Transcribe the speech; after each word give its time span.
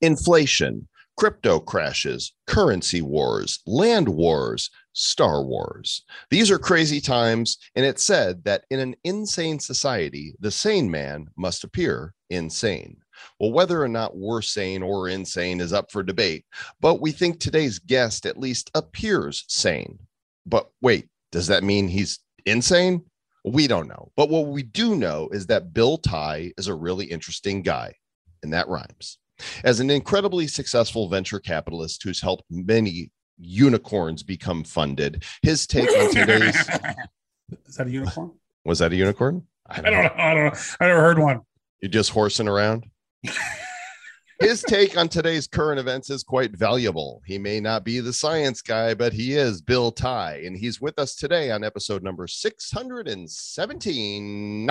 inflation, 0.00 0.88
crypto 1.16 1.60
crashes, 1.60 2.32
currency 2.46 3.02
wars, 3.02 3.60
land 3.66 4.08
wars, 4.08 4.70
Star 4.92 5.42
Wars. 5.44 6.02
These 6.30 6.50
are 6.50 6.58
crazy 6.58 7.00
times, 7.00 7.58
and 7.74 7.84
it's 7.86 8.02
said 8.02 8.42
that 8.44 8.64
in 8.70 8.80
an 8.80 8.96
insane 9.04 9.58
society, 9.58 10.34
the 10.40 10.50
sane 10.50 10.90
man 10.90 11.28
must 11.36 11.62
appear 11.62 12.14
insane. 12.28 12.96
Well, 13.38 13.52
whether 13.52 13.82
or 13.82 13.88
not 13.88 14.16
we're 14.16 14.42
sane 14.42 14.82
or 14.82 15.08
insane 15.08 15.60
is 15.60 15.72
up 15.72 15.92
for 15.92 16.02
debate, 16.02 16.44
but 16.80 17.00
we 17.00 17.12
think 17.12 17.38
today's 17.38 17.78
guest 17.78 18.26
at 18.26 18.38
least 18.38 18.70
appears 18.74 19.44
sane. 19.46 19.98
But 20.46 20.70
wait, 20.80 21.08
does 21.30 21.46
that 21.48 21.62
mean 21.62 21.86
he's 21.86 22.18
insane? 22.46 23.04
We 23.44 23.66
don't 23.66 23.88
know. 23.88 24.10
But 24.16 24.28
what 24.28 24.46
we 24.48 24.62
do 24.62 24.96
know 24.96 25.28
is 25.32 25.46
that 25.46 25.72
Bill 25.72 25.98
Tai 25.98 26.52
is 26.58 26.66
a 26.66 26.74
really 26.74 27.06
interesting 27.06 27.62
guy, 27.62 27.94
and 28.42 28.52
that 28.52 28.68
rhymes. 28.68 29.18
As 29.64 29.80
an 29.80 29.90
incredibly 29.90 30.46
successful 30.46 31.08
venture 31.08 31.40
capitalist 31.40 32.02
who's 32.02 32.20
helped 32.20 32.44
many 32.50 33.10
unicorns 33.38 34.22
become 34.22 34.64
funded, 34.64 35.24
his 35.42 35.66
take 35.66 35.88
on 35.90 36.10
today's 36.12 36.56
Is 37.66 37.76
that 37.76 37.86
a 37.86 37.90
unicorn? 37.90 38.32
was 38.64 38.78
that 38.80 38.92
a 38.92 38.96
unicorn? 38.96 39.46
I 39.66 39.80
don't 39.80 39.92
know. 39.92 40.10
I 40.16 40.34
don't 40.34 40.44
know. 40.46 40.52
I 40.80 40.86
never 40.86 41.00
heard 41.00 41.18
one. 41.18 41.40
You're 41.80 41.90
just 41.90 42.10
horsing 42.10 42.48
around. 42.48 42.84
His 44.40 44.62
take 44.62 44.96
on 44.96 45.08
today's 45.08 45.46
current 45.46 45.78
events 45.78 46.08
is 46.08 46.22
quite 46.22 46.56
valuable. 46.56 47.20
He 47.26 47.36
may 47.36 47.60
not 47.60 47.84
be 47.84 48.00
the 48.00 48.14
science 48.14 48.62
guy, 48.62 48.94
but 48.94 49.12
he 49.12 49.34
is 49.34 49.60
Bill 49.60 49.92
Tai, 49.92 50.40
and 50.46 50.56
he's 50.56 50.80
with 50.80 50.98
us 50.98 51.14
today 51.14 51.50
on 51.50 51.62
episode 51.62 52.02
number 52.02 52.26
617 52.26 54.70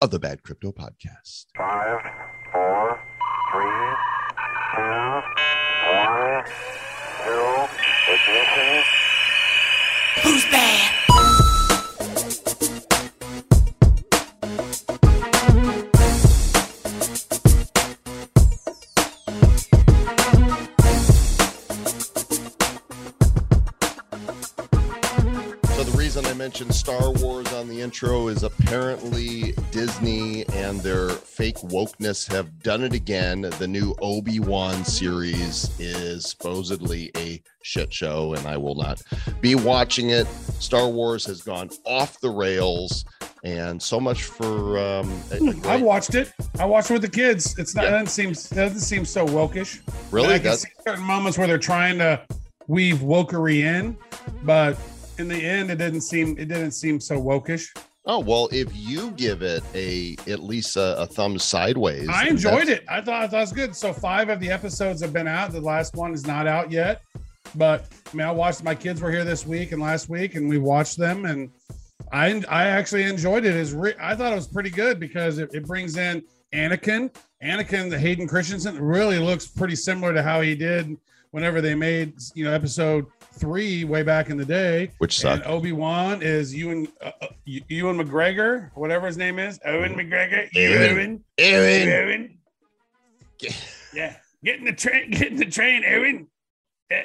of 0.00 0.10
the 0.10 0.18
Bad 0.18 0.42
Crypto 0.42 0.72
Podcast. 0.72 1.46
Five, 1.56 2.02
four, 2.02 2.37
three, 3.50 3.64
two, 4.74 5.22
one, 5.94 6.44
zero, 7.24 7.68
ignition. 8.12 8.82
Who's 10.22 10.44
bad? 10.50 11.07
Mentioned 26.38 26.72
Star 26.72 27.10
Wars 27.14 27.52
on 27.52 27.68
the 27.68 27.80
intro 27.80 28.28
is 28.28 28.44
apparently 28.44 29.52
Disney 29.72 30.46
and 30.50 30.80
their 30.80 31.08
fake 31.10 31.56
wokeness 31.56 32.30
have 32.32 32.62
done 32.62 32.84
it 32.84 32.92
again. 32.92 33.40
The 33.58 33.66
new 33.66 33.92
Obi-Wan 34.00 34.84
series 34.84 35.68
is 35.80 36.24
supposedly 36.30 37.10
a 37.16 37.42
shit 37.62 37.92
show 37.92 38.34
and 38.34 38.46
I 38.46 38.56
will 38.56 38.76
not 38.76 39.02
be 39.40 39.56
watching 39.56 40.10
it. 40.10 40.28
Star 40.60 40.88
Wars 40.88 41.26
has 41.26 41.42
gone 41.42 41.70
off 41.84 42.20
the 42.20 42.30
rails 42.30 43.04
and 43.42 43.82
so 43.82 43.98
much 43.98 44.22
for 44.24 44.78
um 44.78 45.10
a 45.32 45.36
I 45.36 45.52
great- 45.52 45.82
watched 45.82 46.14
it. 46.14 46.32
I 46.60 46.64
watched 46.64 46.90
it 46.90 46.94
with 46.94 47.02
the 47.02 47.08
kids. 47.10 47.58
It's 47.58 47.74
not. 47.74 47.82
Yeah. 47.82 47.88
It 47.88 47.92
doesn't 48.04 48.08
seem. 48.08 48.30
It 48.30 48.54
doesn't 48.64 48.80
seem 48.80 49.04
so 49.04 49.26
wokish. 49.26 49.80
really 50.12 50.26
And 50.28 50.34
I 50.34 50.38
can 50.38 50.44
that's 50.50 50.62
see 50.62 50.68
certain 50.86 51.04
moments 51.04 51.36
where 51.36 51.46
they're 51.48 51.58
trying 51.58 51.98
to 51.98 52.20
weave 52.68 52.98
wokery 52.98 53.60
in, 53.64 53.96
but 54.44 54.78
in 55.18 55.28
the 55.28 55.36
end, 55.36 55.70
it 55.70 55.76
didn't 55.78 56.02
seem. 56.02 56.36
It 56.38 56.48
didn't 56.48 56.72
seem 56.72 57.00
so 57.00 57.20
wokish. 57.20 57.66
oh 58.06 58.20
well 58.20 58.48
if 58.52 58.68
you 58.74 59.10
give 59.12 59.42
it 59.42 59.62
a 59.74 60.16
at 60.30 60.40
least 60.40 60.76
a, 60.76 60.96
a 60.98 61.06
thumb 61.06 61.38
sideways 61.38 62.08
I 62.08 62.26
enjoyed 62.26 62.68
it. 62.68 62.84
I 62.88 63.00
thought, 63.00 63.22
I 63.22 63.28
thought 63.28 63.36
it 63.38 63.40
was 63.40 63.52
good. 63.52 63.76
So 63.76 63.92
five 63.92 64.28
of 64.30 64.40
the 64.40 64.50
episodes 64.50 65.02
have 65.02 65.12
been 65.12 65.28
out. 65.28 65.52
The 65.52 65.60
last 65.60 65.94
one 65.94 66.14
is 66.14 66.26
not 66.26 66.46
out 66.46 66.70
yet. 66.70 67.02
But 67.54 67.86
I 68.12 68.16
mean, 68.16 68.26
I 68.26 68.30
watched. 68.30 68.62
My 68.62 68.74
kids 68.74 69.00
were 69.00 69.10
here 69.10 69.24
this 69.24 69.46
week 69.46 69.72
and 69.72 69.80
last 69.82 70.08
week, 70.08 70.34
and 70.34 70.48
we 70.48 70.58
watched 70.58 70.96
them, 70.98 71.24
and 71.24 71.50
I 72.12 72.42
I 72.48 72.66
actually 72.66 73.04
enjoyed 73.04 73.44
it. 73.44 73.54
Is 73.54 73.72
re- 73.74 73.94
I 74.00 74.14
thought 74.14 74.32
it 74.32 74.36
was 74.36 74.48
pretty 74.48 74.70
good 74.70 75.00
because 75.00 75.38
it, 75.38 75.50
it 75.52 75.66
brings 75.66 75.96
in 75.96 76.22
Anakin. 76.54 77.10
Anakin, 77.42 77.88
the 77.88 77.98
Hayden 77.98 78.26
Christensen, 78.26 78.78
really 78.80 79.18
looks 79.18 79.46
pretty 79.46 79.76
similar 79.76 80.12
to 80.12 80.22
how 80.22 80.40
he 80.40 80.54
did 80.54 80.96
whenever 81.30 81.60
they 81.60 81.74
made 81.74 82.14
you 82.34 82.44
know 82.44 82.52
episode 82.52 83.06
three 83.38 83.84
way 83.84 84.02
back 84.02 84.30
in 84.30 84.36
the 84.36 84.44
day. 84.44 84.90
which 84.98 85.22
And 85.24 85.40
sucked 85.40 85.46
Obi 85.48 85.72
Wan 85.72 86.22
is 86.22 86.54
Ewan 86.54 86.88
uh, 87.02 87.10
uh, 87.22 87.26
Ewan 87.46 87.96
McGregor, 87.98 88.70
whatever 88.74 89.06
his 89.06 89.16
name 89.16 89.38
is, 89.38 89.58
Owen 89.64 89.94
McGregor. 89.94 90.48
Ewan. 90.52 90.80
Ewan. 90.82 91.24
Aaron 91.38 92.38
Yeah, 93.94 94.16
get 94.44 94.58
in 94.58 94.64
the 94.64 94.72
train. 94.72 95.10
Get 95.10 95.28
in 95.28 95.36
the 95.36 95.46
train, 95.46 95.84
Owen. 95.86 96.26
Yeah. 96.90 97.02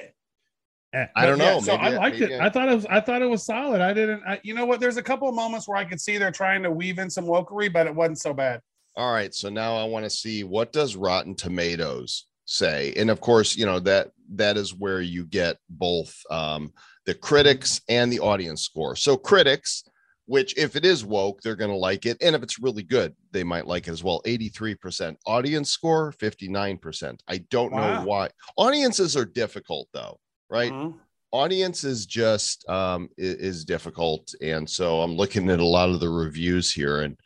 Yeah. 0.94 1.08
I 1.16 1.26
don't 1.26 1.40
But 1.40 1.44
yeah, 1.46 1.54
know, 1.56 1.60
So 1.62 1.78
maybe 1.78 1.96
I 1.96 1.98
liked 1.98 2.20
maybe 2.20 2.34
it. 2.34 2.40
I- 2.40 2.46
I 2.46 2.50
thought 2.50 2.70
it 2.70 2.76
was. 2.76 2.86
I 2.88 3.00
thought 3.00 3.22
it 3.22 3.30
was 3.30 3.44
solid. 3.44 3.82
I 3.82 3.94
didn't. 3.94 4.22
I, 4.28 4.40
you 4.44 4.54
know 4.54 4.66
what? 4.66 4.80
There's 4.80 4.98
a 4.98 5.04
couple 5.04 5.28
of 5.28 5.34
moments 5.36 5.68
where 5.68 5.78
I 5.78 5.86
could 5.86 6.00
see 6.00 6.18
they're 6.18 6.32
trying 6.32 6.62
to 6.64 6.72
weave 6.72 7.00
in 7.00 7.10
some 7.10 7.26
wokery, 7.26 7.72
but 7.72 7.88
it 7.88 7.96
wasn't 7.96 8.20
so 8.20 8.34
bad. 8.34 8.62
All 8.96 9.12
right, 9.12 9.34
so 9.34 9.50
now 9.50 9.76
I 9.76 9.86
want 9.86 10.06
to 10.06 10.10
see 10.10 10.44
what 10.44 10.72
does 10.72 10.96
Rotten 10.96 11.34
Tomatoes 11.34 12.28
say, 12.46 12.94
and 12.96 13.10
of 13.10 13.22
course, 13.22 13.56
you 13.56 13.66
know 13.66 13.80
that 13.80 14.12
that 14.38 14.58
is 14.58 14.74
where 14.74 15.02
you 15.02 15.26
get 15.26 15.58
both 15.70 16.16
um, 16.30 16.72
the 17.06 17.14
critics 17.14 17.82
and 17.90 18.12
the 18.12 18.20
audience 18.20 18.64
score. 18.64 18.96
So 18.96 19.18
critics, 19.18 19.84
which 20.26 20.58
if 20.58 20.76
it 20.76 20.86
is 20.86 21.04
woke, 21.04 21.42
they're 21.42 21.56
going 21.56 21.72
to 21.72 21.76
like 21.78 22.06
it, 22.06 22.18
and 22.22 22.36
if 22.36 22.44
it's 22.44 22.60
really 22.60 22.84
good, 22.84 23.14
they 23.32 23.44
might 23.44 23.68
like 23.68 23.88
it 23.88 23.92
as 23.92 24.04
well. 24.04 24.22
Eighty-three 24.26 24.76
percent 24.76 25.18
audience 25.28 25.70
score, 25.70 26.12
fifty-nine 26.14 26.78
percent. 26.78 27.22
I 27.28 27.40
don't 27.50 27.74
Wow. 27.74 27.80
know 28.02 28.06
why. 28.06 28.30
Audiences 28.58 29.18
are 29.18 29.26
difficult 29.26 29.88
though, 29.94 30.20
right? 30.50 30.72
Mhm. 30.72 30.94
audience 31.34 31.84
is 31.84 32.06
just 32.06 32.64
um 32.70 33.10
i- 33.18 33.22
is 33.50 33.66
difficult 33.66 34.32
and 34.44 34.70
so 34.70 35.02
i'm 35.02 35.16
looking 35.16 35.50
at 35.50 35.60
a 35.60 35.66
lot 35.66 35.90
of 35.90 36.00
the 36.00 36.08
reviews 36.08 36.72
here 36.72 37.02
and 37.02 37.18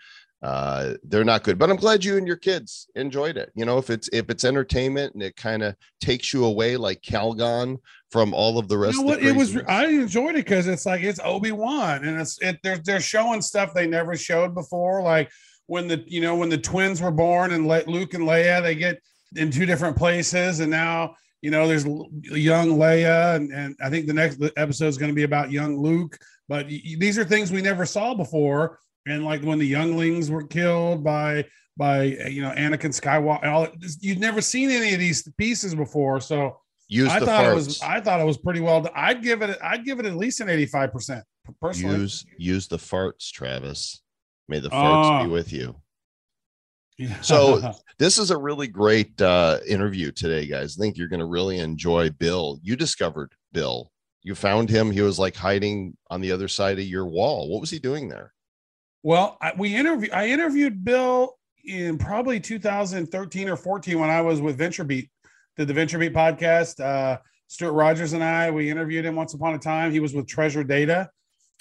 uh 0.44 0.94
they're 1.04 1.24
not 1.24 1.44
good 1.44 1.58
but 1.58 1.70
i'm 1.70 1.76
glad 1.76 2.06
you 2.06 2.16
and 2.16 2.28
your 2.28 2.36
kids 2.36 2.88
enjoyed 2.96 3.38
it 3.38 3.52
you 3.56 3.66
know 3.66 3.80
if 3.80 3.90
it's 3.90 4.08
if 4.14 4.30
it's 4.30 4.46
entertainment 4.46 5.12
and 5.16 5.24
it 5.24 5.36
kind 5.36 5.64
of 5.64 5.76
takes 6.00 6.32
you 6.32 6.46
away 6.46 6.78
like 6.78 7.02
calgon 7.02 7.78
from 8.12 8.34
all 8.34 8.58
of 8.58 8.68
the 8.68 8.78
rest 8.78 8.98
You 8.98 9.04
know 9.04 9.14
of 9.14 9.20
what? 9.20 9.26
It 9.26 9.36
was. 9.36 9.58
I 9.68 9.86
enjoyed 9.88 10.36
it 10.36 10.46
because 10.46 10.68
it's 10.68 10.86
like 10.86 11.04
it's 11.04 11.20
Obi 11.24 11.52
Wan, 11.52 12.06
and 12.06 12.20
it's 12.20 12.42
it. 12.42 12.60
They're 12.64 12.78
they're 12.78 13.00
showing 13.00 13.42
stuff 13.42 13.74
they 13.74 13.88
never 13.88 14.16
showed 14.16 14.56
before, 14.56 15.02
like 15.02 15.30
when 15.66 15.88
the 15.88 16.04
you 16.08 16.22
know 16.22 16.36
when 16.36 16.50
the 16.50 16.58
twins 16.58 17.02
were 17.02 17.12
born 17.12 17.52
and 17.52 17.68
Le- 17.68 17.84
Luke 17.88 18.14
and 18.14 18.24
Leia 18.24 18.62
they 18.62 18.76
get 18.76 19.02
in 19.36 19.52
two 19.52 19.66
different 19.66 19.98
places, 19.98 20.62
and 20.62 20.72
now 20.72 21.16
you 21.42 21.52
know 21.52 21.68
there's 21.68 21.86
young 21.86 22.78
Leia, 22.78 23.36
and 23.36 23.52
and 23.52 23.76
I 23.84 23.90
think 23.90 24.08
the 24.08 24.14
next 24.14 24.42
episode 24.56 24.88
is 24.88 24.98
going 24.98 25.12
to 25.12 25.16
be 25.16 25.24
about 25.24 25.52
young 25.52 25.78
Luke. 25.78 26.18
But 26.48 26.70
these 26.70 27.18
are 27.18 27.26
things 27.26 27.52
we 27.52 27.62
never 27.62 27.86
saw 27.86 28.14
before, 28.14 28.80
and 29.08 29.24
like 29.26 29.42
when 29.44 29.60
the 29.60 29.68
younglings 29.68 30.30
were 30.30 30.44
killed 30.46 31.04
by 31.04 31.46
by 31.78 32.04
you 32.04 32.42
know 32.42 32.52
Anakin 32.52 32.94
Skywalker, 33.00 33.44
and 33.44 33.52
all 33.52 33.68
you've 34.02 34.18
never 34.20 34.42
seen 34.42 34.70
any 34.72 34.94
of 34.94 35.00
these 35.00 35.28
pieces 35.38 35.74
before, 35.76 36.20
so. 36.22 36.58
use 36.90 37.10
I 37.10 37.20
the 37.20 37.26
thought 37.26 37.46
farts 37.46 37.52
it 37.52 37.56
was. 37.56 37.82
I 37.82 38.02
thought 38.02 38.20
it 38.20 38.26
was 38.26 38.38
pretty 38.38 38.62
well. 38.62 38.82
done. 38.82 38.94
I'd 38.96 39.22
give 39.22 39.42
it. 39.42 39.58
I'd 39.62 39.84
give 39.86 40.00
it 40.00 40.06
at 40.06 40.16
least 40.16 40.40
an 40.42 40.50
eighty-five 40.50 40.92
percent. 40.92 41.24
Personally, 41.62 42.00
use 42.00 42.26
use 42.38 42.68
the 42.68 42.78
farts 42.78 43.32
travis 43.32 44.02
may 44.50 44.60
the 44.60 44.70
farts 44.70 45.24
be 45.24 45.30
Oh. 45.30 45.34
with 45.34 45.52
you 45.54 45.76
Yeah. 46.98 47.20
So- 47.22 47.74
this 48.00 48.18
is 48.18 48.32
a 48.32 48.38
really 48.38 48.68
great 48.68 49.22
uh 49.22 49.60
interview 49.68 50.12
today 50.12 50.46
guys 50.48 50.78
i 50.78 50.82
think 50.82 50.98
you're 50.98 51.08
going 51.08 51.20
to 51.20 51.26
really 51.26 51.60
enjoy 51.60 52.10
bill 52.10 52.60
you 52.64 52.76
discovered 52.76 53.32
bill 53.54 53.92
you 54.24 54.36
found 54.36 54.70
him 54.70 54.92
he 54.92 55.02
was 55.02 55.18
like 55.20 55.36
hiding 55.36 55.96
on 56.10 56.22
the 56.22 56.32
other 56.32 56.48
side 56.48 56.80
of 56.80 56.86
your 56.86 57.06
wall 57.06 57.50
what 57.50 57.62
was 57.62 57.70
he 57.70 57.80
doing 57.80 58.08
there 58.10 58.34
well, 59.04 59.38
I, 59.42 59.54
we 59.58 59.76
interviewed. 59.76 60.12
I 60.12 60.28
interviewed 60.28 60.84
Bill 60.84 61.38
in 61.66 61.98
probably 61.98 62.40
2013 62.40 63.50
or 63.50 63.56
14 63.56 64.00
when 64.00 64.10
I 64.10 64.22
was 64.22 64.42
with 64.42 64.58
VentureBeat. 64.58 65.10
Did 65.58 65.68
the 65.68 65.74
VentureBeat 65.74 66.14
podcast? 66.14 66.84
Uh, 66.84 67.18
Stewart 67.48 67.74
Rogers 67.74 68.14
and 68.14 68.24
I. 68.24 68.52
We 68.52 68.70
interviewed 68.70 69.06
him 69.06 69.16
once 69.16 69.34
upon 69.34 69.54
a 69.54 69.60
time. 69.60 69.92
He 69.92 70.00
was 70.00 70.14
with 70.14 70.28
Treasure 70.28 70.64
Data. 70.64 71.10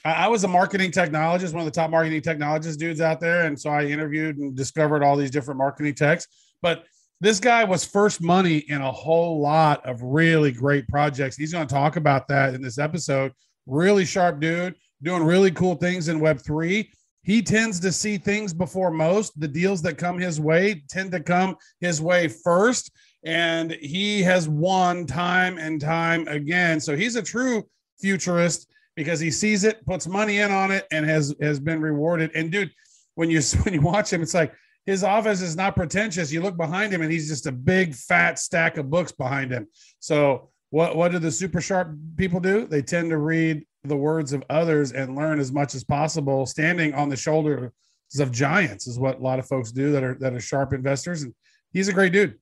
I, 0.05 0.13
I 0.13 0.29
was 0.29 0.45
a 0.45 0.49
marketing 0.49 0.91
technologist, 0.91 1.53
one 1.53 1.61
of 1.61 1.65
the 1.67 1.71
top 1.71 1.91
marketing 1.91 2.23
technologist 2.23 2.79
dudes 2.79 3.01
out 3.01 3.21
there, 3.21 3.47
and 3.47 3.59
so 3.59 3.71
I 3.71 3.85
interviewed 3.85 4.39
and 4.39 4.55
discovered 4.55 5.03
all 5.03 5.17
these 5.17 5.31
different 5.31 5.59
marketing 5.59 5.95
techs. 5.95 6.27
But 6.63 6.85
this 7.21 7.41
guy 7.41 7.65
was 7.65 7.85
first 7.85 8.21
money 8.21 8.59
in 8.59 8.83
a 8.83 8.93
whole 8.93 9.41
lot 9.41 9.85
of 9.87 10.03
really 10.03 10.53
great 10.53 10.87
projects. 10.89 11.37
He's 11.37 11.53
going 11.53 11.67
to 11.67 11.75
talk 11.75 11.97
about 11.97 12.29
that 12.29 12.55
in 12.55 12.61
this 12.61 12.79
episode. 12.79 13.33
Really 13.67 14.05
sharp 14.05 14.41
dude, 14.41 14.75
doing 15.03 15.23
really 15.23 15.51
cool 15.51 15.77
things 15.77 16.09
in 16.09 16.21
Web3. 16.21 16.89
He 17.27 17.43
tends 17.43 17.81
to 17.81 17.91
see 17.91 18.19
things 18.19 18.55
before 18.55 18.93
most. 18.93 19.39
The 19.41 19.49
deals 19.49 19.83
that 19.83 19.99
come 19.99 20.17
his 20.17 20.41
way 20.41 20.85
tend 20.89 21.11
to 21.11 21.21
come 21.21 21.57
his 21.81 22.01
way 22.01 22.29
first. 22.29 22.93
And 23.25 23.73
he 23.73 24.23
has 24.23 24.49
won 24.49 25.07
time 25.07 25.59
and 25.59 25.81
time 25.81 26.29
again. 26.29 26.79
So 26.79 26.97
he's 26.97 27.17
a 27.17 27.23
true 27.23 27.67
futurist 28.01 28.69
because 28.95 29.19
he 29.19 29.33
sees 29.33 29.65
it, 29.65 29.85
puts 29.87 30.07
money 30.07 30.39
in 30.39 30.53
on 30.53 30.71
it, 30.71 30.87
and 30.93 31.05
has 31.05 31.35
has 31.43 31.59
been 31.59 31.81
rewarded. 31.81 32.31
And 32.37 32.53
dude, 32.53 32.71
when 33.17 33.29
you 33.29 33.41
when 33.65 33.75
you 33.75 33.81
watch 33.81 34.13
him, 34.13 34.23
it's 34.23 34.33
like 34.33 34.55
his 34.85 35.03
office 35.03 35.43
is 35.43 35.57
not 35.57 35.75
pretentious. 35.75 36.31
You 36.31 36.43
look 36.43 36.57
behind 36.57 36.93
him, 36.93 37.03
and 37.03 37.11
he's 37.11 37.29
just 37.29 37.49
a 37.49 37.53
big 37.53 37.97
fat 37.97 38.39
stack 38.39 38.77
of 38.77 38.89
books 38.89 39.11
behind 39.11 39.51
him. 39.51 39.67
So 39.99 40.51
what 40.71 40.95
what 40.95 41.11
do 41.11 41.19
the 41.19 41.33
super 41.33 41.61
sharp 41.61 41.91
people 42.17 42.39
do? 42.39 42.69
They 42.69 42.83
tend 42.83 43.11
to 43.11 43.19
read 43.19 43.67
the 43.89 43.97
words 43.97 44.33
of 44.33 44.43
others 44.51 44.93
and 44.93 45.17
learn 45.17 45.41
as 45.41 45.53
much 45.53 45.75
as 45.75 45.85
possible, 45.85 46.47
standing 46.47 46.95
on 46.95 47.09
the 47.09 47.17
shoulders 47.17 47.73
of 48.19 48.31
giants 48.31 48.87
is 48.87 48.99
what 48.99 49.19
a 49.19 49.23
lot 49.23 49.39
of 49.39 49.47
folks 49.47 49.73
do 49.73 49.93
that 49.93 50.03
are 50.03 50.15
that 50.21 50.33
are 50.33 50.41
sharp 50.41 50.73
investors. 50.73 51.23
And 51.23 51.35
he's 51.73 51.89
a 51.89 51.93
great 51.93 52.13
dude. 52.13 52.39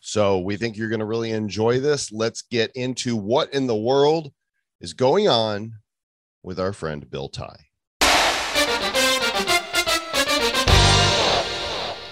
So 0.00 0.40
we 0.40 0.56
think 0.56 0.76
you're 0.76 0.90
going 0.90 1.00
to 1.00 1.06
really 1.06 1.30
enjoy 1.30 1.80
this. 1.80 2.12
Let's 2.12 2.42
get 2.42 2.70
into 2.74 3.16
what 3.16 3.52
in 3.54 3.66
the 3.66 3.76
world 3.76 4.32
is 4.80 4.92
going 4.92 5.28
on 5.28 5.72
with 6.42 6.60
our 6.60 6.74
friend 6.74 7.08
Bill 7.10 7.28
Tai. 7.28 7.56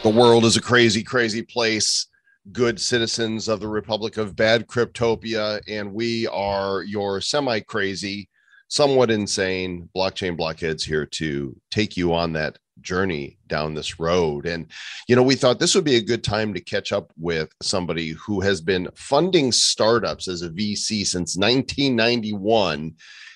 The 0.02 0.08
world 0.08 0.44
is 0.44 0.56
a 0.56 0.60
crazy, 0.60 1.04
crazy 1.04 1.42
place. 1.42 2.06
Good 2.50 2.80
citizens 2.80 3.46
of 3.46 3.60
the 3.60 3.68
Republic 3.68 4.16
of 4.16 4.34
Bad 4.34 4.66
Cryptopia, 4.66 5.60
and 5.68 5.92
we 5.92 6.26
are 6.26 6.82
your 6.82 7.20
semi 7.20 7.60
crazy, 7.60 8.28
somewhat 8.72 9.10
insane 9.10 9.86
blockchain 9.94 10.34
blockheads 10.34 10.82
here 10.82 11.04
to 11.04 11.54
take 11.70 11.94
you 11.94 12.14
on 12.14 12.32
that 12.32 12.58
journey 12.80 13.36
down 13.46 13.74
this 13.74 14.00
road. 14.00 14.46
And, 14.46 14.66
you 15.06 15.14
know, 15.14 15.22
we 15.22 15.34
thought 15.34 15.58
this 15.58 15.74
would 15.74 15.84
be 15.84 15.96
a 15.96 16.02
good 16.02 16.24
time 16.24 16.54
to 16.54 16.60
catch 16.60 16.90
up 16.90 17.12
with 17.18 17.50
somebody 17.60 18.12
who 18.12 18.40
has 18.40 18.62
been 18.62 18.88
funding 18.94 19.52
startups 19.52 20.26
as 20.26 20.40
a 20.40 20.48
VC 20.48 21.06
since 21.06 21.36
1991 21.36 22.94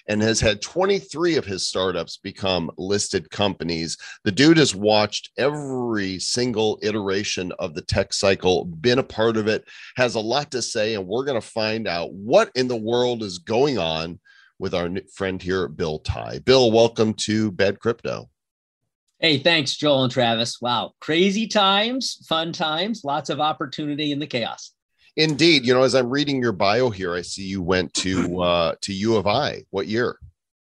and 0.08 0.22
has 0.22 0.40
had 0.40 0.62
23 0.62 1.36
of 1.36 1.44
his 1.44 1.68
startups 1.68 2.16
become 2.16 2.70
listed 2.78 3.28
companies. 3.30 3.98
The 4.24 4.32
dude 4.32 4.56
has 4.56 4.74
watched 4.74 5.32
every 5.36 6.18
single 6.18 6.78
iteration 6.80 7.52
of 7.58 7.74
the 7.74 7.82
tech 7.82 8.14
cycle, 8.14 8.64
been 8.64 9.00
a 9.00 9.02
part 9.02 9.36
of 9.36 9.48
it, 9.48 9.68
has 9.96 10.14
a 10.14 10.20
lot 10.20 10.50
to 10.52 10.62
say, 10.62 10.94
and 10.94 11.06
we're 11.06 11.26
going 11.26 11.38
to 11.38 11.46
find 11.46 11.86
out 11.86 12.14
what 12.14 12.50
in 12.54 12.68
the 12.68 12.74
world 12.74 13.22
is 13.22 13.36
going 13.36 13.76
on 13.76 14.18
with 14.58 14.74
our 14.74 14.90
friend 15.14 15.42
here, 15.42 15.68
Bill 15.68 15.98
Tai. 15.98 16.40
Bill, 16.40 16.70
welcome 16.70 17.14
to 17.14 17.50
Bad 17.52 17.80
Crypto. 17.80 18.28
Hey, 19.18 19.38
thanks, 19.38 19.76
Joel 19.76 20.04
and 20.04 20.12
Travis. 20.12 20.60
Wow, 20.60 20.92
crazy 21.00 21.46
times, 21.46 22.24
fun 22.28 22.52
times, 22.52 23.02
lots 23.04 23.30
of 23.30 23.40
opportunity 23.40 24.12
in 24.12 24.18
the 24.18 24.26
chaos. 24.26 24.72
Indeed, 25.16 25.64
you 25.64 25.72
know, 25.72 25.82
as 25.82 25.94
I'm 25.94 26.10
reading 26.10 26.42
your 26.42 26.52
bio 26.52 26.90
here, 26.90 27.14
I 27.14 27.22
see 27.22 27.44
you 27.44 27.62
went 27.62 27.94
to 27.94 28.40
uh, 28.42 28.74
to 28.82 28.92
U 28.92 29.16
of 29.16 29.26
I. 29.26 29.62
What 29.70 29.86
year? 29.86 30.18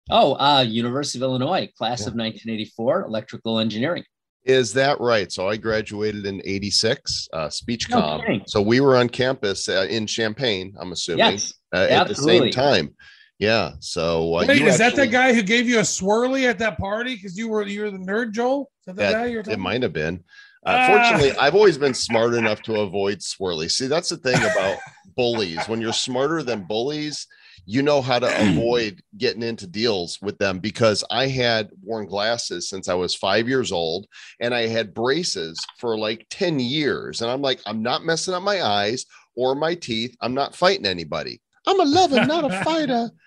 Oh, 0.10 0.34
uh, 0.34 0.62
University 0.62 1.20
of 1.20 1.24
Illinois, 1.24 1.70
class 1.78 2.02
yeah. 2.02 2.08
of 2.08 2.16
1984, 2.16 3.04
electrical 3.04 3.60
engineering. 3.60 4.04
Is 4.46 4.74
that 4.74 5.00
right? 5.00 5.32
So 5.32 5.48
I 5.48 5.58
graduated 5.58 6.26
in 6.26 6.42
'86, 6.44 7.28
uh, 7.34 7.50
speech 7.50 7.90
com. 7.90 8.22
No 8.28 8.40
so 8.48 8.62
we 8.62 8.80
were 8.80 8.98
on 8.98 9.10
campus 9.10 9.70
uh, 9.70 9.86
in 9.90 10.08
Champaign. 10.08 10.74
I'm 10.80 10.92
assuming 10.92 11.20
yes, 11.20 11.54
uh, 11.76 11.86
at 11.90 12.08
the 12.08 12.16
same 12.16 12.50
time. 12.50 12.96
Yeah. 13.40 13.72
So 13.80 14.36
uh, 14.36 14.46
wait, 14.46 14.62
is 14.62 14.80
actually, 14.80 14.96
that 14.96 14.96
the 14.96 15.08
guy 15.08 15.34
who 15.34 15.42
gave 15.42 15.68
you 15.68 15.80
a 15.80 15.84
swirly 15.84 16.48
at 16.48 16.60
that 16.60 16.78
party 16.78 17.16
because 17.16 17.38
you 17.38 17.48
were 17.48 17.66
you 17.66 17.82
were 17.82 17.92
the 17.92 17.98
nerd, 17.98 18.34
Joel? 18.34 18.70
Is 18.82 18.86
that 18.88 18.96
the 18.98 19.02
that, 19.04 19.12
guy 19.14 19.26
you're 19.28 19.42
talking? 19.42 19.60
It 19.60 19.64
might 19.64 19.82
have 19.82 19.94
been. 19.94 20.24
Uh, 20.66 20.88
fortunately, 20.88 21.32
I've 21.38 21.56
always 21.56 21.78
been 21.78 21.94
smart 21.94 22.34
enough 22.34 22.62
to 22.64 22.82
avoid 22.82 23.20
swirly. 23.20 23.72
See, 23.72 23.88
that's 23.88 24.10
the 24.10 24.18
thing 24.18 24.36
about 24.36 24.78
bullies. 25.16 25.66
When 25.68 25.80
you're 25.80 25.94
smarter 25.94 26.44
than 26.44 26.66
bullies, 26.66 27.26
you 27.66 27.82
know 27.82 28.02
how 28.02 28.20
to 28.20 28.28
avoid 28.50 29.02
getting 29.18 29.42
into 29.42 29.68
deals 29.68 30.20
with 30.22 30.38
them 30.38 30.60
because 30.60 31.04
I 31.10 31.28
had 31.28 31.70
worn 31.82 32.08
glasses 32.08 32.68
since 32.68 32.90
I 32.90 32.94
was 32.94 33.16
five 33.16 33.48
years 33.48 33.72
old 33.72 34.08
and 34.42 34.54
I 34.54 34.68
had 34.68 34.94
braces 34.94 35.58
for 35.78 35.98
like 35.98 36.26
10 36.30 36.60
years. 36.60 37.22
And 37.22 37.32
I'm 37.32 37.42
like, 37.42 37.62
I'm 37.66 37.82
not 37.82 38.04
messing 38.04 38.34
up 38.34 38.44
my 38.44 38.62
eyes 38.62 39.06
or 39.36 39.56
my 39.56 39.76
teeth. 39.76 40.16
I'm 40.20 40.34
not 40.34 40.56
fighting 40.56 40.86
anybody. 40.86 41.42
I'm 41.70 41.80
a 41.80 41.86
lover, 41.86 42.26
not 42.26 42.52
a 42.52 42.64
fighter. 42.64 43.10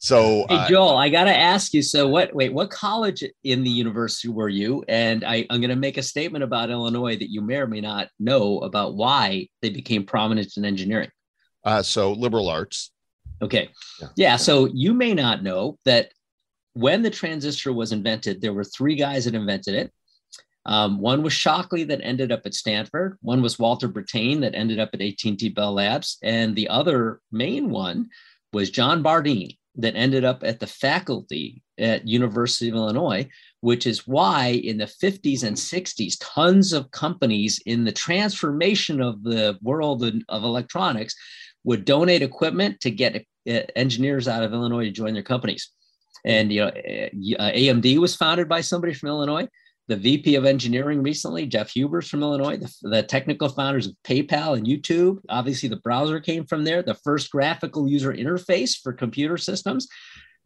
So, 0.00 0.44
hey, 0.50 0.56
uh, 0.56 0.68
Joel, 0.68 0.98
I 0.98 1.08
got 1.08 1.24
to 1.24 1.34
ask 1.34 1.72
you. 1.72 1.80
So, 1.80 2.06
what? 2.06 2.34
Wait, 2.34 2.52
what 2.52 2.68
college 2.68 3.24
in 3.42 3.64
the 3.64 3.70
university 3.70 4.28
were 4.28 4.50
you? 4.50 4.84
And 4.86 5.24
I, 5.24 5.46
I'm 5.48 5.60
going 5.60 5.70
to 5.70 5.76
make 5.76 5.96
a 5.96 6.02
statement 6.02 6.44
about 6.44 6.68
Illinois 6.68 7.16
that 7.16 7.30
you 7.30 7.40
may 7.40 7.56
or 7.56 7.66
may 7.66 7.80
not 7.80 8.08
know 8.18 8.58
about 8.58 8.96
why 8.96 9.48
they 9.62 9.70
became 9.70 10.04
prominent 10.04 10.58
in 10.58 10.66
engineering. 10.66 11.08
Uh, 11.64 11.82
so, 11.82 12.12
liberal 12.12 12.50
arts. 12.50 12.90
Okay. 13.40 13.70
Yeah. 13.98 14.08
yeah. 14.16 14.36
So, 14.36 14.66
you 14.74 14.92
may 14.92 15.14
not 15.14 15.42
know 15.42 15.78
that 15.86 16.10
when 16.74 17.00
the 17.00 17.08
transistor 17.08 17.72
was 17.72 17.92
invented, 17.92 18.42
there 18.42 18.52
were 18.52 18.64
three 18.64 18.96
guys 18.96 19.24
that 19.24 19.34
invented 19.34 19.74
it. 19.74 19.90
Um, 20.66 20.98
one 20.98 21.22
was 21.22 21.32
Shockley 21.32 21.84
that 21.84 22.00
ended 22.02 22.32
up 22.32 22.42
at 22.46 22.54
Stanford. 22.54 23.18
One 23.20 23.42
was 23.42 23.58
Walter 23.58 23.88
Brattain 23.88 24.40
that 24.40 24.54
ended 24.54 24.78
up 24.78 24.90
at 24.94 25.02
AT&T 25.02 25.50
Bell 25.50 25.74
Labs, 25.74 26.18
and 26.22 26.56
the 26.56 26.68
other 26.68 27.20
main 27.30 27.70
one 27.70 28.08
was 28.52 28.70
John 28.70 29.02
Bardeen 29.02 29.58
that 29.76 29.96
ended 29.96 30.24
up 30.24 30.44
at 30.44 30.60
the 30.60 30.66
faculty 30.66 31.62
at 31.78 32.06
University 32.06 32.68
of 32.68 32.76
Illinois, 32.76 33.28
which 33.60 33.86
is 33.86 34.06
why 34.06 34.48
in 34.48 34.78
the 34.78 34.84
50s 34.84 35.42
and 35.42 35.56
60s, 35.56 36.16
tons 36.20 36.72
of 36.72 36.90
companies 36.92 37.60
in 37.66 37.84
the 37.84 37.92
transformation 37.92 39.00
of 39.00 39.22
the 39.24 39.58
world 39.62 40.04
of 40.28 40.44
electronics 40.44 41.14
would 41.64 41.84
donate 41.84 42.22
equipment 42.22 42.80
to 42.80 42.90
get 42.90 43.16
uh, 43.16 43.60
engineers 43.74 44.28
out 44.28 44.44
of 44.44 44.52
Illinois 44.52 44.84
to 44.84 44.90
join 44.90 45.14
their 45.14 45.22
companies. 45.22 45.70
And 46.24 46.52
you 46.52 46.60
know, 46.60 46.68
uh, 46.68 47.50
AMD 47.50 47.98
was 47.98 48.16
founded 48.16 48.48
by 48.48 48.60
somebody 48.60 48.94
from 48.94 49.08
Illinois 49.08 49.48
the 49.86 49.96
VP 49.96 50.34
of 50.36 50.46
engineering 50.46 51.02
recently, 51.02 51.46
Jeff 51.46 51.70
Huber's 51.70 52.08
from 52.08 52.22
Illinois, 52.22 52.56
the, 52.56 52.72
the, 52.82 53.02
technical 53.02 53.48
founders 53.48 53.86
of 53.86 53.94
PayPal 54.02 54.56
and 54.56 54.66
YouTube. 54.66 55.18
Obviously, 55.28 55.68
the 55.68 55.76
browser 55.76 56.20
came 56.20 56.46
from 56.46 56.64
there, 56.64 56.82
the 56.82 56.94
first 56.94 57.30
graphical 57.30 57.88
user 57.88 58.12
interface 58.12 58.80
for 58.82 58.92
computer 58.92 59.36
systems. 59.36 59.86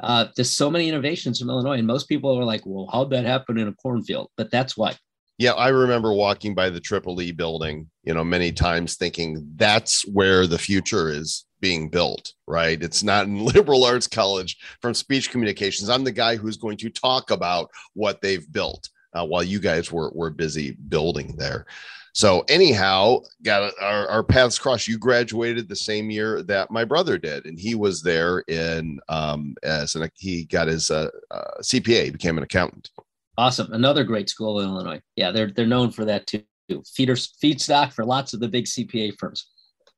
Uh, 0.00 0.26
there's 0.36 0.50
so 0.50 0.70
many 0.70 0.88
innovations 0.88 1.38
from 1.38 1.50
Illinois, 1.50 1.78
and 1.78 1.86
most 1.86 2.08
people 2.08 2.36
are 2.36 2.44
like, 2.44 2.62
well, 2.64 2.88
how'd 2.92 3.10
that 3.10 3.24
happen 3.24 3.58
in 3.58 3.68
a 3.68 3.74
cornfield? 3.74 4.30
But 4.36 4.50
that's 4.50 4.76
what. 4.76 4.98
Yeah, 5.38 5.52
I 5.52 5.68
remember 5.68 6.12
walking 6.12 6.54
by 6.54 6.68
the 6.68 6.80
Triple 6.80 7.22
E 7.22 7.30
building, 7.30 7.88
you 8.02 8.14
know, 8.14 8.24
many 8.24 8.50
times 8.50 8.96
thinking 8.96 9.48
that's 9.54 10.02
where 10.08 10.48
the 10.48 10.58
future 10.58 11.10
is 11.10 11.44
being 11.60 11.88
built, 11.88 12.32
right? 12.48 12.82
It's 12.82 13.04
not 13.04 13.26
in 13.26 13.44
liberal 13.44 13.84
arts 13.84 14.08
college 14.08 14.56
from 14.82 14.94
speech 14.94 15.30
communications. 15.30 15.88
I'm 15.88 16.02
the 16.02 16.10
guy 16.10 16.34
who's 16.34 16.56
going 16.56 16.76
to 16.78 16.90
talk 16.90 17.30
about 17.30 17.70
what 17.94 18.20
they've 18.20 18.50
built 18.52 18.88
uh, 19.18 19.24
while 19.24 19.42
you 19.42 19.58
guys 19.58 19.90
were 19.90 20.10
were 20.14 20.30
busy 20.30 20.72
building 20.88 21.34
there. 21.36 21.66
So 22.18 22.44
anyhow, 22.48 23.20
got 23.42 23.72
our, 23.80 24.08
our 24.08 24.22
paths 24.24 24.58
crossed. 24.58 24.88
You 24.88 24.98
graduated 24.98 25.68
the 25.68 25.76
same 25.76 26.10
year 26.10 26.42
that 26.44 26.70
my 26.70 26.84
brother 26.84 27.16
did, 27.18 27.46
and 27.46 27.58
he 27.58 27.74
was 27.74 28.02
there 28.02 28.40
in 28.48 28.98
um, 29.08 29.54
as 29.62 29.94
an 29.94 30.08
he 30.16 30.44
got 30.44 30.68
his 30.68 30.90
uh, 30.90 31.10
uh, 31.30 31.60
CPA, 31.60 32.12
became 32.12 32.36
an 32.36 32.44
accountant. 32.44 32.90
Awesome, 33.36 33.72
another 33.72 34.02
great 34.02 34.28
school 34.28 34.60
in 34.60 34.68
Illinois. 34.68 35.00
Yeah, 35.16 35.30
they're 35.30 35.52
they're 35.52 35.66
known 35.66 35.92
for 35.92 36.04
that 36.06 36.26
too. 36.26 36.42
Feeder 36.92 37.14
feedstock 37.14 37.92
for 37.92 38.04
lots 38.04 38.34
of 38.34 38.40
the 38.40 38.48
big 38.48 38.64
CPA 38.64 39.16
firms. 39.18 39.46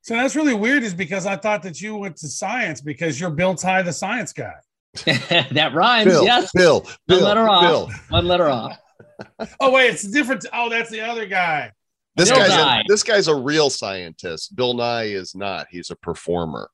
So 0.02 0.14
that's 0.14 0.36
really 0.36 0.54
weird, 0.54 0.82
is 0.82 0.94
because 0.94 1.26
I 1.26 1.36
thought 1.36 1.62
that 1.62 1.80
you 1.80 1.96
went 1.96 2.16
to 2.18 2.28
science 2.28 2.80
because 2.80 3.18
you're 3.18 3.30
Bill 3.30 3.54
Tai, 3.54 3.82
the 3.82 3.92
science 3.92 4.32
guy. 4.32 4.54
that 5.04 5.72
rhymes. 5.72 6.10
Bill, 6.10 6.24
yes. 6.24 6.52
Bill, 6.52 6.86
Bill, 7.06 7.18
one 7.18 7.24
letter 7.24 7.44
Bill. 7.44 7.84
off. 7.84 8.10
One 8.10 8.28
letter 8.28 8.48
off 8.48 8.78
oh 9.60 9.70
wait, 9.70 9.90
it's 9.90 10.02
different. 10.02 10.46
Oh, 10.52 10.68
that's 10.68 10.90
the 10.90 11.00
other 11.00 11.26
guy. 11.26 11.72
This 12.16 12.30
Bill 12.30 12.38
guy's 12.38 12.50
a, 12.52 12.82
this 12.88 13.02
guy's 13.02 13.28
a 13.28 13.34
real 13.34 13.70
scientist. 13.70 14.56
Bill 14.56 14.74
Nye 14.74 15.04
is 15.04 15.34
not. 15.34 15.66
He's 15.70 15.90
a 15.90 15.96
performer. 15.96 16.70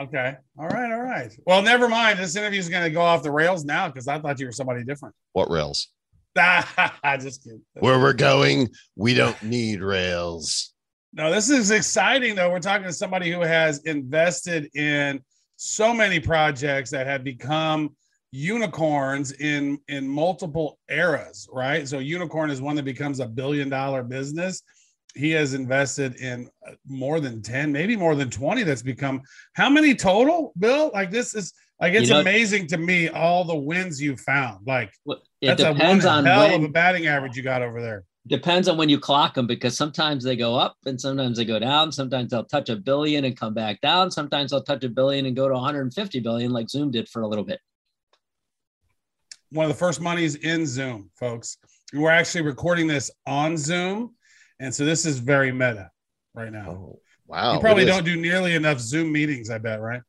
Okay. 0.00 0.36
All 0.58 0.68
right. 0.68 0.92
All 0.92 1.00
right. 1.00 1.32
Well, 1.46 1.62
never 1.62 1.88
mind. 1.88 2.18
This 2.18 2.34
interview 2.34 2.58
is 2.58 2.68
going 2.68 2.82
to 2.82 2.90
go 2.90 3.00
off 3.00 3.22
the 3.22 3.30
rails 3.30 3.64
now 3.64 3.86
because 3.86 4.08
I 4.08 4.18
thought 4.18 4.40
you 4.40 4.46
were 4.46 4.52
somebody 4.52 4.82
different. 4.82 5.14
What 5.32 5.48
rails? 5.50 5.88
I 6.36 7.18
just 7.20 7.44
kidding. 7.44 7.62
Where 7.74 8.00
we're 8.00 8.12
going, 8.14 8.70
we 8.96 9.14
don't 9.14 9.40
need 9.42 9.80
rails. 9.80 10.72
No, 11.12 11.30
this 11.30 11.50
is 11.50 11.70
exciting 11.70 12.34
though. 12.34 12.50
We're 12.50 12.58
talking 12.58 12.86
to 12.86 12.92
somebody 12.92 13.30
who 13.30 13.40
has 13.40 13.80
invested 13.84 14.74
in 14.74 15.20
so 15.56 15.92
many 15.92 16.18
projects 16.18 16.90
that 16.90 17.06
have 17.06 17.22
become 17.22 17.94
unicorns 18.32 19.32
in 19.32 19.78
in 19.88 20.08
multiple 20.08 20.78
eras 20.90 21.46
right? 21.52 21.86
So 21.86 21.98
unicorn 21.98 22.50
is 22.50 22.60
one 22.60 22.74
that 22.76 22.84
becomes 22.84 23.20
a 23.20 23.26
billion 23.26 23.68
dollar 23.68 24.02
business. 24.02 24.62
He 25.14 25.30
has 25.32 25.52
invested 25.52 26.16
in 26.16 26.48
uh, 26.66 26.72
more 26.86 27.20
than 27.20 27.42
10 27.42 27.70
maybe 27.70 27.94
more 27.94 28.14
than 28.14 28.30
20 28.30 28.62
that's 28.62 28.82
become 28.82 29.20
how 29.52 29.68
many 29.68 29.94
total 29.94 30.54
bill? 30.58 30.90
Like 30.94 31.10
this 31.10 31.34
is 31.34 31.52
like 31.78 31.92
it's 31.92 32.08
you 32.08 32.14
know, 32.14 32.20
amazing 32.20 32.68
to 32.68 32.78
me 32.78 33.10
all 33.10 33.44
the 33.44 33.54
wins 33.54 34.00
you 34.00 34.16
found. 34.16 34.66
Like 34.66 34.94
it 35.06 35.18
that's 35.42 35.62
depends 35.62 36.06
a 36.06 36.10
on 36.10 36.24
hell 36.24 36.48
when, 36.48 36.54
of 36.54 36.64
a 36.64 36.68
batting 36.72 37.06
average 37.08 37.36
you 37.36 37.42
got 37.42 37.60
over 37.60 37.82
there. 37.82 38.04
Depends 38.28 38.66
on 38.68 38.78
when 38.78 38.88
you 38.88 38.98
clock 38.98 39.34
them 39.34 39.46
because 39.48 39.76
sometimes 39.76 40.24
they 40.24 40.36
go 40.36 40.54
up 40.54 40.76
and 40.86 40.98
sometimes 40.98 41.36
they 41.36 41.44
go 41.44 41.58
down. 41.58 41.90
Sometimes 41.92 42.30
they'll 42.30 42.44
touch 42.44 42.70
a 42.70 42.76
billion 42.76 43.24
and 43.24 43.36
come 43.36 43.52
back 43.52 43.80
down. 43.80 44.12
Sometimes 44.12 44.52
they'll 44.52 44.62
touch 44.62 44.84
a 44.84 44.88
billion 44.88 45.26
and 45.26 45.34
go 45.34 45.48
to 45.48 45.54
150 45.54 46.20
billion 46.20 46.52
like 46.52 46.70
zoom 46.70 46.92
did 46.92 47.08
for 47.08 47.22
a 47.22 47.26
little 47.26 47.44
bit 47.44 47.58
one 49.52 49.66
of 49.66 49.68
the 49.68 49.78
first 49.78 50.00
monies 50.00 50.36
in 50.36 50.66
Zoom, 50.66 51.10
folks. 51.14 51.58
We're 51.92 52.10
actually 52.10 52.42
recording 52.42 52.86
this 52.86 53.10
on 53.26 53.56
Zoom. 53.56 54.14
And 54.58 54.74
so 54.74 54.84
this 54.84 55.04
is 55.04 55.18
very 55.18 55.52
meta 55.52 55.90
right 56.34 56.50
now. 56.50 56.70
Oh, 56.70 57.00
wow. 57.26 57.54
you 57.54 57.60
probably 57.60 57.84
don't 57.84 58.04
do 58.04 58.16
nearly 58.16 58.54
enough 58.54 58.80
Zoom 58.80 59.12
meetings, 59.12 59.50
I 59.50 59.58
bet, 59.58 59.80
right? 59.80 60.00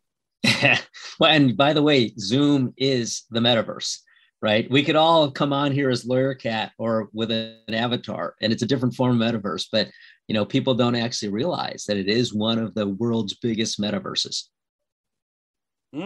well, 1.20 1.32
and 1.32 1.58
by 1.58 1.74
the 1.74 1.82
way, 1.82 2.14
Zoom 2.18 2.74
is 2.78 3.24
the 3.32 3.42
metaverse, 3.42 4.00
right? 4.42 4.70
We 4.72 4.84
could 4.84 4.96
all 4.96 5.30
come 5.30 5.52
on 5.52 5.74
here 5.74 5.90
as 5.90 6.06
lawyer 6.06 6.36
cat 6.36 6.72
or 6.78 7.10
with 7.12 7.32
an 7.32 7.74
avatar, 7.74 8.36
and 8.42 8.54
it's 8.54 8.64
a 8.64 8.68
different 8.68 8.96
form 8.96 9.22
of 9.22 9.34
metaverse. 9.34 9.68
But 9.72 9.90
you 10.28 10.34
know, 10.34 10.46
people 10.46 10.74
don't 10.74 10.96
actually 10.96 11.30
realize 11.30 11.86
that 11.88 11.98
it 11.98 12.08
is 12.08 12.34
one 12.34 12.60
of 12.60 12.74
the 12.76 12.88
world's 12.88 13.36
biggest 13.36 13.80
metaverses. 13.80 14.44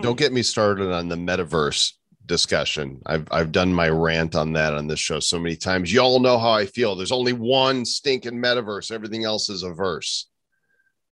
Don't 0.02 0.18
get 0.18 0.34
me 0.34 0.44
started 0.44 0.92
on 0.92 1.08
the 1.08 1.16
metaverse 1.16 1.94
discussion. 2.28 3.02
I've 3.06 3.28
I've 3.32 3.52
done 3.52 3.74
my 3.74 3.90
rant 3.90 4.36
on 4.36 4.54
that 4.54 4.74
on 4.74 4.88
this 4.88 5.00
show 5.00 5.20
so 5.20 5.40
many 5.40 5.56
times. 5.56 5.92
Y'all 5.92 6.20
know 6.20 6.38
how 6.38 6.52
I 6.52 6.66
feel. 6.66 6.96
There's 6.96 7.12
only 7.12 7.34
one 7.34 7.86
stinking 7.86 8.34
metaverse. 8.42 8.92
Everything 8.92 9.24
else 9.24 9.50
is 9.50 9.64
a 9.64 9.72
verse. 9.72 10.28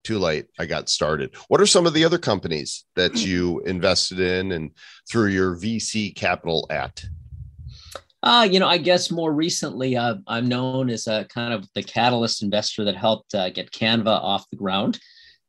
Too 0.03 0.19
late. 0.19 0.45
I 0.57 0.65
got 0.65 0.87
started. 0.87 1.35
What 1.49 1.59
are 1.59 1.65
some 1.65 1.85
of 1.85 1.93
the 1.93 2.05
other 2.05 2.17
companies 2.17 2.85
that 2.95 3.15
you 3.25 3.59
invested 3.61 4.19
in 4.19 4.53
and 4.53 4.71
through 5.09 5.27
your 5.27 5.57
VC 5.57 6.15
capital 6.15 6.65
at? 6.69 7.03
Uh, 8.21 8.47
you 8.49 8.59
know, 8.59 8.67
I 8.67 8.77
guess 8.77 9.11
more 9.11 9.31
recently, 9.33 9.95
uh, 9.95 10.15
I'm 10.27 10.47
known 10.47 10.89
as 10.89 11.07
a 11.07 11.25
kind 11.25 11.53
of 11.53 11.67
the 11.73 11.83
catalyst 11.83 12.43
investor 12.43 12.85
that 12.85 12.95
helped 12.95 13.33
uh, 13.33 13.49
get 13.49 13.71
Canva 13.71 14.07
off 14.07 14.49
the 14.49 14.57
ground. 14.57 14.99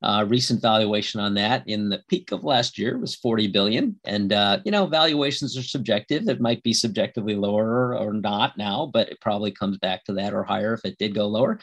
Uh, 0.02 0.24
recent 0.28 0.62
valuation 0.62 1.20
on 1.20 1.34
that 1.34 1.62
in 1.66 1.90
the 1.90 2.02
peak 2.08 2.32
of 2.32 2.42
last 2.42 2.78
year 2.78 2.96
was 2.98 3.16
40 3.16 3.48
billion. 3.48 3.96
And, 4.04 4.32
uh, 4.32 4.60
you 4.64 4.72
know, 4.72 4.86
valuations 4.86 5.58
are 5.58 5.62
subjective. 5.62 6.26
It 6.28 6.40
might 6.40 6.62
be 6.62 6.72
subjectively 6.72 7.34
lower 7.34 7.96
or 7.96 8.14
not 8.14 8.56
now, 8.56 8.90
but 8.92 9.10
it 9.10 9.20
probably 9.20 9.50
comes 9.50 9.76
back 9.78 10.04
to 10.04 10.14
that 10.14 10.32
or 10.32 10.42
higher 10.42 10.72
if 10.72 10.84
it 10.84 10.96
did 10.98 11.14
go 11.14 11.26
lower. 11.26 11.60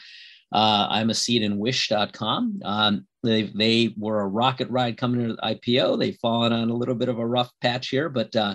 Uh, 0.52 0.86
I'm 0.88 1.10
a 1.10 1.14
seed 1.14 1.42
in 1.42 1.58
wish.com. 1.58 2.60
Um, 2.64 3.06
they, 3.24 3.42
they 3.54 3.94
were 3.98 4.20
a 4.20 4.28
rocket 4.28 4.70
ride 4.70 4.96
coming 4.96 5.20
into 5.20 5.34
the 5.34 5.42
IPO. 5.42 5.98
They've 5.98 6.18
fallen 6.22 6.52
on 6.52 6.70
a 6.70 6.74
little 6.74 6.94
bit 6.94 7.08
of 7.08 7.18
a 7.18 7.26
rough 7.26 7.50
patch 7.60 7.88
here, 7.88 8.08
but, 8.08 8.34
uh, 8.36 8.54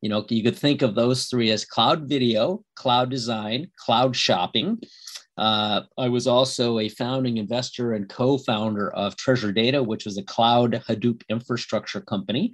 you 0.00 0.08
know, 0.08 0.24
you 0.28 0.42
could 0.42 0.56
think 0.56 0.82
of 0.82 0.94
those 0.94 1.26
three 1.26 1.50
as 1.50 1.64
cloud 1.64 2.08
video, 2.08 2.64
cloud 2.74 3.10
design, 3.10 3.70
cloud 3.76 4.16
shopping. 4.16 4.80
Uh, 5.40 5.84
I 5.96 6.10
was 6.10 6.26
also 6.26 6.80
a 6.80 6.90
founding 6.90 7.38
investor 7.38 7.94
and 7.94 8.06
co-founder 8.06 8.90
of 8.90 9.16
Treasure 9.16 9.50
Data, 9.50 9.82
which 9.82 10.04
was 10.04 10.18
a 10.18 10.22
cloud 10.22 10.72
Hadoop 10.86 11.22
infrastructure 11.30 12.02
company. 12.02 12.52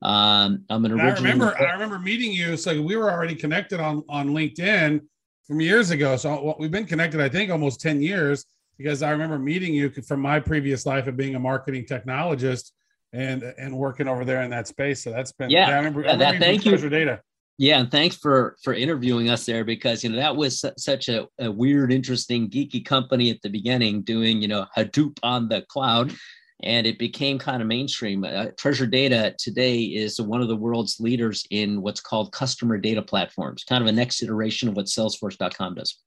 Um, 0.00 0.64
I'm 0.70 0.82
an 0.86 0.92
And 0.92 1.02
I 1.02 1.10
remember 1.10 1.54
I 1.60 1.72
remember 1.72 1.98
meeting 1.98 2.32
you. 2.32 2.56
So 2.56 2.80
we 2.80 2.96
were 2.96 3.12
already 3.12 3.34
connected 3.34 3.80
on 3.80 4.02
on 4.08 4.30
LinkedIn 4.30 5.02
from 5.46 5.60
years 5.60 5.90
ago. 5.90 6.16
So 6.16 6.56
we've 6.58 6.70
been 6.70 6.86
connected, 6.86 7.20
I 7.20 7.28
think, 7.28 7.50
almost 7.50 7.82
10 7.82 8.00
years 8.00 8.46
because 8.78 9.02
I 9.02 9.10
remember 9.10 9.38
meeting 9.38 9.74
you 9.74 9.90
from 9.90 10.20
my 10.20 10.40
previous 10.40 10.86
life 10.86 11.06
of 11.08 11.18
being 11.18 11.34
a 11.34 11.38
marketing 11.38 11.84
technologist 11.84 12.70
and 13.12 13.42
and 13.42 13.76
working 13.76 14.08
over 14.08 14.24
there 14.24 14.42
in 14.42 14.48
that 14.50 14.66
space. 14.66 15.04
So 15.04 15.10
that's 15.10 15.32
been 15.32 15.50
Yeah, 15.50 15.68
I 15.68 15.76
remember, 15.76 16.08
I 16.08 16.12
remember 16.12 16.32
from 16.32 16.40
thank 16.40 16.64
you. 16.64 16.70
Treasure 16.70 16.88
Data. 16.88 17.20
Yeah, 17.58 17.80
and 17.80 17.90
thanks 17.90 18.16
for 18.16 18.56
for 18.62 18.72
interviewing 18.72 19.28
us 19.28 19.44
there 19.44 19.64
because 19.64 20.02
you 20.02 20.10
know 20.10 20.16
that 20.16 20.36
was 20.36 20.60
su- 20.60 20.72
such 20.78 21.08
a, 21.08 21.28
a 21.38 21.50
weird, 21.50 21.92
interesting, 21.92 22.48
geeky 22.48 22.84
company 22.84 23.30
at 23.30 23.42
the 23.42 23.50
beginning, 23.50 24.02
doing 24.02 24.40
you 24.40 24.48
know 24.48 24.66
Hadoop 24.76 25.18
on 25.22 25.48
the 25.48 25.62
cloud, 25.68 26.14
and 26.62 26.86
it 26.86 26.98
became 26.98 27.38
kind 27.38 27.60
of 27.60 27.68
mainstream. 27.68 28.24
Uh, 28.24 28.46
Treasure 28.56 28.86
Data 28.86 29.34
today 29.38 29.80
is 29.82 30.20
one 30.20 30.40
of 30.40 30.48
the 30.48 30.56
world's 30.56 30.98
leaders 30.98 31.46
in 31.50 31.82
what's 31.82 32.00
called 32.00 32.32
customer 32.32 32.78
data 32.78 33.02
platforms, 33.02 33.64
kind 33.64 33.82
of 33.82 33.88
a 33.88 33.92
next 33.92 34.22
iteration 34.22 34.68
of 34.68 34.74
what 34.74 34.86
Salesforce.com 34.86 35.74
does. 35.74 35.98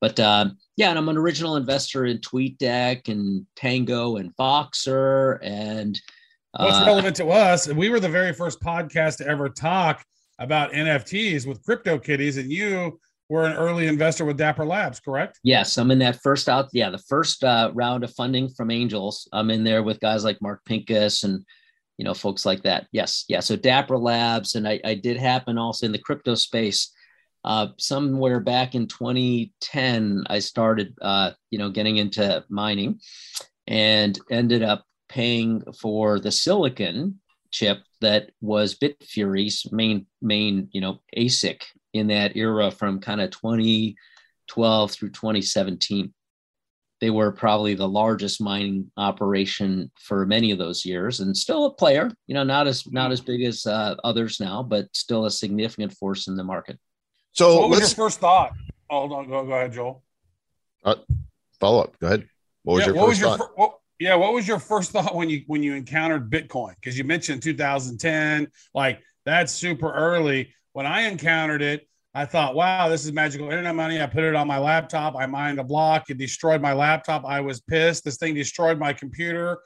But 0.00 0.18
um, 0.18 0.58
yeah, 0.76 0.90
and 0.90 0.98
I'm 0.98 1.08
an 1.08 1.16
original 1.16 1.56
investor 1.56 2.04
in 2.06 2.18
TweetDeck 2.18 3.08
and 3.08 3.46
Tango 3.56 4.16
and 4.16 4.34
Voxer 4.36 5.38
and. 5.42 6.00
What's 6.58 6.78
uh, 6.78 6.84
relevant 6.84 7.14
to 7.16 7.28
us? 7.28 7.68
We 7.68 7.90
were 7.90 8.00
the 8.00 8.08
very 8.08 8.32
first 8.32 8.60
podcast 8.60 9.18
to 9.18 9.28
ever 9.28 9.48
talk 9.48 10.04
about 10.40 10.72
NFTs 10.72 11.46
with 11.46 11.64
CryptoKitties, 11.64 12.38
and 12.38 12.50
you 12.50 12.98
were 13.28 13.44
an 13.44 13.56
early 13.56 13.86
investor 13.86 14.24
with 14.24 14.38
Dapper 14.38 14.64
Labs, 14.64 14.98
correct? 14.98 15.38
Yes, 15.44 15.78
I'm 15.78 15.90
in 15.90 16.00
that 16.00 16.20
first 16.22 16.48
out. 16.48 16.68
Yeah, 16.72 16.90
the 16.90 16.98
first 16.98 17.44
uh, 17.44 17.70
round 17.74 18.02
of 18.02 18.12
funding 18.14 18.48
from 18.48 18.70
angels. 18.70 19.28
I'm 19.32 19.50
in 19.50 19.62
there 19.62 19.82
with 19.82 20.00
guys 20.00 20.24
like 20.24 20.42
Mark 20.42 20.64
Pincus 20.64 21.22
and 21.22 21.44
you 21.96 22.04
know 22.04 22.14
folks 22.14 22.44
like 22.44 22.62
that. 22.62 22.88
Yes, 22.90 23.24
yeah. 23.28 23.40
So 23.40 23.54
Dapper 23.54 23.98
Labs, 23.98 24.56
and 24.56 24.66
I, 24.66 24.80
I 24.84 24.94
did 24.94 25.18
happen 25.18 25.58
also 25.58 25.86
in 25.86 25.92
the 25.92 25.98
crypto 25.98 26.34
space. 26.34 26.92
Uh, 27.44 27.68
somewhere 27.78 28.40
back 28.40 28.74
in 28.74 28.86
2010, 28.86 30.24
I 30.26 30.40
started 30.40 30.94
uh, 31.00 31.32
you 31.50 31.58
know 31.58 31.70
getting 31.70 31.98
into 31.98 32.44
mining, 32.48 32.98
and 33.66 34.18
ended 34.30 34.62
up 34.62 34.84
paying 35.08 35.62
for 35.80 36.18
the 36.18 36.32
silicon 36.32 37.20
chip 37.50 37.82
that 38.00 38.30
was 38.40 38.76
Bitfury's 38.76 39.70
main 39.72 40.06
main 40.22 40.68
you 40.72 40.80
know 40.80 41.00
ASIC 41.16 41.62
in 41.92 42.08
that 42.08 42.36
era 42.36 42.70
from 42.70 43.00
kind 43.00 43.20
of 43.20 43.30
2012 43.30 44.90
through 44.90 45.10
2017. 45.10 46.12
They 47.00 47.10
were 47.10 47.32
probably 47.32 47.74
the 47.74 47.88
largest 47.88 48.42
mining 48.42 48.90
operation 48.96 49.90
for 49.98 50.26
many 50.26 50.50
of 50.50 50.58
those 50.58 50.84
years, 50.84 51.20
and 51.20 51.34
still 51.34 51.64
a 51.64 51.72
player. 51.72 52.10
You 52.26 52.34
know, 52.34 52.44
not 52.44 52.66
as 52.66 52.86
not 52.92 53.10
as 53.10 53.22
big 53.22 53.42
as 53.42 53.64
uh, 53.66 53.96
others 54.04 54.38
now, 54.38 54.62
but 54.62 54.86
still 54.94 55.24
a 55.24 55.30
significant 55.30 55.94
force 55.94 56.28
in 56.28 56.36
the 56.36 56.44
market. 56.44 56.78
So, 57.32 57.54
So 57.54 57.60
what 57.60 57.70
was 57.70 57.80
your 57.80 57.88
first 57.88 58.20
thought? 58.20 58.52
Hold 58.90 59.12
on, 59.12 59.28
go, 59.28 59.46
go 59.46 59.52
ahead, 59.52 59.72
Joel. 59.72 60.02
follow 61.58 61.82
up. 61.82 61.98
Go 62.00 62.08
ahead. 62.08 62.28
What 62.64 62.74
was 62.74 62.80
yeah, 62.82 62.86
your 62.88 62.94
what 62.96 63.06
first 63.06 63.08
was 63.08 63.20
your 63.20 63.28
thought? 63.30 63.38
fir- 63.38 63.54
what, 63.54 63.78
yeah, 64.00 64.14
what 64.14 64.32
was 64.32 64.48
your 64.48 64.58
first 64.58 64.92
thought 64.92 65.14
when 65.14 65.28
you 65.28 65.42
when 65.46 65.62
you 65.62 65.74
encountered 65.74 66.30
Bitcoin? 66.30 66.74
Because 66.74 66.96
you 66.96 67.04
mentioned 67.04 67.42
2010, 67.42 68.48
like 68.74 69.00
that's 69.26 69.52
super 69.52 69.92
early. 69.92 70.54
When 70.72 70.86
I 70.86 71.02
encountered 71.02 71.60
it, 71.60 71.86
I 72.14 72.24
thought, 72.24 72.54
wow, 72.54 72.88
this 72.88 73.04
is 73.04 73.12
magical 73.12 73.50
internet 73.50 73.74
money. 73.74 74.00
I 74.00 74.06
put 74.06 74.24
it 74.24 74.34
on 74.34 74.48
my 74.48 74.58
laptop. 74.58 75.14
I 75.16 75.26
mined 75.26 75.60
a 75.60 75.64
block. 75.64 76.08
It 76.08 76.16
destroyed 76.16 76.62
my 76.62 76.72
laptop. 76.72 77.26
I 77.26 77.42
was 77.42 77.60
pissed. 77.60 78.04
This 78.04 78.16
thing 78.16 78.34
destroyed 78.34 78.78
my 78.78 78.94
computer. 78.94 79.58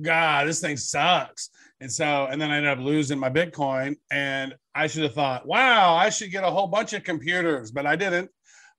God, 0.00 0.48
this 0.48 0.60
thing 0.60 0.78
sucks. 0.78 1.50
And 1.80 1.92
so, 1.92 2.26
and 2.30 2.40
then 2.40 2.50
I 2.50 2.56
ended 2.56 2.72
up 2.72 2.78
losing 2.78 3.18
my 3.18 3.28
Bitcoin. 3.28 3.96
And 4.10 4.54
I 4.74 4.86
should 4.86 5.02
have 5.02 5.14
thought, 5.14 5.46
wow, 5.46 5.94
I 5.94 6.08
should 6.08 6.32
get 6.32 6.44
a 6.44 6.50
whole 6.50 6.66
bunch 6.66 6.94
of 6.94 7.04
computers, 7.04 7.70
but 7.70 7.86
I 7.86 7.94
didn't. 7.96 8.30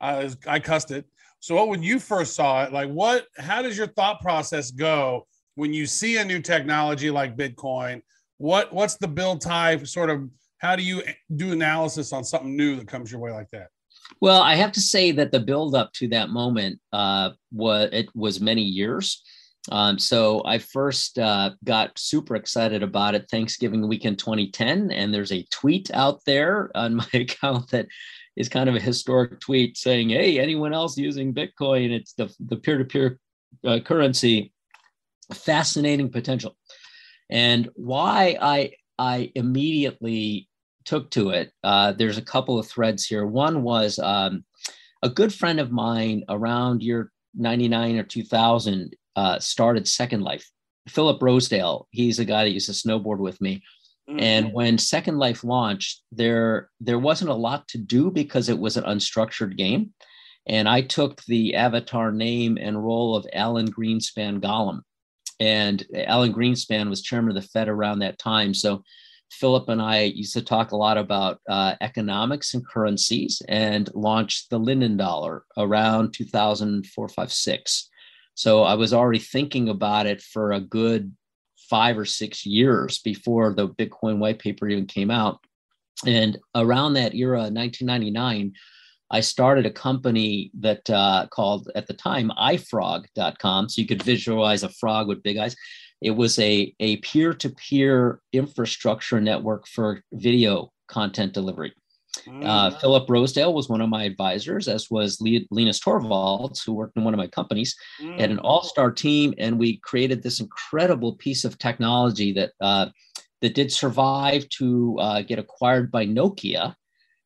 I 0.02 0.24
was, 0.24 0.38
I 0.48 0.60
cussed 0.60 0.92
it. 0.92 1.06
So, 1.44 1.56
what 1.56 1.68
when 1.68 1.84
you 1.84 2.00
first 2.00 2.36
saw 2.36 2.64
it, 2.64 2.72
like 2.72 2.90
what? 2.90 3.28
How 3.38 3.62
does 3.62 3.78
your 3.78 3.88
thought 3.88 4.22
process 4.22 4.72
go 4.72 5.28
when 5.56 5.74
you 5.74 5.86
see 5.86 6.16
a 6.16 6.24
new 6.24 6.40
technology 6.40 7.12
like 7.12 7.36
Bitcoin? 7.36 8.02
What 8.38 8.72
What's 8.72 8.96
the 8.96 9.10
build 9.10 9.42
type? 9.42 9.86
Sort 9.86 10.10
of, 10.10 10.30
how 10.60 10.78
do 10.78 10.84
you 10.84 11.04
do 11.36 11.52
analysis 11.52 12.14
on 12.14 12.24
something 12.24 12.56
new 12.56 12.78
that 12.78 12.88
comes 12.88 13.12
your 13.12 13.20
way 13.20 13.32
like 13.32 13.50
that? 13.50 13.68
Well, 14.22 14.42
I 14.42 14.56
have 14.56 14.72
to 14.72 14.80
say 14.80 15.12
that 15.12 15.34
the 15.34 15.42
build 15.42 15.76
up 15.76 15.92
to 15.96 16.08
that 16.08 16.30
moment 16.30 16.80
uh, 16.94 17.32
was 17.52 17.90
it 17.92 18.08
was 18.16 18.40
many 18.40 18.62
years. 18.62 19.22
Um, 19.70 20.00
so 20.00 20.44
I 20.46 20.60
first 20.60 21.20
uh, 21.20 21.52
got 21.66 22.00
super 22.00 22.38
excited 22.38 22.84
about 22.84 23.16
it 23.16 23.30
Thanksgiving 23.30 23.86
weekend 23.90 24.18
2010, 24.18 24.92
and 24.92 25.14
there's 25.14 25.34
a 25.34 25.46
tweet 25.52 25.92
out 25.92 26.22
there 26.26 26.72
on 26.74 26.96
my 26.96 27.08
account 27.14 27.70
that 27.72 27.88
is 28.36 28.50
kind 28.50 28.70
of 28.70 28.76
a 28.76 28.80
historic 28.80 29.40
tweet 29.40 29.78
saying, 29.78 30.10
"Hey, 30.10 30.40
anyone 30.40 30.74
else 30.74 30.98
using 30.98 31.34
Bitcoin? 31.34 31.92
It's 31.92 32.14
the 32.14 32.34
the 32.40 32.58
peer 32.58 32.78
to 32.78 32.86
peer 32.86 33.20
currency, 33.84 34.54
fascinating 35.34 36.10
potential." 36.10 36.56
And 37.30 37.70
why 37.76 38.38
I 38.42 38.72
I 38.98 39.32
immediately 39.36 40.50
took 40.86 41.10
to 41.12 41.30
it. 41.30 41.52
Uh, 41.64 41.94
there's 41.94 42.18
a 42.18 42.22
couple 42.22 42.60
of 42.60 42.68
threads 42.68 43.06
here. 43.06 43.26
One 43.26 43.64
was 43.64 44.00
um, 44.00 44.44
a 45.02 45.10
good 45.10 45.34
friend 45.34 45.60
of 45.60 45.72
mine 45.72 46.24
around 46.30 46.84
year 46.84 47.12
99 47.36 47.98
or 47.98 48.04
2000 48.04 48.96
uh, 49.16 49.40
started 49.40 49.88
Second 49.88 50.22
Life. 50.22 50.50
Philip 50.88 51.22
Rosedale, 51.22 51.88
he's 51.92 52.20
a 52.20 52.26
guy 52.26 52.44
that 52.44 52.52
used 52.52 52.66
to 52.66 52.74
snowboard 52.74 53.20
with 53.20 53.40
me. 53.40 53.64
And 54.08 54.54
when 54.54 54.78
Second 54.78 55.18
Life 55.18 55.44
launched, 55.44 56.02
there 56.12 56.70
there 56.80 57.00
wasn't 57.00 57.32
a 57.32 57.36
lot 57.36 57.68
to 57.70 57.78
do 57.78 58.12
because 58.12 58.50
it 58.50 58.60
was 58.60 58.78
an 58.78 58.84
unstructured 58.84 59.58
game. 59.58 59.94
And 60.46 60.68
I 60.68 60.82
took 60.82 61.24
the 61.24 61.56
avatar 61.56 62.12
name 62.12 62.58
and 62.60 62.84
role 62.84 63.16
of 63.16 63.26
Alan 63.34 63.72
Greenspan 63.72 64.42
Gollum. 64.42 64.82
And 65.40 65.86
Alan 65.96 66.34
Greenspan 66.34 66.90
was 66.90 67.02
chairman 67.02 67.36
of 67.36 67.42
the 67.42 67.48
Fed 67.50 67.70
around 67.70 68.00
that 68.00 68.20
time. 68.20 68.54
So 68.54 68.84
Philip 69.32 69.70
and 69.70 69.82
I 69.82 70.04
used 70.04 70.34
to 70.34 70.42
talk 70.42 70.72
a 70.72 70.78
lot 70.78 70.98
about 70.98 71.40
uh, 71.50 71.76
economics 71.82 72.54
and 72.54 72.66
currencies 72.66 73.42
and 73.48 73.90
launched 73.94 74.50
the 74.50 74.60
Linden 74.60 74.98
dollar 74.98 75.44
around 75.58 76.14
2004, 76.14 77.10
5, 77.10 77.32
6. 77.32 77.90
So 78.36 78.64
I 78.64 78.76
was 78.76 78.94
already 78.94 79.20
thinking 79.20 79.70
about 79.70 80.06
it 80.06 80.22
for 80.22 80.52
a 80.52 80.60
good 80.60 81.16
five 81.74 81.98
or 81.98 82.06
six 82.06 82.46
years 82.46 83.00
before 83.00 83.52
the 83.52 83.68
Bitcoin 83.68 84.20
white 84.20 84.38
paper 84.38 84.68
even 84.68 84.86
came 84.86 85.10
out. 85.10 85.40
And 86.06 86.38
around 86.54 86.94
that 86.94 87.16
era, 87.16 87.50
1999, 87.50 88.54
I 89.10 89.22
started 89.22 89.66
a 89.66 89.72
company 89.72 90.52
that 90.60 90.88
uh, 90.88 91.26
called 91.32 91.72
at 91.74 91.88
the 91.88 91.96
time 91.96 92.32
ifrog.com. 92.38 93.70
So 93.70 93.82
you 93.82 93.88
could 93.88 94.04
visualize 94.04 94.62
a 94.62 94.70
frog 94.70 95.08
with 95.08 95.24
big 95.24 95.38
eyes. 95.38 95.56
It 96.00 96.12
was 96.12 96.38
a, 96.38 96.76
a 96.80 96.98
peer 96.98 97.34
to 97.34 97.50
peer 97.50 98.22
infrastructure 98.32 99.20
network 99.20 99.68
for 99.68 100.04
video 100.14 100.72
content 100.88 101.34
delivery. 101.34 101.74
Uh, 102.42 102.70
Mm. 102.70 102.80
Philip 102.80 103.10
Rosedale 103.10 103.54
was 103.54 103.70
one 103.70 103.82
of 103.82 103.90
my 103.90 104.04
advisors, 104.04 104.68
as 104.68 104.92
was 104.92 105.20
Le- 105.22 105.48
Linus 105.50 105.80
Torvalds, 105.80 106.64
who 106.64 106.74
worked 106.74 106.98
in 106.98 107.04
one 107.04 107.14
of 107.14 107.18
my 107.18 107.28
companies, 107.28 107.76
had 108.18 108.32
an 108.32 108.40
all-star 108.40 108.92
team, 108.92 109.34
and 109.38 109.58
we 109.58 109.78
created 109.78 110.22
this 110.22 110.40
incredible 110.40 111.16
piece 111.16 111.46
of 111.46 111.58
technology 111.58 112.32
that 112.34 112.52
uh, 112.62 112.88
that 113.42 113.56
did 113.56 113.72
survive 113.72 114.48
to 114.50 114.98
uh, 115.00 115.22
get 115.22 115.38
acquired 115.40 115.92
by 115.92 116.06
Nokia 116.06 116.76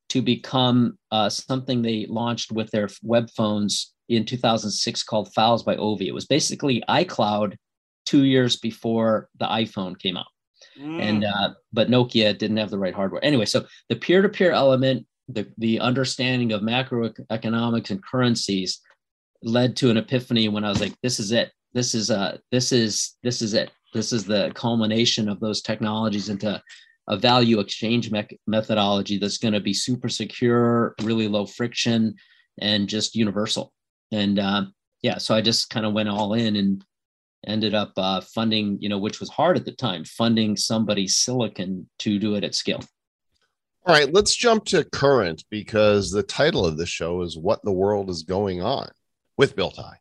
to 0.09 0.21
become 0.21 0.97
uh, 1.11 1.29
something 1.29 1.81
they 1.81 2.05
launched 2.07 2.51
with 2.51 2.71
their 2.71 2.89
web 3.03 3.29
phones 3.29 3.93
in 4.09 4.25
2006 4.25 5.03
called 5.03 5.31
Files 5.33 5.63
by 5.63 5.75
Ovi. 5.75 6.07
It 6.07 6.13
was 6.13 6.25
basically 6.25 6.81
iCloud 6.89 7.55
two 8.05 8.23
years 8.23 8.55
before 8.55 9.29
the 9.37 9.45
iPhone 9.45 9.99
came 9.99 10.17
out 10.17 10.27
Mm. 10.79 11.01
and 11.01 11.25
uh, 11.25 11.53
but 11.73 11.89
Nokia 11.89 12.37
didn't 12.37 12.57
have 12.57 12.69
the 12.69 12.77
right 12.77 12.93
hardware. 12.93 13.23
Anyway, 13.23 13.45
so 13.45 13.65
the 13.89 13.95
peer-to-peer 13.95 14.51
element, 14.51 15.07
the 15.27 15.47
the 15.57 15.79
understanding 15.79 16.51
of 16.51 16.61
macroeconomics 16.61 17.89
and 17.89 18.03
currencies 18.03 18.79
led 19.41 19.75
to 19.77 19.89
an 19.89 19.97
epiphany 19.97 20.49
when 20.49 20.63
I 20.63 20.69
was 20.69 20.81
like, 20.81 20.93
this 21.01 21.19
is 21.19 21.31
it. 21.31 21.51
This 21.73 21.95
is 21.95 22.11
uh 22.11 22.37
this 22.51 22.71
is 22.71 23.17
this 23.23 23.41
is 23.41 23.53
it. 23.53 23.71
This 23.93 24.11
is 24.11 24.25
the 24.25 24.51
culmination 24.53 25.29
of 25.29 25.39
those 25.39 25.61
technologies 25.61 26.29
into 26.29 26.61
a 27.07 27.17
value 27.17 27.59
exchange 27.59 28.11
mech 28.11 28.35
methodology 28.45 29.17
that's 29.17 29.37
going 29.37 29.53
to 29.53 29.59
be 29.59 29.73
super 29.73 30.09
secure, 30.09 30.93
really 31.01 31.27
low 31.27 31.45
friction, 31.45 32.15
and 32.59 32.89
just 32.89 33.15
universal. 33.15 33.71
And 34.11 34.39
uh, 34.39 34.65
yeah, 35.01 35.17
so 35.17 35.33
I 35.33 35.41
just 35.41 35.69
kind 35.69 35.85
of 35.85 35.93
went 35.93 36.09
all 36.09 36.33
in 36.33 36.55
and 36.55 36.83
ended 37.45 37.73
up 37.73 37.93
uh, 37.97 38.21
funding, 38.21 38.77
you 38.81 38.89
know, 38.89 38.97
which 38.97 39.19
was 39.19 39.29
hard 39.29 39.57
at 39.57 39.65
the 39.65 39.71
time, 39.71 40.03
funding 40.03 40.57
somebody's 40.57 41.15
silicon 41.15 41.89
to 41.99 42.19
do 42.19 42.35
it 42.35 42.43
at 42.43 42.55
scale. 42.55 42.83
All 43.85 43.93
right, 43.93 44.11
let's 44.11 44.35
jump 44.35 44.65
to 44.65 44.83
current 44.83 45.45
because 45.49 46.11
the 46.11 46.23
title 46.23 46.65
of 46.65 46.77
the 46.77 46.85
show 46.85 47.21
is 47.21 47.37
What 47.37 47.63
the 47.63 47.71
World 47.71 48.09
is 48.09 48.23
Going 48.23 48.61
On 48.61 48.89
with 49.37 49.55
Bill 49.55 49.71
Tai. 49.71 49.97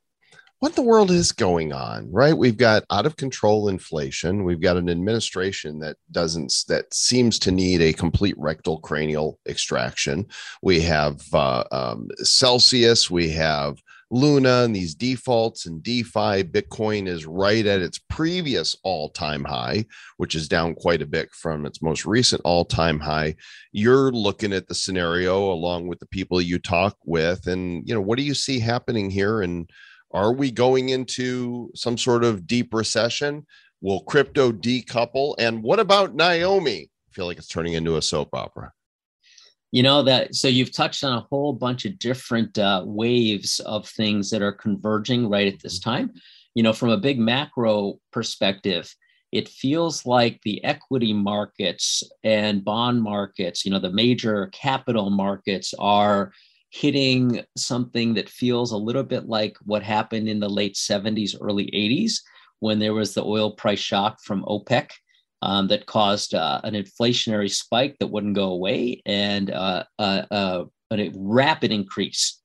What 0.59 0.75
the 0.75 0.83
world 0.83 1.11
is 1.11 1.33
going 1.33 1.75
on, 1.75 2.11
right? 2.11 2.37
We've 2.37 2.57
got 2.57 2.85
out 2.91 3.05
of 3.05 3.17
control 3.17 3.69
inflation. 3.69 4.43
We've 4.43 4.61
got 4.61 4.79
an 4.79 4.89
administration 4.89 5.79
that 5.81 5.99
doesn't, 6.11 6.53
that 6.69 6.93
seems 6.95 7.39
to 7.41 7.53
need 7.53 7.83
a 7.83 7.93
complete 7.93 8.35
rectal 8.39 8.81
cranial 8.81 9.39
extraction. 9.47 10.27
We 10.63 10.81
have 10.81 11.21
uh, 11.33 11.65
um, 11.71 12.09
Celsius, 12.23 13.11
we 13.11 13.29
have 13.33 13.79
Luna 14.11 14.63
and 14.63 14.75
these 14.75 14.95
defaults 14.95 15.67
and 15.67 15.83
DeFi. 15.83 16.45
Bitcoin 16.45 17.09
is 17.09 17.27
right 17.27 17.67
at 17.67 17.83
its 17.83 17.99
previous 17.99 18.77
all 18.85 19.09
time 19.09 19.45
high, 19.45 19.85
which 20.17 20.35
is 20.35 20.49
down 20.49 20.75
quite 20.75 21.03
a 21.03 21.07
bit 21.07 21.29
from 21.33 21.67
its 21.67 21.83
most 21.83 22.07
recent 22.07 22.41
all 22.45 22.65
time 22.65 23.01
high. 23.01 23.35
You're 23.73 24.13
looking 24.13 24.53
at 24.53 24.69
the 24.69 24.75
scenario 24.75 25.53
along 25.53 25.89
with 25.89 25.99
the 25.99 26.07
people 26.07 26.41
you 26.41 26.59
talk 26.59 26.97
with, 27.05 27.47
and 27.47 27.87
you 27.89 27.95
know, 27.95 28.01
what 28.01 28.19
do 28.19 28.25
you 28.25 28.35
see 28.35 28.61
happening 28.61 29.11
here? 29.11 29.43
And 29.43 29.69
are 30.13 30.33
we 30.33 30.51
going 30.51 30.91
into 30.91 31.71
some 31.75 31.99
sort 31.99 32.23
of 32.23 32.47
deep 32.47 32.73
recession? 32.73 33.45
Will 33.81 34.01
crypto 34.05 34.53
decouple? 34.53 35.35
And 35.39 35.63
what 35.63 35.81
about 35.81 36.15
Naomi? 36.15 36.91
I 37.09 37.13
feel 37.13 37.27
like 37.27 37.39
it's 37.39 37.49
turning 37.49 37.75
into 37.75 37.97
a 37.97 38.03
soap 38.03 38.31
opera. 38.33 38.73
You 39.73 39.83
know 39.83 40.03
that 40.03 40.35
so 40.35 40.49
you've 40.49 40.73
touched 40.73 41.05
on 41.05 41.19
a 41.19 41.27
whole 41.29 41.53
bunch 41.53 41.85
of 41.85 41.99
different 41.99 42.57
uh, 42.59 42.83
waves 42.87 43.61
of 43.61 43.89
things 43.89 44.31
that 44.31 44.43
are 44.43 44.53
converging 44.53 45.29
right 45.29 45.53
at 45.53 45.61
this 45.61 45.79
time. 45.79 46.13
You 46.55 46.63
know, 46.63 46.73
from 46.73 46.91
a 46.91 46.97
big 46.97 47.19
macro 47.19 47.99
perspective, 48.13 48.95
it 49.33 49.49
feels 49.49 50.07
like 50.07 50.41
the 50.43 50.63
equity 50.65 51.13
markets 51.13 52.03
and 52.25 52.65
bond 52.65 53.03
markets, 53.03 53.65
you 53.65 53.71
know, 53.71 53.79
the 53.79 53.91
major 53.91 54.49
capital 54.53 55.11
markets 55.11 55.75
are 55.79 56.33
hitting 56.71 57.43
something 57.57 58.15
that 58.15 58.29
feels 58.29 58.73
a 58.73 58.77
little 58.77 59.03
bit 59.03 59.27
like 59.27 59.57
what 59.65 59.83
happened 59.83 60.29
in 60.29 60.41
the 60.41 60.49
late 60.49 60.75
70s, 60.75 61.35
early 61.41 61.67
80s, 61.67 62.15
when 62.61 62.79
there 62.79 62.95
was 62.95 63.15
the 63.15 63.25
oil 63.25 63.53
price 63.53 63.79
shock 63.79 64.21
from 64.23 64.45
OPEC 64.45 64.91
um, 65.43 65.69
that 65.69 65.87
caused 65.87 66.35
uh, 66.35 66.61
an 66.65 66.75
inflationary 66.75 67.51
spike 67.51 67.97
that 68.01 68.07
wouldn't 68.09 68.35
go 68.35 68.51
away 68.51 69.03
and 69.07 69.51
uh, 69.51 69.85
uh, 69.99 70.23
uh, 70.31 70.65
a 70.93 71.11
rapid 71.15 71.73
increase 71.73 72.41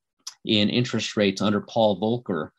in 0.45 0.69
interest 0.69 1.15
rates 1.15 1.41
under 1.41 1.61
Paul 1.61 1.99
Volcker 1.99 2.49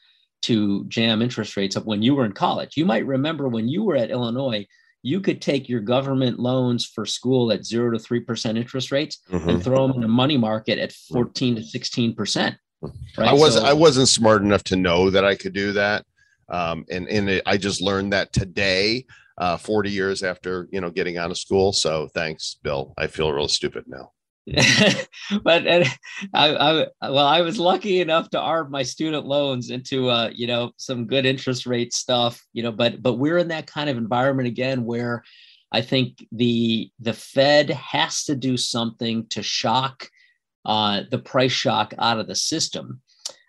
to 0.42 0.84
jam 0.88 1.22
interest 1.22 1.56
rates 1.56 1.76
up 1.76 1.84
when 1.84 2.02
you 2.02 2.14
were 2.14 2.24
in 2.24 2.32
college. 2.32 2.76
You 2.76 2.84
might 2.84 3.06
remember 3.06 3.48
when 3.48 3.68
you 3.68 3.84
were 3.84 3.96
at 3.96 4.10
Illinois, 4.10 4.66
you 5.02 5.20
could 5.20 5.42
take 5.42 5.68
your 5.68 5.80
government 5.80 6.38
loans 6.38 6.86
for 6.86 7.04
school 7.04 7.52
at 7.52 7.64
zero 7.64 7.90
to 7.90 7.98
3% 7.98 8.56
interest 8.56 8.92
rates 8.92 9.18
Mhm. 9.30 9.48
and 9.48 9.64
throw 9.64 9.86
them 9.86 9.96
in 9.96 10.02
the 10.02 10.08
money 10.08 10.36
market 10.36 10.78
at 10.78 10.92
14 10.92 11.56
to 11.56 11.62
16%. 11.62 12.56
Right? 12.80 13.28
I 13.28 13.32
was 13.32 13.54
So- 13.54 13.64
I 13.64 13.72
wasn't 13.72 14.08
smart 14.08 14.42
enough 14.42 14.64
to 14.64 14.76
know 14.76 15.10
that 15.10 15.24
I 15.24 15.34
could 15.36 15.52
do 15.52 15.72
that, 15.72 16.04
um, 16.48 16.84
and 16.90 17.08
and 17.08 17.28
it, 17.30 17.42
I 17.46 17.56
just 17.56 17.80
learned 17.80 18.12
that 18.12 18.32
today, 18.32 19.06
uh, 19.38 19.56
forty 19.56 19.90
years 19.90 20.22
after 20.22 20.68
you 20.70 20.80
know 20.80 20.90
getting 20.90 21.16
out 21.16 21.30
of 21.30 21.38
school. 21.38 21.72
So 21.72 22.08
thanks, 22.14 22.56
Bill. 22.62 22.94
I 22.98 23.06
feel 23.06 23.32
real 23.32 23.48
stupid 23.48 23.84
now. 23.86 24.12
but 25.44 25.66
uh, 25.68 25.84
I, 26.34 26.56
I 26.56 26.86
well 27.10 27.26
i 27.28 27.42
was 27.42 27.60
lucky 27.60 28.00
enough 28.00 28.28
to 28.30 28.40
arm 28.40 28.72
my 28.72 28.82
student 28.82 29.24
loans 29.24 29.70
into 29.70 30.08
uh 30.08 30.30
you 30.34 30.48
know 30.48 30.72
some 30.78 31.06
good 31.06 31.24
interest 31.24 31.64
rate 31.64 31.94
stuff 31.94 32.42
you 32.52 32.64
know 32.64 32.72
but 32.72 33.00
but 33.00 33.14
we're 33.14 33.38
in 33.38 33.48
that 33.48 33.68
kind 33.68 33.88
of 33.88 33.96
environment 33.96 34.48
again 34.48 34.84
where 34.84 35.22
i 35.70 35.80
think 35.80 36.26
the 36.32 36.90
the 36.98 37.12
fed 37.12 37.70
has 37.70 38.24
to 38.24 38.34
do 38.34 38.56
something 38.56 39.28
to 39.28 39.44
shock 39.44 40.08
uh 40.64 41.02
the 41.12 41.20
price 41.20 41.52
shock 41.52 41.94
out 42.00 42.18
of 42.18 42.26
the 42.26 42.34
system 42.34 43.00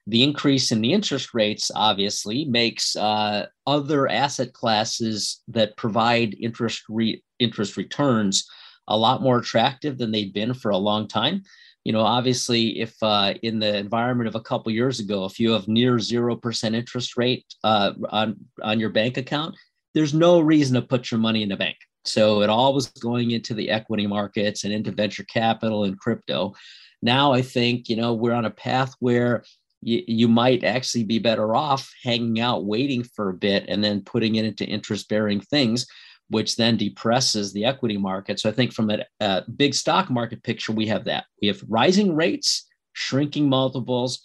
the 0.07 0.23
increase 0.23 0.71
in 0.71 0.81
the 0.81 0.91
interest 0.91 1.33
rates 1.33 1.71
obviously 1.75 2.45
makes 2.45 2.95
uh, 2.95 3.45
other 3.65 4.09
asset 4.09 4.53
classes 4.53 5.41
that 5.47 5.77
provide 5.77 6.35
interest 6.39 6.83
re- 6.89 7.23
interest 7.39 7.77
returns 7.77 8.47
a 8.89 8.97
lot 8.97 9.21
more 9.21 9.37
attractive 9.37 9.97
than 9.97 10.11
they'd 10.11 10.33
been 10.33 10.53
for 10.53 10.71
a 10.71 10.77
long 10.77 11.07
time. 11.07 11.41
You 11.85 11.93
know, 11.93 12.01
obviously, 12.01 12.79
if 12.79 12.95
uh, 13.01 13.33
in 13.43 13.59
the 13.59 13.77
environment 13.77 14.27
of 14.27 14.35
a 14.35 14.41
couple 14.41 14.71
years 14.71 14.99
ago, 14.99 15.25
if 15.25 15.39
you 15.39 15.51
have 15.51 15.67
near 15.67 15.99
zero 15.99 16.35
percent 16.35 16.75
interest 16.75 17.17
rate 17.17 17.45
uh, 17.63 17.91
on 18.09 18.37
on 18.61 18.79
your 18.79 18.89
bank 18.89 19.17
account, 19.17 19.55
there's 19.93 20.13
no 20.13 20.39
reason 20.39 20.75
to 20.75 20.81
put 20.81 21.11
your 21.11 21.19
money 21.19 21.43
in 21.43 21.49
the 21.49 21.57
bank. 21.57 21.77
So 22.05 22.41
it 22.41 22.49
all 22.49 22.73
was 22.73 22.87
going 22.87 23.31
into 23.31 23.53
the 23.53 23.69
equity 23.69 24.07
markets 24.07 24.65
and 24.65 24.73
into 24.73 24.91
venture 24.91 25.23
capital 25.23 25.85
and 25.85 25.97
crypto. 25.97 26.53
Now 27.01 27.33
I 27.33 27.41
think 27.41 27.89
you 27.89 27.95
know 27.95 28.13
we're 28.13 28.33
on 28.33 28.45
a 28.45 28.51
path 28.51 28.93
where 28.99 29.43
you, 29.85 30.03
you 30.07 30.27
might 30.27 30.63
actually 30.63 31.03
be 31.03 31.19
better 31.19 31.55
off 31.55 31.91
hanging 32.03 32.39
out, 32.39 32.65
waiting 32.65 33.03
for 33.03 33.29
a 33.29 33.33
bit, 33.33 33.65
and 33.67 33.83
then 33.83 34.01
putting 34.01 34.35
it 34.35 34.45
into 34.45 34.65
interest 34.65 35.09
bearing 35.09 35.39
things 35.39 35.85
which 36.29 36.55
then 36.55 36.77
depresses 36.77 37.53
the 37.53 37.65
equity 37.65 37.97
market. 37.97 38.39
So 38.39 38.49
I 38.49 38.53
think 38.53 38.73
from 38.73 38.89
a, 38.89 39.05
a, 39.19 39.43
big 39.55 39.75
stock 39.75 40.09
market 40.09 40.41
picture, 40.41 40.71
we 40.71 40.87
have 40.87 41.05
that. 41.05 41.25
We 41.41 41.47
have 41.47 41.61
rising 41.67 42.15
rates, 42.15 42.65
shrinking 42.93 43.47
multiples. 43.49 44.23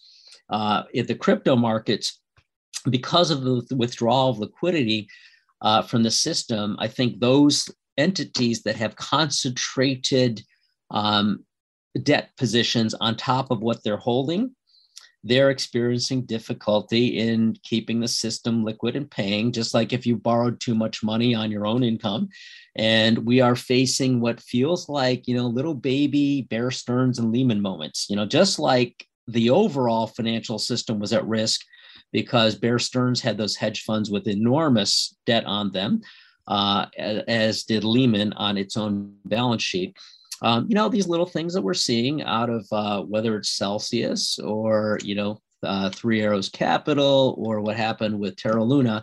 Uh, 0.50 0.84
in 0.94 1.06
the 1.06 1.14
crypto 1.14 1.54
markets, 1.54 2.20
because 2.88 3.30
of 3.30 3.42
the 3.42 3.76
withdrawal 3.76 4.30
of 4.30 4.38
liquidity 4.38 5.06
uh, 5.60 5.82
from 5.82 6.02
the 6.02 6.10
system, 6.10 6.76
I 6.78 6.88
think 6.88 7.20
those 7.20 7.68
entities 7.98 8.62
that 8.62 8.76
have 8.76 8.96
concentrated 8.96 10.42
um, 10.90 11.44
debt 12.02 12.30
positions 12.38 12.94
on 12.94 13.16
top 13.16 13.50
of 13.50 13.60
what 13.60 13.84
they're 13.84 13.98
holding 13.98 14.54
they're 15.28 15.50
experiencing 15.50 16.22
difficulty 16.22 17.18
in 17.18 17.54
keeping 17.62 18.00
the 18.00 18.08
system 18.08 18.64
liquid 18.64 18.96
and 18.96 19.10
paying, 19.10 19.52
just 19.52 19.74
like 19.74 19.92
if 19.92 20.06
you 20.06 20.16
borrowed 20.16 20.58
too 20.60 20.74
much 20.74 21.02
money 21.02 21.34
on 21.34 21.50
your 21.50 21.66
own 21.66 21.82
income. 21.82 22.28
And 22.76 23.18
we 23.18 23.40
are 23.40 23.56
facing 23.56 24.20
what 24.20 24.40
feels 24.40 24.88
like, 24.88 25.28
you 25.28 25.36
know, 25.36 25.46
little 25.46 25.74
baby 25.74 26.42
Bear 26.48 26.70
Stearns 26.70 27.18
and 27.18 27.30
Lehman 27.30 27.60
moments, 27.60 28.06
you 28.08 28.16
know, 28.16 28.26
just 28.26 28.58
like 28.58 29.06
the 29.26 29.50
overall 29.50 30.06
financial 30.06 30.58
system 30.58 30.98
was 30.98 31.12
at 31.12 31.26
risk 31.26 31.60
because 32.12 32.54
Bear 32.54 32.78
Stearns 32.78 33.20
had 33.20 33.36
those 33.36 33.56
hedge 33.56 33.82
funds 33.82 34.10
with 34.10 34.26
enormous 34.26 35.14
debt 35.26 35.44
on 35.44 35.70
them, 35.72 36.00
uh, 36.46 36.86
as 36.96 37.64
did 37.64 37.84
Lehman 37.84 38.32
on 38.34 38.56
its 38.56 38.76
own 38.76 39.14
balance 39.26 39.62
sheet 39.62 39.94
um, 40.42 40.66
you 40.68 40.74
know 40.74 40.88
these 40.88 41.08
little 41.08 41.26
things 41.26 41.54
that 41.54 41.62
we're 41.62 41.74
seeing 41.74 42.22
out 42.22 42.50
of 42.50 42.66
uh, 42.72 43.02
whether 43.02 43.36
it's 43.36 43.50
celsius 43.50 44.38
or 44.38 44.98
you 45.02 45.14
know 45.14 45.40
uh, 45.64 45.90
three 45.90 46.20
arrows 46.20 46.48
capital 46.48 47.34
or 47.38 47.60
what 47.60 47.76
happened 47.76 48.16
with 48.16 48.36
terra 48.36 48.62
luna 48.62 49.02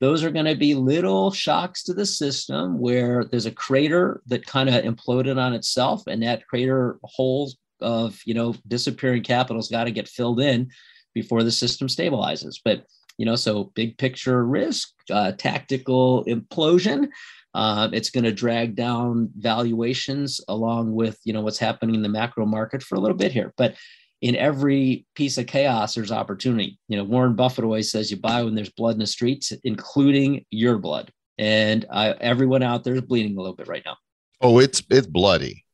those 0.00 0.22
are 0.22 0.30
going 0.30 0.44
to 0.44 0.54
be 0.54 0.74
little 0.74 1.30
shocks 1.30 1.82
to 1.82 1.94
the 1.94 2.04
system 2.04 2.78
where 2.78 3.24
there's 3.24 3.46
a 3.46 3.50
crater 3.50 4.20
that 4.26 4.44
kind 4.44 4.68
of 4.68 4.84
imploded 4.84 5.38
on 5.38 5.54
itself 5.54 6.02
and 6.06 6.22
that 6.22 6.46
crater 6.46 6.98
hole 7.04 7.50
of 7.80 8.20
you 8.26 8.34
know 8.34 8.54
disappearing 8.68 9.22
capital's 9.22 9.70
got 9.70 9.84
to 9.84 9.90
get 9.90 10.08
filled 10.08 10.40
in 10.40 10.70
before 11.14 11.42
the 11.42 11.52
system 11.52 11.88
stabilizes. 11.88 12.56
But 12.62 12.84
you 13.16 13.24
know, 13.24 13.36
so 13.36 13.72
big 13.74 13.96
picture 13.96 14.44
risk, 14.44 14.90
uh, 15.10 15.32
tactical 15.32 16.24
implosion. 16.24 17.08
Uh, 17.54 17.88
it's 17.92 18.10
going 18.10 18.24
to 18.24 18.32
drag 18.32 18.74
down 18.74 19.30
valuations 19.36 20.40
along 20.48 20.92
with 20.92 21.18
you 21.24 21.32
know 21.32 21.40
what's 21.40 21.58
happening 21.58 21.94
in 21.94 22.02
the 22.02 22.08
macro 22.08 22.44
market 22.44 22.82
for 22.82 22.96
a 22.96 23.00
little 23.00 23.16
bit 23.16 23.32
here. 23.32 23.52
But 23.56 23.76
in 24.20 24.36
every 24.36 25.06
piece 25.14 25.38
of 25.38 25.46
chaos, 25.46 25.94
there's 25.94 26.10
opportunity. 26.10 26.78
You 26.88 26.96
know, 26.96 27.04
Warren 27.04 27.36
Buffett 27.36 27.64
always 27.64 27.90
says 27.90 28.10
you 28.10 28.16
buy 28.16 28.42
when 28.42 28.54
there's 28.54 28.70
blood 28.70 28.94
in 28.94 28.98
the 28.98 29.06
streets, 29.06 29.52
including 29.64 30.44
your 30.50 30.78
blood. 30.78 31.12
And 31.36 31.84
uh, 31.90 32.14
everyone 32.20 32.62
out 32.62 32.84
there 32.84 32.94
is 32.94 33.02
bleeding 33.02 33.36
a 33.36 33.40
little 33.40 33.56
bit 33.56 33.68
right 33.68 33.82
now. 33.84 33.96
Oh, 34.40 34.58
it's 34.58 34.82
it's 34.90 35.06
bloody. 35.06 35.64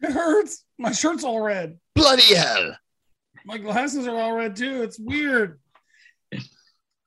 It 0.00 0.12
hurts. 0.12 0.64
My 0.78 0.92
shirt's 0.92 1.24
all 1.24 1.40
red. 1.40 1.78
Bloody 1.94 2.34
hell. 2.34 2.76
My 3.44 3.58
glasses 3.58 4.06
are 4.06 4.16
all 4.16 4.32
red 4.32 4.56
too. 4.56 4.82
It's 4.82 4.98
weird. 4.98 5.60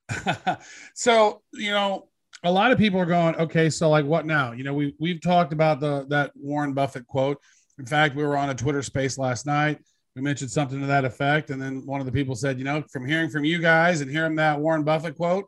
so, 0.93 1.41
you 1.53 1.71
know, 1.71 2.08
a 2.43 2.51
lot 2.51 2.71
of 2.71 2.77
people 2.77 2.99
are 2.99 3.05
going, 3.05 3.35
okay, 3.35 3.69
so 3.69 3.89
like 3.89 4.05
what 4.05 4.25
now? 4.25 4.51
You 4.51 4.63
know, 4.63 4.73
we 4.73 4.95
we've 4.99 5.21
talked 5.21 5.53
about 5.53 5.79
the 5.79 6.05
that 6.09 6.31
Warren 6.35 6.73
Buffett 6.73 7.07
quote. 7.07 7.37
In 7.77 7.85
fact, 7.85 8.15
we 8.15 8.23
were 8.23 8.37
on 8.37 8.49
a 8.49 8.55
Twitter 8.55 8.81
space 8.81 9.17
last 9.17 9.45
night. 9.45 9.79
We 10.15 10.21
mentioned 10.21 10.51
something 10.51 10.79
to 10.81 10.87
that 10.87 11.05
effect. 11.05 11.49
And 11.49 11.61
then 11.61 11.85
one 11.85 11.99
of 11.99 12.05
the 12.05 12.11
people 12.11 12.35
said, 12.35 12.57
you 12.57 12.65
know, 12.65 12.83
from 12.91 13.05
hearing 13.05 13.29
from 13.29 13.45
you 13.45 13.59
guys 13.59 14.01
and 14.01 14.09
hearing 14.09 14.35
that 14.35 14.59
Warren 14.59 14.83
Buffett 14.83 15.15
quote, 15.15 15.45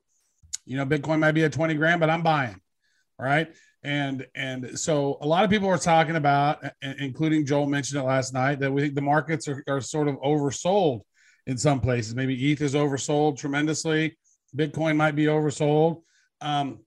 you 0.65 0.77
know, 0.77 0.85
Bitcoin 0.85 1.19
might 1.19 1.33
be 1.33 1.43
at 1.43 1.51
20 1.51 1.73
grand, 1.73 1.99
but 1.99 2.09
I'm 2.09 2.23
buying. 2.23 2.59
All 3.19 3.25
right. 3.25 3.53
And 3.83 4.27
and 4.35 4.77
so 4.79 5.17
a 5.21 5.27
lot 5.27 5.43
of 5.43 5.49
people 5.49 5.67
are 5.67 5.77
talking 5.77 6.15
about, 6.15 6.63
including 6.81 7.45
Joel 7.45 7.65
mentioned 7.65 7.99
it 7.99 8.05
last 8.05 8.33
night, 8.33 8.59
that 8.59 8.71
we 8.71 8.81
think 8.81 8.95
the 8.95 9.01
markets 9.01 9.47
are, 9.47 9.63
are 9.67 9.81
sort 9.81 10.07
of 10.07 10.15
oversold 10.17 11.01
in 11.47 11.57
some 11.57 11.79
places. 11.79 12.15
Maybe 12.15 12.51
ETH 12.51 12.61
is 12.61 12.75
oversold 12.75 13.37
tremendously. 13.37 14.17
Bitcoin 14.55 14.95
might 14.95 15.15
be 15.15 15.25
oversold. 15.25 16.03
Um, 16.41 16.79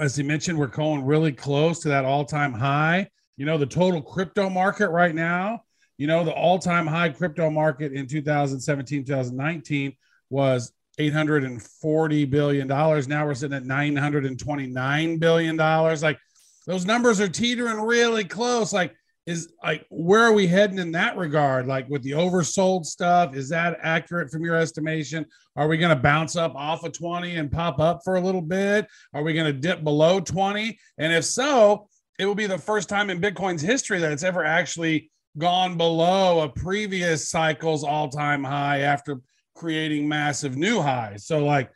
as 0.00 0.16
he 0.16 0.22
mentioned, 0.22 0.58
we're 0.58 0.66
going 0.66 1.04
really 1.04 1.32
close 1.32 1.80
to 1.80 1.88
that 1.88 2.04
all-time 2.04 2.52
high. 2.52 3.08
You 3.36 3.46
know, 3.46 3.56
the 3.56 3.66
total 3.66 4.02
crypto 4.02 4.50
market 4.50 4.90
right 4.90 5.14
now, 5.14 5.62
you 5.96 6.06
know, 6.06 6.24
the 6.24 6.32
all-time 6.32 6.86
high 6.86 7.08
crypto 7.08 7.50
market 7.50 7.92
in 7.92 8.06
2017, 8.06 9.04
2019 9.04 9.96
was 10.30 10.72
840 10.98 12.24
billion 12.26 12.66
dollars. 12.66 13.08
Now 13.08 13.26
we're 13.26 13.34
sitting 13.34 13.56
at 13.56 13.64
929 13.64 15.18
billion 15.18 15.56
dollars. 15.56 16.02
Like 16.02 16.18
those 16.66 16.84
numbers 16.84 17.20
are 17.20 17.28
teetering 17.28 17.80
really 17.80 18.24
close. 18.24 18.72
Like 18.72 18.94
is 19.28 19.52
like 19.62 19.84
where 19.90 20.22
are 20.22 20.32
we 20.32 20.46
heading 20.46 20.78
in 20.78 20.90
that 20.92 21.14
regard? 21.18 21.66
Like 21.66 21.86
with 21.90 22.02
the 22.02 22.12
oversold 22.12 22.86
stuff 22.86 23.36
is 23.36 23.50
that 23.50 23.78
accurate 23.82 24.30
from 24.30 24.42
your 24.42 24.56
estimation? 24.56 25.26
Are 25.54 25.68
we 25.68 25.76
going 25.76 25.94
to 25.94 26.02
bounce 26.02 26.34
up 26.34 26.54
off 26.54 26.82
of 26.82 26.92
20 26.92 27.36
and 27.36 27.52
pop 27.52 27.78
up 27.78 28.00
for 28.02 28.16
a 28.16 28.20
little 28.22 28.40
bit? 28.40 28.86
Are 29.12 29.22
we 29.22 29.34
going 29.34 29.44
to 29.44 29.52
dip 29.52 29.84
below 29.84 30.18
20 30.18 30.78
and 30.96 31.12
if 31.12 31.26
so 31.26 31.88
it 32.18 32.24
will 32.24 32.34
be 32.34 32.46
the 32.46 32.56
first 32.56 32.88
time 32.88 33.10
in 33.10 33.20
bitcoin's 33.20 33.60
history 33.60 33.98
that 33.98 34.12
it's 34.12 34.22
ever 34.22 34.44
actually 34.44 35.10
gone 35.36 35.76
below 35.76 36.40
a 36.40 36.48
previous 36.48 37.28
cycle's 37.28 37.84
all-time 37.84 38.42
high 38.42 38.80
after 38.80 39.20
creating 39.54 40.08
massive 40.08 40.56
new 40.56 40.80
highs. 40.80 41.26
So 41.26 41.44
like 41.44 41.70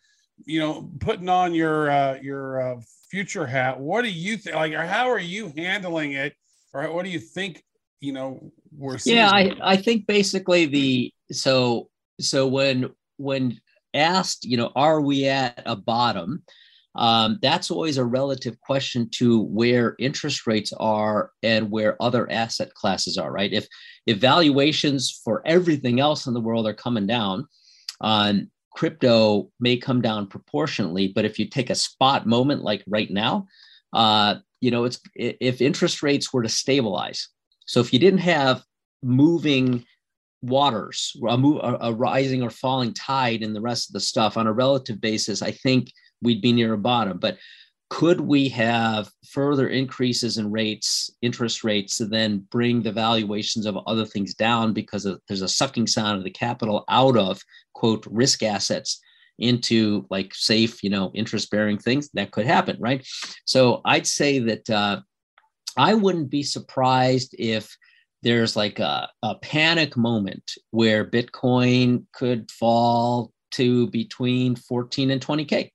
you 0.46 0.58
know 0.58 0.90
putting 1.00 1.28
on 1.28 1.52
your 1.52 1.90
uh 1.90 2.18
your 2.22 2.62
uh, 2.62 2.80
future 3.10 3.46
hat 3.46 3.78
what 3.78 4.02
do 4.02 4.10
you 4.10 4.38
think 4.38 4.56
like 4.56 4.72
how 4.72 5.10
are 5.10 5.18
you 5.18 5.52
handling 5.54 6.12
it 6.12 6.32
or 6.72 6.92
what 6.92 7.04
do 7.04 7.10
you 7.10 7.18
think 7.18 7.62
you 8.00 8.12
know 8.12 8.52
we're 8.76 8.98
seeing? 8.98 9.16
yeah 9.16 9.30
i 9.30 9.52
i 9.62 9.76
think 9.76 10.06
basically 10.06 10.66
the 10.66 11.12
so 11.30 11.88
so 12.20 12.46
when 12.46 12.90
when 13.16 13.58
asked 13.94 14.44
you 14.44 14.56
know 14.56 14.72
are 14.74 15.00
we 15.00 15.26
at 15.26 15.62
a 15.66 15.76
bottom 15.76 16.42
um, 16.94 17.38
that's 17.40 17.70
always 17.70 17.96
a 17.96 18.04
relative 18.04 18.60
question 18.60 19.08
to 19.12 19.40
where 19.44 19.96
interest 19.98 20.46
rates 20.46 20.74
are 20.78 21.30
and 21.42 21.70
where 21.70 21.96
other 22.02 22.30
asset 22.30 22.74
classes 22.74 23.16
are 23.16 23.32
right 23.32 23.52
if 23.52 23.66
if 24.06 24.18
valuations 24.18 25.20
for 25.24 25.42
everything 25.46 26.00
else 26.00 26.26
in 26.26 26.34
the 26.34 26.40
world 26.40 26.66
are 26.66 26.74
coming 26.74 27.06
down 27.06 27.46
um, 28.02 28.50
crypto 28.72 29.50
may 29.60 29.76
come 29.76 30.02
down 30.02 30.26
proportionately 30.26 31.08
but 31.14 31.24
if 31.24 31.38
you 31.38 31.46
take 31.46 31.70
a 31.70 31.74
spot 31.74 32.26
moment 32.26 32.62
like 32.62 32.82
right 32.86 33.10
now 33.10 33.46
uh, 33.92 34.36
you 34.62 34.70
know, 34.70 34.84
it's 34.84 35.00
if 35.16 35.60
interest 35.60 36.02
rates 36.02 36.32
were 36.32 36.42
to 36.42 36.48
stabilize. 36.48 37.28
So 37.66 37.80
if 37.80 37.92
you 37.92 37.98
didn't 37.98 38.20
have 38.20 38.62
moving 39.02 39.84
waters, 40.40 41.14
a, 41.28 41.36
move, 41.36 41.60
a, 41.62 41.92
rising 41.92 42.42
or 42.42 42.50
falling 42.50 42.94
tide 42.94 43.42
and 43.42 43.54
the 43.54 43.60
rest 43.60 43.90
of 43.90 43.94
the 43.94 44.00
stuff 44.00 44.36
on 44.36 44.46
a 44.46 44.52
relative 44.52 45.00
basis, 45.00 45.42
I 45.42 45.50
think 45.50 45.90
we'd 46.22 46.40
be 46.40 46.52
near 46.52 46.74
a 46.74 46.78
bottom. 46.78 47.18
But 47.18 47.38
could 47.90 48.20
we 48.20 48.48
have 48.50 49.10
further 49.28 49.68
increases 49.68 50.38
in 50.38 50.50
rates, 50.50 51.10
interest 51.22 51.64
rates, 51.64 51.98
to 51.98 52.06
then 52.06 52.46
bring 52.50 52.82
the 52.82 52.92
valuations 52.92 53.66
of 53.66 53.76
other 53.86 54.06
things 54.06 54.32
down 54.32 54.72
because 54.72 55.06
of, 55.06 55.20
there's 55.26 55.42
a 55.42 55.48
sucking 55.48 55.88
sound 55.88 56.18
of 56.18 56.24
the 56.24 56.30
capital 56.30 56.84
out 56.88 57.16
of 57.16 57.42
quote 57.74 58.06
risk 58.06 58.44
assets 58.44 59.00
into 59.38 60.06
like 60.10 60.34
safe, 60.34 60.82
you 60.82 60.90
know, 60.90 61.10
interest 61.14 61.50
bearing 61.50 61.78
things, 61.78 62.08
that 62.14 62.30
could 62.30 62.46
happen, 62.46 62.76
right? 62.80 63.06
So 63.44 63.80
I'd 63.84 64.06
say 64.06 64.38
that 64.40 64.70
uh, 64.70 65.00
I 65.76 65.94
wouldn't 65.94 66.30
be 66.30 66.42
surprised 66.42 67.34
if 67.38 67.76
there's 68.22 68.56
like 68.56 68.78
a, 68.78 69.08
a 69.22 69.34
panic 69.36 69.96
moment 69.96 70.52
where 70.70 71.04
Bitcoin 71.04 72.04
could 72.12 72.50
fall 72.50 73.32
to 73.52 73.88
between 73.88 74.56
14 74.56 75.10
and 75.10 75.20
20K. 75.20 75.70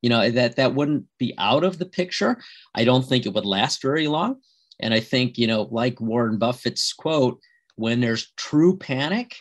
You 0.00 0.10
know, 0.10 0.30
that 0.30 0.56
that 0.56 0.74
wouldn't 0.74 1.06
be 1.18 1.34
out 1.38 1.64
of 1.64 1.78
the 1.78 1.86
picture. 1.86 2.40
I 2.74 2.84
don't 2.84 3.04
think 3.04 3.26
it 3.26 3.34
would 3.34 3.44
last 3.44 3.82
very 3.82 4.06
long. 4.06 4.36
And 4.80 4.94
I 4.94 5.00
think, 5.00 5.38
you 5.38 5.48
know, 5.48 5.62
like 5.72 6.00
Warren 6.00 6.38
Buffett's 6.38 6.92
quote, 6.92 7.40
when 7.74 8.00
there's 8.00 8.32
true 8.36 8.76
panic, 8.76 9.34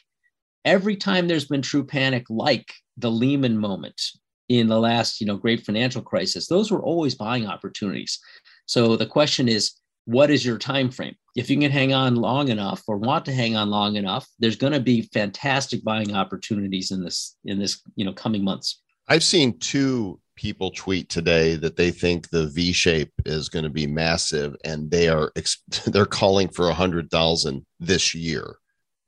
every 0.65 0.95
time 0.95 1.27
there's 1.27 1.45
been 1.45 1.61
true 1.61 1.85
panic, 1.85 2.25
like 2.29 2.73
the 2.97 3.11
Lehman 3.11 3.57
moment 3.57 4.01
in 4.49 4.67
the 4.67 4.79
last, 4.79 5.19
you 5.19 5.27
know, 5.27 5.37
great 5.37 5.65
financial 5.65 6.01
crisis, 6.01 6.47
those 6.47 6.71
were 6.71 6.81
always 6.81 7.15
buying 7.15 7.47
opportunities. 7.47 8.19
So 8.65 8.95
the 8.95 9.05
question 9.05 9.47
is, 9.47 9.73
what 10.05 10.31
is 10.31 10.45
your 10.45 10.57
time 10.57 10.89
frame? 10.89 11.15
If 11.35 11.49
you 11.49 11.59
can 11.59 11.69
hang 11.69 11.93
on 11.93 12.15
long 12.15 12.47
enough 12.47 12.81
or 12.87 12.97
want 12.97 13.25
to 13.25 13.33
hang 13.33 13.57
on 13.57 13.69
long 13.69 13.97
enough, 13.97 14.25
there's 14.39 14.55
going 14.55 14.73
to 14.73 14.79
be 14.79 15.01
fantastic 15.13 15.83
buying 15.83 16.15
opportunities 16.15 16.91
in 16.91 17.03
this 17.03 17.35
in 17.43 17.59
this, 17.59 17.81
you 17.95 18.05
know, 18.05 18.13
coming 18.13 18.43
months. 18.43 18.81
I've 19.09 19.23
seen 19.23 19.59
two 19.59 20.19
people 20.35 20.71
tweet 20.71 21.09
today 21.09 21.55
that 21.55 21.75
they 21.75 21.91
think 21.91 22.29
the 22.29 22.47
V 22.47 22.71
shape 22.71 23.11
is 23.25 23.49
going 23.49 23.63
to 23.63 23.69
be 23.69 23.87
massive 23.87 24.55
and 24.63 24.89
they 24.89 25.09
are 25.09 25.33
they're 25.87 26.05
calling 26.05 26.47
for 26.47 26.69
a 26.69 26.73
hundred 26.73 27.11
thousand 27.11 27.65
this 27.79 28.15
year. 28.15 28.55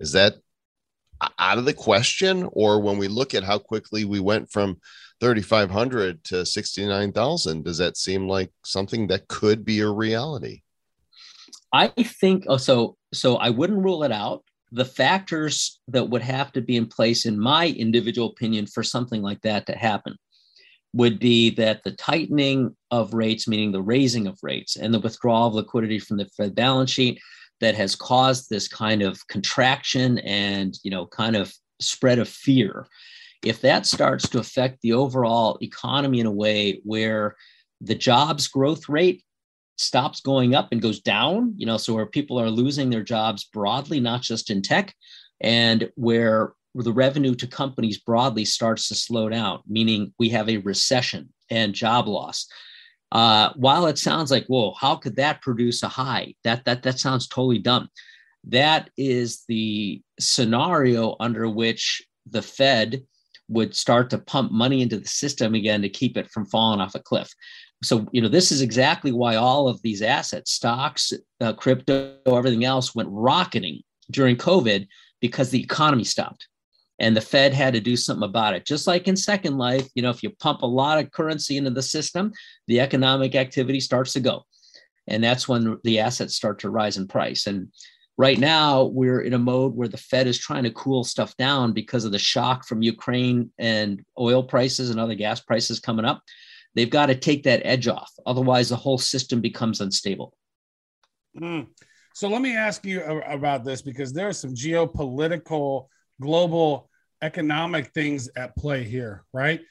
Is 0.01 0.11
that 0.11 0.35
out 1.37 1.57
of 1.57 1.65
the 1.65 1.73
question 1.73 2.47
or 2.53 2.81
when 2.81 2.97
we 2.97 3.07
look 3.07 3.33
at 3.33 3.43
how 3.43 3.59
quickly 3.59 4.05
we 4.05 4.19
went 4.19 4.51
from 4.51 4.79
3500 5.19 6.23
to 6.25 6.45
69000 6.45 7.63
does 7.63 7.77
that 7.77 7.97
seem 7.97 8.27
like 8.27 8.51
something 8.63 9.07
that 9.07 9.27
could 9.27 9.65
be 9.65 9.79
a 9.81 9.89
reality? 9.89 10.61
I 11.73 11.87
think 11.87 12.45
oh, 12.47 12.57
so 12.57 12.97
so 13.13 13.35
i 13.35 13.49
wouldn't 13.49 13.83
rule 13.83 14.03
it 14.03 14.11
out. 14.11 14.43
The 14.71 14.85
factors 14.85 15.79
that 15.87 16.09
would 16.09 16.21
have 16.21 16.51
to 16.53 16.61
be 16.61 16.77
in 16.77 16.85
place 16.85 17.25
in 17.25 17.39
my 17.39 17.67
individual 17.67 18.29
opinion 18.29 18.67
for 18.67 18.83
something 18.83 19.21
like 19.21 19.41
that 19.41 19.65
to 19.65 19.75
happen 19.75 20.15
would 20.93 21.19
be 21.19 21.51
that 21.51 21.83
the 21.83 21.91
tightening 21.91 22.75
of 22.89 23.13
rates 23.13 23.47
meaning 23.47 23.71
the 23.71 23.81
raising 23.81 24.25
of 24.25 24.39
rates 24.41 24.75
and 24.75 24.93
the 24.93 24.99
withdrawal 24.99 25.47
of 25.47 25.53
liquidity 25.53 25.99
from 25.99 26.17
the 26.17 26.25
fed 26.37 26.55
balance 26.55 26.91
sheet 26.91 27.19
that 27.61 27.75
has 27.75 27.95
caused 27.95 28.49
this 28.49 28.67
kind 28.67 29.01
of 29.01 29.27
contraction 29.27 30.19
and 30.19 30.77
you 30.83 30.91
know 30.91 31.05
kind 31.07 31.35
of 31.35 31.53
spread 31.81 32.19
of 32.19 32.27
fear. 32.27 32.87
If 33.43 33.61
that 33.61 33.85
starts 33.85 34.27
to 34.29 34.39
affect 34.39 34.81
the 34.81 34.93
overall 34.93 35.57
economy 35.61 36.19
in 36.19 36.25
a 36.25 36.31
way 36.31 36.81
where 36.83 37.35
the 37.81 37.95
jobs 37.95 38.47
growth 38.47 38.89
rate 38.89 39.23
stops 39.77 40.19
going 40.19 40.53
up 40.55 40.69
and 40.71 40.81
goes 40.81 40.99
down 40.99 41.53
you 41.55 41.65
know 41.65 41.77
so 41.77 41.93
where 41.93 42.05
people 42.05 42.39
are 42.39 42.49
losing 42.49 42.89
their 42.89 43.03
jobs 43.03 43.45
broadly 43.45 43.99
not 43.99 44.21
just 44.21 44.49
in 44.49 44.61
tech 44.61 44.93
and 45.39 45.89
where 45.95 46.51
the 46.75 46.91
revenue 46.91 47.33
to 47.33 47.47
companies 47.47 47.97
broadly 47.97 48.43
starts 48.43 48.89
to 48.89 48.95
slow 48.95 49.29
down 49.29 49.61
meaning 49.67 50.13
we 50.19 50.27
have 50.27 50.49
a 50.49 50.57
recession 50.57 51.29
and 51.49 51.73
job 51.73 52.09
loss 52.09 52.45
uh, 53.11 53.51
while 53.55 53.87
it 53.87 53.97
sounds 53.97 54.31
like, 54.31 54.45
whoa, 54.47 54.73
how 54.79 54.95
could 54.95 55.15
that 55.15 55.41
produce 55.41 55.83
a 55.83 55.87
high? 55.87 56.33
That 56.43 56.65
that 56.65 56.83
that 56.83 56.99
sounds 56.99 57.27
totally 57.27 57.59
dumb. 57.59 57.89
That 58.45 58.89
is 58.97 59.43
the 59.47 60.01
scenario 60.19 61.15
under 61.19 61.49
which 61.49 62.03
the 62.29 62.41
Fed 62.41 63.03
would 63.47 63.75
start 63.75 64.11
to 64.11 64.19
pump 64.19 64.51
money 64.51 64.81
into 64.81 64.99
the 64.99 65.07
system 65.07 65.55
again 65.55 65.81
to 65.81 65.89
keep 65.89 66.17
it 66.17 66.29
from 66.29 66.45
falling 66.45 66.79
off 66.79 66.95
a 66.95 66.99
cliff. 66.99 67.29
So, 67.83 68.07
you 68.11 68.21
know, 68.21 68.27
this 68.27 68.51
is 68.51 68.61
exactly 68.61 69.11
why 69.11 69.35
all 69.35 69.67
of 69.67 69.81
these 69.81 70.01
assets, 70.01 70.51
stocks, 70.51 71.13
uh, 71.41 71.53
crypto, 71.53 72.17
everything 72.27 72.65
else 72.65 72.93
went 72.93 73.09
rocketing 73.11 73.81
during 74.11 74.35
COVID 74.35 74.87
because 75.21 75.49
the 75.49 75.61
economy 75.61 76.03
stopped 76.03 76.48
and 76.99 77.15
the 77.15 77.21
Fed 77.21 77.53
had 77.53 77.73
to 77.73 77.79
do 77.79 77.95
something 77.95 78.27
about 78.27 78.53
it. 78.53 78.65
Just 78.65 78.87
like 78.87 79.07
in 79.07 79.15
Second 79.15 79.57
Life, 79.57 79.87
you 79.95 80.01
know, 80.01 80.09
if 80.09 80.21
you 80.21 80.31
pump 80.31 80.61
a 80.61 80.67
lot 80.67 80.99
of 80.99 81.11
currency 81.11 81.57
into 81.57 81.69
the 81.69 81.81
system, 81.81 82.31
the 82.67 82.79
economic 82.79 83.35
activity 83.35 83.79
starts 83.79 84.13
to 84.13 84.19
go. 84.19 84.43
And 85.07 85.23
that's 85.23 85.47
when 85.47 85.79
the 85.83 85.99
assets 85.99 86.35
start 86.35 86.59
to 86.59 86.69
rise 86.69 86.97
in 86.97 87.07
price. 87.07 87.47
And 87.47 87.69
right 88.17 88.37
now, 88.37 88.83
we're 88.83 89.21
in 89.21 89.33
a 89.33 89.39
mode 89.39 89.75
where 89.75 89.87
the 89.87 89.97
Fed 89.97 90.27
is 90.27 90.37
trying 90.37 90.63
to 90.63 90.71
cool 90.71 91.03
stuff 91.03 91.35
down 91.37 91.71
because 91.71 92.05
of 92.05 92.11
the 92.11 92.19
shock 92.19 92.65
from 92.65 92.81
Ukraine 92.81 93.49
and 93.57 94.03
oil 94.19 94.43
prices 94.43 94.89
and 94.89 94.99
other 94.99 95.15
gas 95.15 95.39
prices 95.39 95.79
coming 95.79 96.05
up. 96.05 96.21
They've 96.75 96.89
got 96.89 97.07
to 97.07 97.15
take 97.15 97.43
that 97.43 97.61
edge 97.65 97.87
off. 97.87 98.11
Otherwise, 98.25 98.69
the 98.69 98.75
whole 98.75 98.97
system 98.97 99.41
becomes 99.41 99.81
unstable. 99.81 100.35
Mm. 101.39 101.67
So 102.13 102.27
let 102.27 102.41
me 102.41 102.55
ask 102.55 102.85
you 102.85 103.01
about 103.03 103.63
this 103.63 103.81
because 103.81 104.11
there 104.11 104.27
are 104.27 104.33
some 104.33 104.53
geopolitical, 104.53 105.87
global 106.21 106.88
economic 107.21 107.93
things 107.93 108.29
at 108.35 108.55
play 108.55 108.83
here, 108.83 109.25
right? 109.33 109.61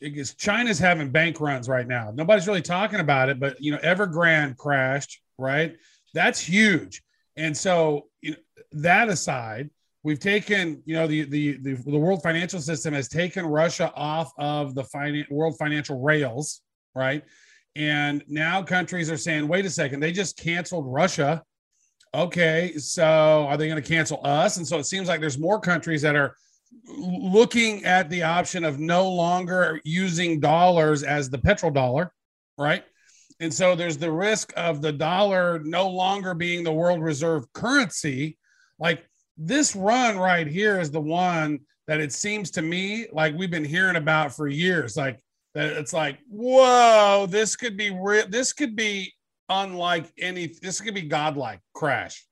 Because 0.00 0.34
China's 0.34 0.78
having 0.78 1.10
bank 1.10 1.40
runs 1.40 1.68
right 1.68 1.86
now. 1.86 2.12
Nobody's 2.14 2.46
really 2.46 2.62
talking 2.62 3.00
about 3.00 3.28
it, 3.28 3.40
but 3.40 3.60
you 3.60 3.72
know, 3.72 3.78
Evergrande 3.78 4.56
crashed, 4.56 5.20
right? 5.38 5.76
That's 6.14 6.40
huge. 6.40 7.02
And 7.36 7.56
so, 7.56 8.06
you 8.20 8.32
know, 8.32 8.36
that 8.72 9.08
aside, 9.08 9.70
we've 10.02 10.20
taken, 10.20 10.82
you 10.84 10.94
know, 10.94 11.06
the, 11.06 11.22
the 11.24 11.56
the 11.58 11.74
the 11.74 11.98
world 11.98 12.22
financial 12.22 12.60
system 12.60 12.94
has 12.94 13.08
taken 13.08 13.44
Russia 13.44 13.92
off 13.94 14.32
of 14.38 14.74
the 14.74 14.82
finan- 14.84 15.30
world 15.30 15.56
financial 15.58 16.00
rails, 16.00 16.62
right? 16.94 17.24
And 17.76 18.24
now 18.28 18.62
countries 18.62 19.10
are 19.10 19.16
saying, 19.16 19.46
wait 19.48 19.64
a 19.64 19.70
second, 19.70 20.00
they 20.00 20.12
just 20.12 20.38
canceled 20.38 20.86
Russia. 20.86 21.42
Okay, 22.12 22.74
so 22.76 23.46
are 23.48 23.56
they 23.56 23.68
going 23.68 23.80
to 23.80 23.88
cancel 23.88 24.20
us? 24.24 24.56
And 24.56 24.66
so 24.66 24.78
it 24.78 24.86
seems 24.86 25.06
like 25.06 25.20
there's 25.20 25.38
more 25.38 25.60
countries 25.60 26.02
that 26.02 26.16
are 26.16 26.34
looking 26.86 27.84
at 27.84 28.10
the 28.10 28.22
option 28.22 28.64
of 28.64 28.78
no 28.78 29.08
longer 29.08 29.80
using 29.84 30.40
dollars 30.40 31.02
as 31.02 31.30
the 31.30 31.38
petrodollar, 31.38 32.10
right? 32.58 32.84
And 33.40 33.52
so 33.52 33.74
there's 33.74 33.96
the 33.96 34.12
risk 34.12 34.52
of 34.56 34.82
the 34.82 34.92
dollar 34.92 35.60
no 35.60 35.88
longer 35.88 36.34
being 36.34 36.62
the 36.62 36.72
world 36.72 37.02
reserve 37.02 37.50
currency. 37.52 38.38
Like 38.78 39.04
this 39.36 39.74
run 39.74 40.18
right 40.18 40.46
here 40.46 40.78
is 40.78 40.90
the 40.90 41.00
one 41.00 41.60
that 41.86 42.00
it 42.00 42.12
seems 42.12 42.50
to 42.52 42.62
me 42.62 43.06
like 43.12 43.34
we've 43.34 43.50
been 43.50 43.64
hearing 43.64 43.96
about 43.96 44.34
for 44.34 44.46
years. 44.46 44.96
Like 44.96 45.20
that 45.54 45.72
it's 45.72 45.92
like, 45.92 46.18
whoa, 46.28 47.26
this 47.28 47.56
could 47.56 47.76
be. 47.76 47.90
This 48.28 48.52
could 48.52 48.76
be 48.76 49.12
unlike 49.48 50.12
any, 50.18 50.54
this 50.60 50.80
could 50.80 50.94
be 50.94 51.02
godlike 51.02 51.60
crash 51.74 52.24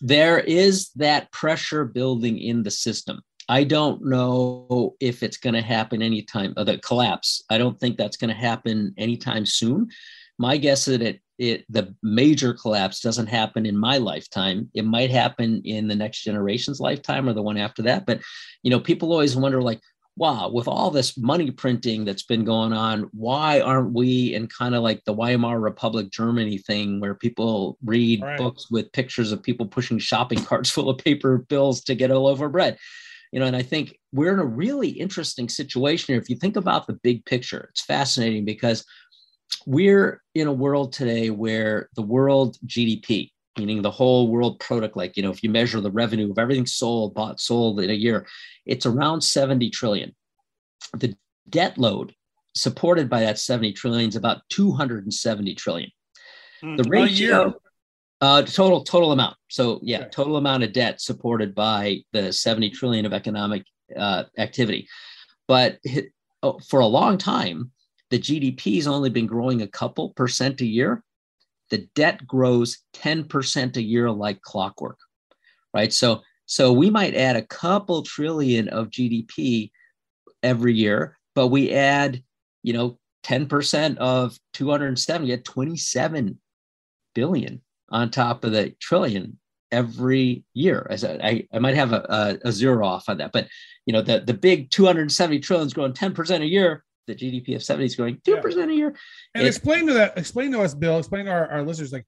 there 0.00 0.38
is 0.38 0.90
that 0.96 1.30
pressure 1.32 1.84
building 1.84 2.38
in 2.38 2.62
the 2.62 2.70
system. 2.70 3.20
I 3.48 3.64
don't 3.64 4.04
know 4.04 4.96
if 5.00 5.22
it's 5.22 5.36
going 5.36 5.54
to 5.54 5.62
happen 5.62 6.02
anytime, 6.02 6.52
uh, 6.56 6.64
the 6.64 6.78
collapse. 6.78 7.44
I 7.48 7.58
don't 7.58 7.78
think 7.78 7.96
that's 7.96 8.16
going 8.16 8.30
to 8.30 8.40
happen 8.40 8.94
anytime 8.96 9.46
soon. 9.46 9.88
My 10.38 10.56
guess 10.56 10.88
is 10.88 10.98
that 10.98 11.06
it, 11.06 11.20
it, 11.38 11.64
the 11.68 11.94
major 12.02 12.54
collapse 12.54 13.00
doesn't 13.00 13.28
happen 13.28 13.64
in 13.64 13.76
my 13.76 13.98
lifetime. 13.98 14.70
It 14.74 14.84
might 14.84 15.10
happen 15.10 15.62
in 15.64 15.86
the 15.86 15.94
next 15.94 16.22
generation's 16.22 16.80
lifetime 16.80 17.28
or 17.28 17.34
the 17.34 17.42
one 17.42 17.56
after 17.56 17.82
that. 17.82 18.04
But, 18.06 18.20
you 18.62 18.70
know, 18.70 18.80
people 18.80 19.12
always 19.12 19.36
wonder, 19.36 19.62
like, 19.62 19.80
wow, 20.16 20.48
with 20.48 20.66
all 20.66 20.90
this 20.90 21.16
money 21.18 21.50
printing 21.50 22.04
that's 22.04 22.22
been 22.22 22.44
going 22.44 22.72
on, 22.72 23.02
why 23.12 23.60
aren't 23.60 23.92
we 23.92 24.34
in 24.34 24.46
kind 24.48 24.74
of 24.74 24.82
like 24.82 25.04
the 25.04 25.12
Weimar 25.12 25.60
Republic 25.60 26.10
Germany 26.10 26.58
thing 26.58 27.00
where 27.00 27.14
people 27.14 27.76
read 27.84 28.22
right. 28.22 28.38
books 28.38 28.70
with 28.70 28.90
pictures 28.92 29.30
of 29.30 29.42
people 29.42 29.66
pushing 29.66 29.98
shopping 29.98 30.42
carts 30.44 30.70
full 30.70 30.88
of 30.88 30.98
paper 30.98 31.38
bills 31.38 31.82
to 31.84 31.94
get 31.94 32.10
a 32.10 32.18
loaf 32.18 32.40
of 32.40 32.52
bread? 32.52 32.78
You 33.32 33.40
know, 33.40 33.46
and 33.46 33.56
I 33.56 33.62
think 33.62 33.98
we're 34.12 34.32
in 34.32 34.38
a 34.38 34.44
really 34.44 34.88
interesting 34.88 35.48
situation 35.48 36.12
here. 36.12 36.20
If 36.20 36.30
you 36.30 36.36
think 36.36 36.56
about 36.56 36.86
the 36.86 36.94
big 36.94 37.24
picture, 37.24 37.68
it's 37.70 37.82
fascinating 37.82 38.44
because 38.44 38.84
we're 39.66 40.22
in 40.34 40.46
a 40.46 40.52
world 40.52 40.92
today 40.92 41.30
where 41.30 41.88
the 41.94 42.02
world 42.02 42.56
GDP, 42.66 43.30
meaning 43.58 43.82
the 43.82 43.90
whole 43.90 44.28
world 44.28 44.60
product, 44.60 44.96
like, 44.96 45.16
you 45.16 45.22
know, 45.22 45.30
if 45.30 45.42
you 45.42 45.50
measure 45.50 45.80
the 45.80 45.90
revenue 45.90 46.30
of 46.30 46.38
everything 46.38 46.66
sold, 46.66 47.14
bought, 47.14 47.40
sold 47.40 47.80
in 47.80 47.90
a 47.90 47.94
year, 47.94 48.26
it's 48.64 48.86
around 48.86 49.22
70 49.22 49.70
trillion. 49.70 50.14
The 50.94 51.16
debt 51.48 51.78
load 51.78 52.14
supported 52.54 53.08
by 53.08 53.20
that 53.20 53.38
70 53.38 53.72
trillion 53.72 54.08
is 54.08 54.16
about 54.16 54.42
270 54.50 55.54
trillion. 55.54 55.90
Mm, 56.62 56.76
the 56.76 56.88
ratio, 56.88 57.54
uh, 58.20 58.42
total 58.42 58.82
total 58.82 59.12
amount. 59.12 59.36
So 59.48 59.80
yeah, 59.82 60.00
okay. 60.00 60.08
total 60.10 60.36
amount 60.36 60.62
of 60.62 60.72
debt 60.72 61.00
supported 61.00 61.54
by 61.54 62.02
the 62.12 62.32
70 62.32 62.70
trillion 62.70 63.06
of 63.06 63.12
economic 63.12 63.64
uh, 63.96 64.24
activity. 64.38 64.88
But 65.48 65.78
oh, 66.42 66.58
for 66.68 66.80
a 66.80 66.86
long 66.86 67.18
time, 67.18 67.70
the 68.10 68.18
GDP 68.18 68.76
has 68.76 68.86
only 68.86 69.10
been 69.10 69.26
growing 69.26 69.62
a 69.62 69.68
couple 69.68 70.10
percent 70.10 70.60
a 70.60 70.66
year. 70.66 71.02
The 71.70 71.88
debt 71.94 72.26
grows 72.26 72.78
10% 72.94 73.76
a 73.76 73.82
year 73.82 74.10
like 74.10 74.40
clockwork, 74.40 74.98
right? 75.74 75.92
So 75.92 76.22
so 76.46 76.72
we 76.72 76.90
might 76.90 77.14
add 77.14 77.36
a 77.36 77.46
couple 77.46 78.02
trillion 78.02 78.68
of 78.68 78.90
GDP 78.90 79.72
every 80.42 80.74
year, 80.74 81.18
but 81.34 81.48
we 81.48 81.72
add, 81.72 82.22
you 82.62 82.72
know, 82.72 82.98
10% 83.24 83.96
of 83.98 84.38
270 84.52 85.32
at 85.32 85.44
27 85.44 86.38
billion 87.14 87.60
on 87.90 88.10
top 88.10 88.44
of 88.44 88.52
the 88.52 88.70
trillion 88.80 89.38
every 89.70 90.44
year. 90.54 90.86
As 90.90 91.04
I, 91.04 91.46
I 91.52 91.58
might 91.58 91.74
have 91.74 91.92
a, 91.92 92.38
a, 92.44 92.48
a, 92.48 92.52
zero 92.52 92.86
off 92.86 93.08
on 93.08 93.18
that, 93.18 93.32
but 93.32 93.48
you 93.84 93.92
know, 93.92 94.02
the, 94.02 94.20
the 94.20 94.34
big 94.34 94.70
270 94.70 95.40
trillion 95.40 95.66
is 95.66 95.74
growing 95.74 95.92
10% 95.92 96.40
a 96.40 96.46
year. 96.46 96.84
The 97.06 97.14
GDP 97.14 97.54
of 97.54 97.62
70 97.62 97.86
is 97.86 97.96
growing 97.96 98.16
2% 98.26 98.56
yeah. 98.56 98.64
a 98.64 98.72
year. 98.72 98.96
And 99.34 99.46
explain 99.46 99.86
to 99.86 99.92
that, 99.94 100.18
explain 100.18 100.50
to 100.52 100.62
us, 100.62 100.74
Bill, 100.74 100.98
explain 100.98 101.26
to 101.26 101.30
our, 101.30 101.48
our 101.50 101.62
listeners, 101.62 101.92
like 101.92 102.06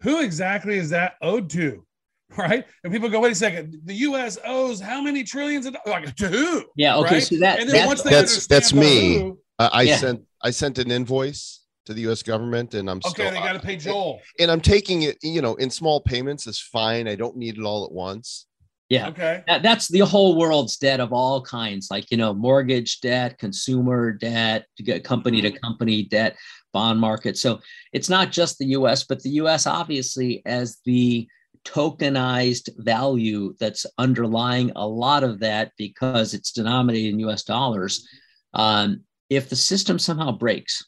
who 0.00 0.22
exactly 0.22 0.78
is 0.78 0.90
that 0.90 1.14
owed 1.20 1.50
to? 1.50 1.84
right? 2.36 2.66
And 2.84 2.92
people 2.92 3.08
go, 3.08 3.20
wait 3.20 3.32
a 3.32 3.34
second, 3.34 3.80
the 3.84 3.94
U.S. 3.94 4.38
owes 4.44 4.80
how 4.80 5.00
many 5.00 5.24
trillions 5.24 5.66
of 5.66 5.74
dollars? 5.74 6.06
Like 6.06 6.16
to 6.16 6.28
who? 6.28 6.64
Yeah, 6.76 6.96
okay. 6.98 7.14
Right? 7.14 7.22
So 7.22 7.36
that 7.38 7.60
and 7.60 7.68
then 7.68 7.76
that's, 7.76 7.86
once 7.86 8.02
they 8.02 8.10
that's 8.10 8.46
that's 8.46 8.74
me. 8.74 9.18
Who, 9.18 9.38
uh, 9.58 9.70
I 9.72 9.82
yeah. 9.82 9.96
sent 9.96 10.22
I 10.42 10.50
sent 10.50 10.78
an 10.78 10.90
invoice 10.90 11.60
to 11.88 11.94
the 11.94 12.02
U.S. 12.02 12.22
government, 12.22 12.74
and 12.74 12.88
I'm 12.88 12.98
okay. 12.98 13.08
Still, 13.08 13.30
they 13.30 13.38
got 13.38 13.54
to 13.54 13.60
pay 13.60 13.76
Joel, 13.76 14.20
and 14.38 14.50
I'm 14.50 14.60
taking 14.60 15.02
it, 15.02 15.16
you 15.22 15.40
know, 15.40 15.54
in 15.54 15.70
small 15.70 16.02
payments 16.02 16.46
is 16.46 16.60
fine. 16.60 17.08
I 17.08 17.14
don't 17.14 17.36
need 17.36 17.56
it 17.56 17.64
all 17.64 17.86
at 17.86 17.92
once. 17.92 18.46
Yeah. 18.90 19.08
Okay. 19.08 19.42
That, 19.46 19.62
that's 19.62 19.88
the 19.88 20.00
whole 20.00 20.36
world's 20.38 20.76
debt 20.76 21.00
of 21.00 21.14
all 21.14 21.42
kinds, 21.42 21.88
like 21.90 22.10
you 22.10 22.18
know, 22.18 22.34
mortgage 22.34 23.00
debt, 23.00 23.38
consumer 23.38 24.12
debt, 24.12 24.66
company 25.02 25.40
to 25.40 25.50
company 25.50 26.04
debt, 26.04 26.36
bond 26.74 27.00
market. 27.00 27.38
So 27.38 27.60
it's 27.94 28.10
not 28.10 28.32
just 28.32 28.58
the 28.58 28.66
U.S., 28.66 29.04
but 29.04 29.22
the 29.22 29.30
U.S. 29.30 29.66
obviously 29.66 30.42
as 30.44 30.78
the 30.84 31.26
tokenized 31.64 32.68
value 32.76 33.54
that's 33.58 33.86
underlying 33.96 34.72
a 34.76 34.86
lot 34.86 35.24
of 35.24 35.40
that 35.40 35.72
because 35.78 36.34
it's 36.34 36.52
denominated 36.52 37.14
in 37.14 37.20
US 37.20 37.44
dollars. 37.44 38.06
Um, 38.54 39.04
if 39.30 39.48
the 39.48 39.56
system 39.56 39.98
somehow 39.98 40.32
breaks, 40.32 40.84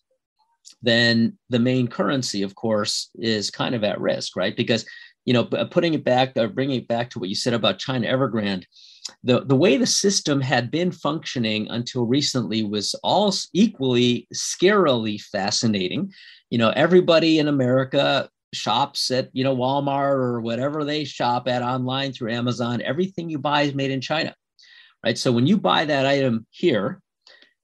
then 0.82 1.38
the 1.48 1.58
main 1.58 1.88
currency, 1.88 2.42
of 2.42 2.54
course, 2.54 3.10
is 3.16 3.50
kind 3.50 3.74
of 3.74 3.84
at 3.84 4.00
risk, 4.00 4.36
right? 4.36 4.56
Because, 4.56 4.84
you 5.24 5.32
know, 5.32 5.44
putting 5.44 5.94
it 5.94 6.04
back 6.04 6.36
or 6.36 6.48
bringing 6.48 6.80
it 6.80 6.88
back 6.88 7.10
to 7.10 7.18
what 7.18 7.28
you 7.28 7.34
said 7.34 7.54
about 7.54 7.78
China 7.78 8.06
Evergrande, 8.06 8.64
the, 9.22 9.44
the 9.44 9.56
way 9.56 9.76
the 9.76 9.86
system 9.86 10.40
had 10.40 10.70
been 10.70 10.92
functioning 10.92 11.68
until 11.70 12.06
recently 12.06 12.62
was 12.62 12.94
all 13.02 13.32
equally 13.52 14.26
scarily 14.34 15.20
fascinating. 15.20 16.12
You 16.50 16.58
know, 16.58 16.70
everybody 16.70 17.38
in 17.38 17.48
America 17.48 18.28
shops 18.52 19.10
at 19.10 19.30
you 19.32 19.44
know 19.44 19.56
Walmart 19.56 20.14
or 20.14 20.40
whatever 20.40 20.84
they 20.84 21.04
shop 21.04 21.48
at 21.48 21.62
online 21.62 22.12
through 22.12 22.32
Amazon, 22.32 22.82
everything 22.82 23.28
you 23.28 23.38
buy 23.38 23.62
is 23.62 23.74
made 23.74 23.90
in 23.90 24.00
China. 24.00 24.34
Right? 25.04 25.16
So 25.16 25.32
when 25.32 25.46
you 25.46 25.56
buy 25.56 25.84
that 25.86 26.06
item 26.06 26.46
here 26.50 27.00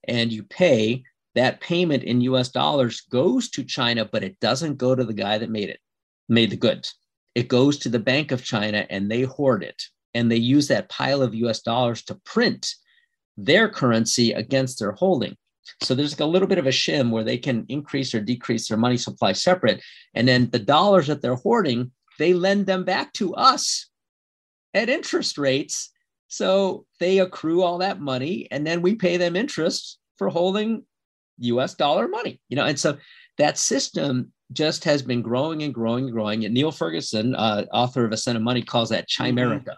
and 0.07 0.31
you 0.31 0.43
pay, 0.43 1.03
that 1.37 1.61
payment 1.61 2.03
in 2.03 2.21
US 2.21 2.49
dollars 2.49 3.01
goes 3.01 3.47
to 3.51 3.63
China, 3.63 4.05
but 4.05 4.23
it 4.23 4.39
doesn't 4.39 4.77
go 4.77 4.95
to 4.95 5.05
the 5.05 5.13
guy 5.13 5.37
that 5.37 5.51
made 5.51 5.69
it, 5.69 5.79
made 6.27 6.49
the 6.49 6.57
goods. 6.57 6.95
It 7.35 7.47
goes 7.47 7.77
to 7.79 7.89
the 7.89 7.99
Bank 7.99 8.31
of 8.31 8.43
China 8.43 8.87
and 8.89 9.09
they 9.09 9.21
hoard 9.21 9.61
it. 9.63 9.83
And 10.15 10.31
they 10.31 10.37
use 10.37 10.67
that 10.69 10.89
pile 10.89 11.21
of 11.21 11.35
US 11.35 11.61
dollars 11.61 12.01
to 12.05 12.15
print 12.25 12.73
their 13.37 13.69
currency 13.69 14.31
against 14.31 14.79
their 14.79 14.93
holding. 14.93 15.37
So 15.83 15.93
there's 15.93 16.19
a 16.19 16.25
little 16.25 16.47
bit 16.47 16.57
of 16.57 16.65
a 16.65 16.69
shim 16.69 17.11
where 17.11 17.23
they 17.23 17.37
can 17.37 17.67
increase 17.69 18.15
or 18.15 18.19
decrease 18.19 18.67
their 18.67 18.77
money 18.77 18.97
supply 18.97 19.33
separate. 19.33 19.83
And 20.15 20.27
then 20.27 20.49
the 20.49 20.59
dollars 20.59 21.05
that 21.05 21.21
they're 21.21 21.35
hoarding, 21.35 21.91
they 22.17 22.33
lend 22.33 22.65
them 22.65 22.83
back 22.83 23.13
to 23.13 23.35
us 23.35 23.87
at 24.73 24.89
interest 24.89 25.37
rates. 25.37 25.91
So 26.29 26.87
they 26.99 27.19
accrue 27.19 27.61
all 27.61 27.77
that 27.77 28.01
money 28.01 28.47
and 28.49 28.65
then 28.65 28.81
we 28.81 28.95
pay 28.95 29.17
them 29.17 29.35
interest 29.35 29.99
for 30.17 30.29
holding 30.29 30.83
US 31.39 31.75
dollar 31.75 32.07
money. 32.07 32.39
You 32.49 32.57
know, 32.57 32.65
and 32.65 32.79
so 32.79 32.97
that 33.37 33.57
system 33.57 34.31
just 34.53 34.83
has 34.85 35.01
been 35.01 35.21
growing 35.21 35.63
and 35.63 35.73
growing 35.73 36.05
and 36.05 36.13
growing. 36.13 36.45
And 36.45 36.53
Niall 36.53 36.71
Ferguson, 36.71 37.35
uh, 37.35 37.65
author 37.73 38.05
of 38.05 38.11
Ascent 38.11 38.37
of 38.37 38.43
Money, 38.43 38.61
calls 38.61 38.89
that 38.89 39.07
chimerica. 39.09 39.75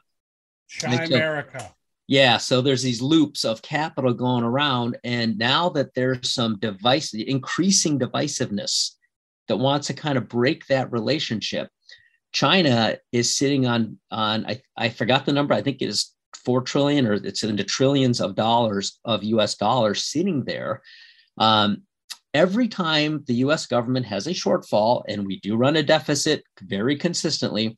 Mm-hmm. 0.81 0.93
Chimerica. 0.93 1.71
Yeah, 2.07 2.37
so 2.37 2.61
there's 2.61 2.81
these 2.81 3.03
loops 3.03 3.45
of 3.45 3.61
capital 3.61 4.13
going 4.13 4.43
around, 4.43 4.97
and 5.03 5.37
now 5.37 5.69
that 5.69 5.93
there's 5.93 6.33
some 6.33 6.57
device 6.57 7.13
increasing 7.13 7.99
divisiveness 7.99 8.95
that 9.47 9.57
wants 9.57 9.87
to 9.87 9.93
kind 9.93 10.17
of 10.17 10.27
break 10.27 10.65
that 10.67 10.91
relationship, 10.91 11.69
China 12.31 12.97
is 13.11 13.35
sitting 13.35 13.67
on 13.67 13.99
on 14.09 14.45
I, 14.47 14.61
I 14.75 14.89
forgot 14.89 15.25
the 15.25 15.33
number. 15.33 15.53
I 15.53 15.61
think 15.61 15.81
it 15.81 15.89
is 15.89 16.15
four 16.33 16.61
trillion 16.61 17.05
or 17.05 17.13
it's 17.13 17.43
into 17.43 17.63
trillions 17.63 18.21
of 18.21 18.35
dollars 18.35 18.99
of 19.05 19.23
U.S. 19.23 19.55
dollars 19.55 20.03
sitting 20.03 20.43
there. 20.45 20.81
Um, 21.39 21.83
every 22.33 22.67
time 22.67 23.23
the 23.27 23.35
US 23.35 23.65
government 23.65 24.05
has 24.05 24.27
a 24.27 24.31
shortfall, 24.31 25.03
and 25.07 25.25
we 25.25 25.39
do 25.39 25.55
run 25.55 25.77
a 25.77 25.83
deficit 25.83 26.43
very 26.61 26.95
consistently, 26.95 27.77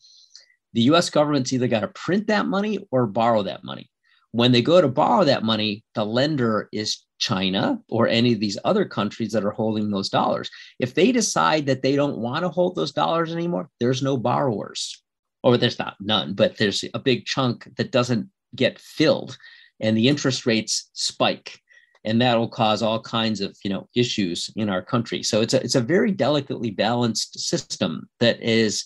the 0.74 0.82
US 0.84 1.10
government's 1.10 1.54
either 1.54 1.68
got 1.68 1.82
to 1.82 1.88
print 1.90 2.28
that 2.28 2.48
money 2.48 2.80
or 2.92 3.08
borrow 3.08 3.44
that 3.44 3.64
money. 3.64 3.90
When 4.32 4.52
they 4.52 4.62
go 4.62 4.80
to 4.82 4.88
borrow 4.88 5.26
that 5.26 5.44
money, 5.44 5.84
the 5.94 6.06
lender 6.06 6.70
is 6.72 7.06
China 7.20 7.80
or 7.90 8.08
any 8.08 8.34
of 8.34 8.40
these 8.40 8.58
other 8.64 8.86
countries 8.86 9.32
that 9.34 9.46
are 9.46 9.52
holding 9.52 9.92
those 9.92 10.10
dollars. 10.10 10.50
If 10.80 10.96
they 10.96 11.12
decide 11.12 11.66
that 11.68 11.84
they 11.84 11.96
don't 11.96 12.18
want 12.18 12.44
to 12.44 12.50
hold 12.50 12.76
those 12.76 12.94
dollars 12.94 13.32
anymore, 13.32 13.70
there's 13.80 14.02
no 14.02 14.18
borrowers, 14.18 15.04
or 15.44 15.58
there's 15.58 15.78
not 15.78 15.98
none, 16.00 16.34
but 16.34 16.58
there's 16.58 16.84
a 16.94 17.00
big 17.00 17.26
chunk 17.26 17.70
that 17.76 17.92
doesn't 17.92 18.30
get 18.56 18.80
filled 18.80 19.38
and 19.82 19.98
the 19.98 20.08
interest 20.08 20.46
rates 20.46 20.90
spike 20.94 21.60
and 22.04 22.22
that'll 22.22 22.50
cause 22.50 22.82
all 22.82 23.02
kinds 23.02 23.42
of 23.42 23.56
you 23.64 23.70
know 23.70 23.88
issues 23.96 24.50
in 24.56 24.70
our 24.70 24.82
country. 24.82 25.24
So 25.24 25.42
it's 25.42 25.54
a 25.54 25.62
it's 25.62 25.76
a 25.76 25.82
very 25.82 26.12
delicately 26.12 26.72
balanced 26.72 27.40
system 27.40 28.10
that 28.20 28.42
is 28.42 28.86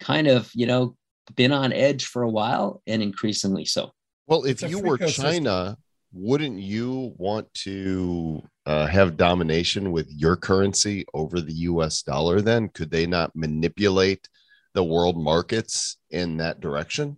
kind 0.00 0.26
of 0.26 0.50
you 0.54 0.66
know 0.66 0.96
been 1.36 1.52
on 1.52 1.72
edge 1.72 2.06
for 2.06 2.22
a 2.22 2.30
while 2.30 2.82
and 2.86 3.02
increasingly 3.02 3.64
so. 3.64 3.92
Well 4.26 4.44
if 4.44 4.62
you 4.62 4.78
were 4.78 4.98
china 4.98 5.76
wouldn't 6.12 6.58
you 6.58 7.14
want 7.16 7.52
to 7.54 8.42
uh, 8.66 8.86
have 8.86 9.16
domination 9.16 9.92
with 9.92 10.10
your 10.10 10.36
currency 10.36 11.06
over 11.14 11.40
the 11.40 11.54
us 11.54 12.02
dollar 12.02 12.40
then? 12.40 12.68
Could 12.68 12.90
they 12.90 13.06
not 13.06 13.34
manipulate 13.34 14.28
the 14.74 14.84
world 14.84 15.16
markets 15.16 15.96
in 16.10 16.36
that 16.36 16.60
direction? 16.60 17.16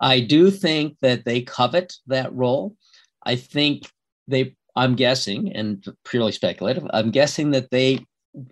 I 0.00 0.20
do 0.20 0.50
think 0.50 0.96
that 1.02 1.24
they 1.24 1.42
covet 1.42 1.94
that 2.06 2.34
role. 2.34 2.76
I 3.24 3.36
think 3.36 3.88
they 4.28 4.54
i'm 4.76 4.94
guessing 4.94 5.52
and 5.54 5.84
purely 6.04 6.32
speculative 6.32 6.86
i'm 6.92 7.10
guessing 7.10 7.50
that 7.50 7.70
they 7.70 7.98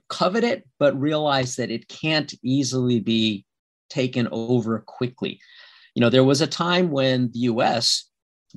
covet 0.09 0.45
it 0.45 0.67
but 0.79 0.99
realize 1.01 1.57
that 1.57 1.71
it 1.71 1.89
can't 1.89 2.35
easily 2.43 3.01
be 3.01 3.45
taken 3.91 4.29
over 4.31 4.79
quickly. 4.81 5.41
You 5.95 6.01
know 6.01 6.09
there 6.09 6.25
was 6.25 6.41
a 6.41 6.47
time 6.47 6.91
when 6.91 7.31
the 7.33 7.41
us 7.41 8.09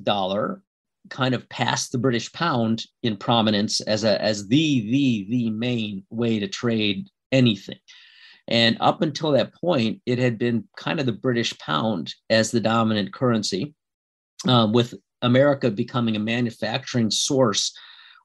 dollar 0.02 0.62
kind 1.10 1.34
of 1.34 1.46
passed 1.50 1.92
the 1.92 1.98
british 1.98 2.32
pound 2.32 2.82
in 3.02 3.16
prominence 3.16 3.80
as 3.82 4.04
a 4.04 4.20
as 4.22 4.48
the 4.48 4.80
the 4.90 5.26
the 5.28 5.50
main 5.50 6.04
way 6.10 6.38
to 6.38 6.48
trade 6.48 7.08
anything. 7.32 7.78
And 8.48 8.76
up 8.80 9.02
until 9.02 9.32
that 9.32 9.54
point 9.54 10.00
it 10.06 10.18
had 10.18 10.38
been 10.38 10.64
kind 10.76 11.00
of 11.00 11.06
the 11.06 11.12
british 11.12 11.58
pound 11.58 12.14
as 12.30 12.50
the 12.50 12.60
dominant 12.60 13.12
currency 13.12 13.74
um, 14.46 14.72
with 14.72 14.94
America 15.22 15.70
becoming 15.70 16.16
a 16.16 16.20
manufacturing 16.20 17.10
source, 17.10 17.72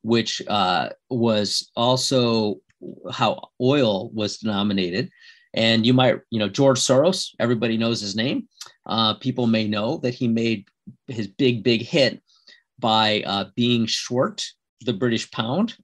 which 0.02 0.41
uh, 0.47 0.89
was 1.10 1.69
also 1.75 2.56
how 3.12 3.49
oil 3.62 4.10
was 4.12 4.38
denominated. 4.38 5.10
And 5.54 5.86
you 5.86 5.93
might, 5.93 6.19
you 6.30 6.39
know, 6.39 6.49
George 6.49 6.80
Soros, 6.80 7.30
everybody 7.39 7.78
knows 7.78 7.99
his 7.99 8.15
name. 8.15 8.47
Uh, 8.86 9.15
people 9.15 9.47
may 9.47 9.67
know 9.67 9.97
that 9.97 10.13
he 10.13 10.28
made 10.28 10.65
his 11.08 11.28
big, 11.28 11.63
big 11.63 11.82
hit 11.82 12.21
by 12.78 13.23
uh, 13.25 13.45
being 13.56 13.86
short 13.86 14.45
the 14.82 14.93
British 14.93 15.30
pound. 15.32 15.75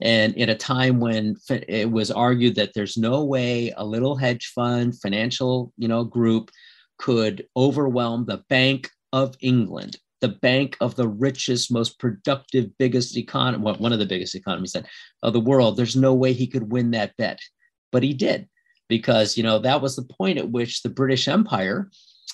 And 0.00 0.38
at 0.38 0.48
a 0.48 0.56
time 0.56 0.98
when 0.98 1.36
it 1.48 1.90
was 1.90 2.10
argued 2.10 2.56
that 2.56 2.74
there's 2.74 2.96
no 2.96 3.24
way 3.24 3.72
a 3.76 3.84
little 3.84 4.16
hedge 4.16 4.52
fund, 4.54 4.98
financial, 5.00 5.72
you 5.78 5.86
know, 5.86 6.04
group 6.04 6.50
could 6.98 7.46
overwhelm 7.56 8.26
the 8.26 8.42
Bank 8.48 8.90
of 9.12 9.36
England 9.40 9.96
the 10.20 10.28
bank 10.28 10.76
of 10.80 10.96
the 10.96 11.08
richest, 11.08 11.72
most 11.72 11.98
productive, 11.98 12.70
biggest 12.78 13.16
economy, 13.16 13.62
well, 13.62 13.74
one 13.74 13.92
of 13.92 13.98
the 13.98 14.06
biggest 14.06 14.34
economies 14.34 14.72
then, 14.72 14.86
of 15.22 15.32
the 15.32 15.40
world. 15.40 15.76
There's 15.76 15.96
no 15.96 16.14
way 16.14 16.32
he 16.32 16.46
could 16.46 16.72
win 16.72 16.92
that 16.92 17.16
bet, 17.16 17.40
but 17.92 18.02
he 18.02 18.14
did 18.14 18.48
because 18.88 19.36
you 19.36 19.42
know 19.42 19.58
that 19.58 19.80
was 19.80 19.96
the 19.96 20.02
point 20.02 20.38
at 20.38 20.50
which 20.50 20.82
the 20.82 20.88
British 20.88 21.28
Empire 21.28 21.90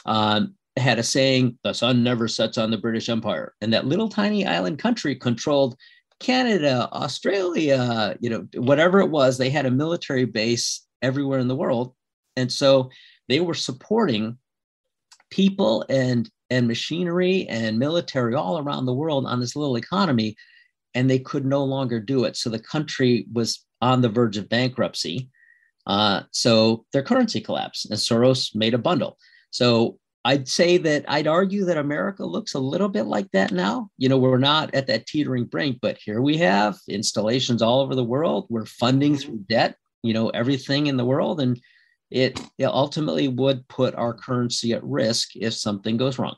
um, 0.06 0.54
had 0.76 0.98
a 0.98 1.02
saying: 1.02 1.58
"The 1.64 1.72
sun 1.72 2.02
never 2.02 2.28
sets 2.28 2.58
on 2.58 2.70
the 2.70 2.78
British 2.78 3.08
Empire," 3.08 3.54
and 3.60 3.72
that 3.72 3.86
little 3.86 4.08
tiny 4.08 4.46
island 4.46 4.78
country 4.78 5.14
controlled 5.14 5.76
Canada, 6.18 6.88
Australia, 6.92 8.16
you 8.20 8.30
know, 8.30 8.46
whatever 8.54 9.00
it 9.00 9.10
was. 9.10 9.38
They 9.38 9.50
had 9.50 9.66
a 9.66 9.70
military 9.70 10.26
base 10.26 10.86
everywhere 11.02 11.38
in 11.38 11.48
the 11.48 11.56
world, 11.56 11.94
and 12.36 12.50
so 12.50 12.90
they 13.28 13.40
were 13.40 13.54
supporting 13.54 14.36
people 15.30 15.84
and 15.88 16.28
and 16.50 16.66
machinery 16.66 17.46
and 17.48 17.78
military 17.78 18.34
all 18.34 18.58
around 18.58 18.86
the 18.86 18.94
world 18.94 19.26
on 19.26 19.40
this 19.40 19.56
little 19.56 19.76
economy, 19.76 20.36
and 20.94 21.08
they 21.08 21.18
could 21.18 21.46
no 21.46 21.64
longer 21.64 22.00
do 22.00 22.24
it. 22.24 22.36
So 22.36 22.50
the 22.50 22.58
country 22.58 23.26
was 23.32 23.64
on 23.80 24.00
the 24.00 24.08
verge 24.08 24.36
of 24.36 24.48
bankruptcy. 24.48 25.30
Uh, 25.86 26.22
so 26.32 26.84
their 26.92 27.02
currency 27.02 27.40
collapsed, 27.40 27.90
and 27.90 27.98
Soros 27.98 28.54
made 28.54 28.74
a 28.74 28.78
bundle. 28.78 29.16
So 29.50 29.98
I'd 30.24 30.48
say 30.48 30.76
that 30.76 31.04
I'd 31.08 31.26
argue 31.26 31.64
that 31.64 31.78
America 31.78 32.24
looks 32.24 32.54
a 32.54 32.58
little 32.58 32.88
bit 32.88 33.04
like 33.04 33.30
that 33.32 33.52
now. 33.52 33.88
You 33.96 34.08
know, 34.08 34.18
we're 34.18 34.36
not 34.38 34.74
at 34.74 34.86
that 34.88 35.06
teetering 35.06 35.46
brink, 35.46 35.78
but 35.80 35.98
here 36.04 36.20
we 36.20 36.36
have 36.38 36.76
installations 36.88 37.62
all 37.62 37.80
over 37.80 37.94
the 37.94 38.04
world. 38.04 38.46
We're 38.50 38.66
funding 38.66 39.16
through 39.16 39.44
debt, 39.48 39.76
you 40.02 40.12
know, 40.12 40.28
everything 40.28 40.88
in 40.88 40.98
the 40.98 41.06
world. 41.06 41.40
And 41.40 41.58
it, 42.10 42.40
it 42.58 42.64
ultimately 42.64 43.28
would 43.28 43.66
put 43.68 43.94
our 43.94 44.12
currency 44.12 44.72
at 44.72 44.84
risk 44.84 45.30
if 45.36 45.54
something 45.54 45.96
goes 45.96 46.18
wrong. 46.18 46.36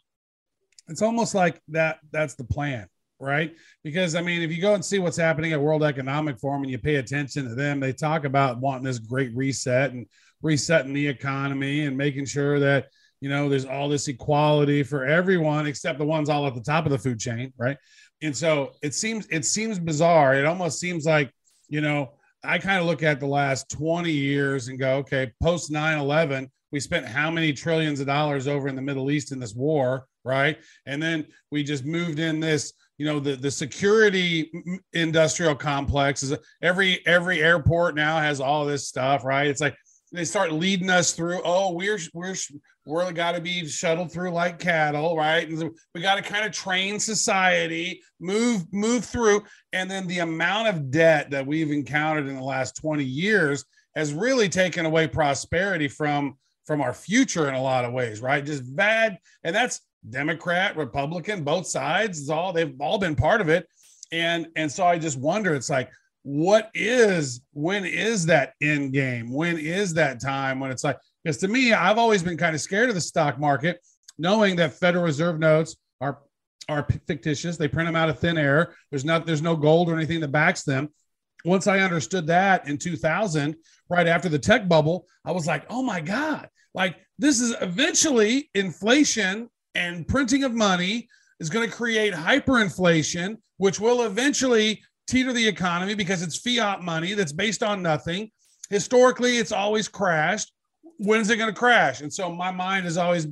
It's 0.88 1.02
almost 1.02 1.35
like 1.35 1.61
that 1.68 1.98
that's 2.11 2.35
the 2.35 2.44
plan, 2.44 2.87
right? 3.18 3.54
Because 3.82 4.14
I 4.14 4.20
mean, 4.20 4.42
if 4.42 4.50
you 4.50 4.61
go 4.61 4.74
and 4.74 4.85
see 4.85 4.98
what's 4.98 5.16
happening 5.16 5.52
at 5.52 5.61
World 5.61 5.82
Economic 5.82 6.38
Forum 6.38 6.62
and 6.62 6.70
you 6.70 6.78
pay 6.78 6.96
attention 6.96 7.48
to 7.48 7.54
them, 7.54 7.80
they 7.80 7.92
talk 7.92 8.24
about 8.24 8.61
wanting 8.61 8.85
this 8.85 8.98
great 8.98 9.35
reset 9.35 9.92
and 9.92 10.06
resetting 10.42 10.92
the 10.92 11.06
economy 11.06 11.87
and 11.87 11.96
making 11.96 12.26
sure 12.26 12.58
that 12.58 12.88
you 13.20 13.28
know 13.28 13.48
there's 13.48 13.64
all 13.64 13.88
this 13.88 14.08
equality 14.08 14.82
for 14.82 15.04
everyone 15.04 15.66
except 15.66 15.98
the 15.98 16.04
ones 16.04 16.28
all 16.28 16.46
at 16.46 16.54
the 16.54 16.61
top 16.61 16.85
of 16.85 16.90
the 16.90 16.98
food 16.98 17.18
chain, 17.18 17.52
right? 17.56 17.78
And 18.22 18.37
so 18.37 18.72
it 18.82 18.94
seems 18.94 19.26
it 19.30 19.44
seems 19.44 19.78
bizarre. 19.78 20.35
It 20.35 20.44
almost 20.44 20.78
seems 20.78 21.04
like, 21.04 21.30
you 21.68 21.80
know, 21.80 22.12
I 22.44 22.59
kind 22.59 22.81
of 22.81 22.87
look 22.87 23.02
at 23.02 23.20
the 23.20 23.26
last 23.26 23.70
20 23.70 24.11
years 24.11 24.68
and 24.68 24.78
go, 24.78 24.96
okay, 24.96 25.33
post 25.42 25.70
9 25.70 25.98
11, 25.98 26.50
we 26.72 26.81
spent 26.81 27.07
how 27.07 27.31
many 27.31 27.52
trillions 27.52 28.00
of 28.00 28.07
dollars 28.07 28.48
over 28.48 28.68
in 28.68 28.74
the 28.74 28.83
Middle 28.83 29.11
East 29.11 29.31
in 29.31 29.38
this 29.38 29.55
war, 29.55 30.07
right? 30.24 30.59
And 30.87 31.02
then 31.02 31.26
we 31.50 31.62
just 31.62 31.85
moved 31.85 32.18
in 32.18 32.40
this, 32.40 32.72
you 32.98 33.07
know, 33.07 33.20
the, 33.20 33.37
the 33.37 33.50
security 33.50 34.50
industrial 34.92 35.55
complex 35.55 36.22
is 36.22 36.35
every 36.62 37.07
every 37.07 37.42
airport 37.42 37.94
now 37.94 38.18
has 38.18 38.40
all 38.40 38.64
this 38.64 38.88
stuff, 38.88 39.24
right? 39.24 39.46
It's 39.46 39.61
like 39.61 39.76
they 40.12 40.25
start 40.25 40.53
leading 40.53 40.90
us 40.90 41.12
through. 41.12 41.40
Oh, 41.44 41.72
we're 41.72 41.98
we're 42.12 42.35
we're 42.85 43.12
got 43.12 43.33
to 43.33 43.40
be 43.40 43.66
shuttled 43.66 44.12
through 44.12 44.31
like 44.31 44.59
cattle, 44.59 45.16
right? 45.16 45.48
And 45.48 45.70
we 45.94 46.01
got 46.01 46.16
to 46.16 46.22
kind 46.22 46.44
of 46.44 46.53
train 46.53 47.01
society, 47.01 48.03
move 48.20 48.64
move 48.72 49.05
through, 49.05 49.42
and 49.72 49.90
then 49.90 50.07
the 50.07 50.18
amount 50.18 50.68
of 50.68 50.90
debt 50.90 51.31
that 51.31 51.46
we've 51.46 51.70
encountered 51.70 52.29
in 52.29 52.37
the 52.37 52.42
last 52.42 52.77
twenty 52.77 53.05
years 53.05 53.64
has 53.94 54.12
really 54.12 54.48
taken 54.48 54.87
away 54.87 55.07
prosperity 55.07 55.88
from 55.88 56.37
from 56.66 56.81
our 56.81 56.92
future 56.92 57.48
in 57.48 57.55
a 57.55 57.62
lot 57.62 57.85
of 57.85 57.92
ways, 57.92 58.20
right? 58.20 58.44
Just 58.44 58.77
bad, 58.77 59.19
and 59.44 59.54
that's 59.54 59.81
Democrat, 60.08 60.77
Republican, 60.77 61.44
both 61.44 61.67
sides. 61.67 62.21
It's 62.21 62.31
all 62.31 62.52
they've 62.52 62.75
all 62.81 62.98
been 62.98 63.17
part 63.17 63.40
of 63.40 63.48
it, 63.48 63.67
and 64.10 64.48
and 64.56 64.71
so 64.71 64.85
I 64.85 64.98
just 64.98 65.19
wonder. 65.19 65.54
It's 65.54 65.71
like 65.71 65.90
what 66.23 66.70
is 66.75 67.40
when 67.52 67.85
is 67.85 68.27
that 68.27 68.54
end 68.62 68.92
game? 68.92 69.33
When 69.33 69.58
is 69.58 69.94
that 69.94 70.20
time 70.20 70.60
when 70.60 70.70
it's 70.70 70.85
like 70.85 70.98
because 71.23 71.38
to 71.38 71.48
me 71.48 71.73
i've 71.73 71.98
always 71.98 72.23
been 72.23 72.37
kind 72.37 72.54
of 72.54 72.60
scared 72.60 72.88
of 72.88 72.94
the 72.94 73.00
stock 73.00 73.38
market 73.38 73.81
knowing 74.18 74.56
that 74.56 74.75
federal 74.75 75.04
reserve 75.04 75.38
notes 75.38 75.77
are 76.00 76.18
are 76.68 76.87
fictitious. 77.06 77.56
They 77.56 77.68
print 77.68 77.88
them 77.88 77.96
out 77.96 78.08
of 78.08 78.18
thin 78.18 78.38
air. 78.38 78.75
There's 78.90 79.04
not 79.04 79.27
there's 79.27 79.42
no 79.42 79.56
gold 79.56 79.88
or 79.88 79.96
anything 79.96 80.20
that 80.20 80.29
backs 80.29 80.62
them. 80.62 80.88
Once 81.44 81.66
i 81.66 81.81
understood 81.81 82.29
that 82.29 82.68
in 82.68 82.79
2000 82.79 83.56
right 83.88 84.06
after 84.06 84.29
the 84.29 84.38
tech 84.38 84.68
bubble 84.68 85.06
i 85.25 85.33
was 85.33 85.46
like 85.46 85.64
oh 85.70 85.83
my 85.83 86.00
god. 86.00 86.48
Like 86.75 86.96
this 87.18 87.40
is 87.40 87.54
eventually 87.60 88.48
inflation 88.54 89.48
and 89.75 90.06
printing 90.06 90.44
of 90.44 90.54
money 90.54 91.08
is 91.40 91.50
going 91.50 91.68
to 91.68 91.75
create 91.75 92.14
hyperinflation 92.14 93.37
which 93.56 93.81
will 93.81 94.04
eventually 94.04 94.83
teeter 95.07 95.33
the 95.33 95.46
economy 95.46 95.94
because 95.94 96.23
it's 96.23 96.37
fiat 96.37 96.83
money 96.83 97.15
that's 97.15 97.33
based 97.33 97.63
on 97.63 97.83
nothing. 97.83 98.31
historically 98.71 99.37
it's 99.38 99.53
always 99.53 99.88
crashed. 99.88 100.53
When 100.98 101.21
is 101.21 101.31
it 101.31 101.37
going 101.37 101.53
to 101.53 101.59
crash? 101.59 102.00
And 102.00 102.13
so 102.13 102.31
my 102.31 102.50
mind 102.50 102.85
has 102.85 102.96
always 102.96 103.27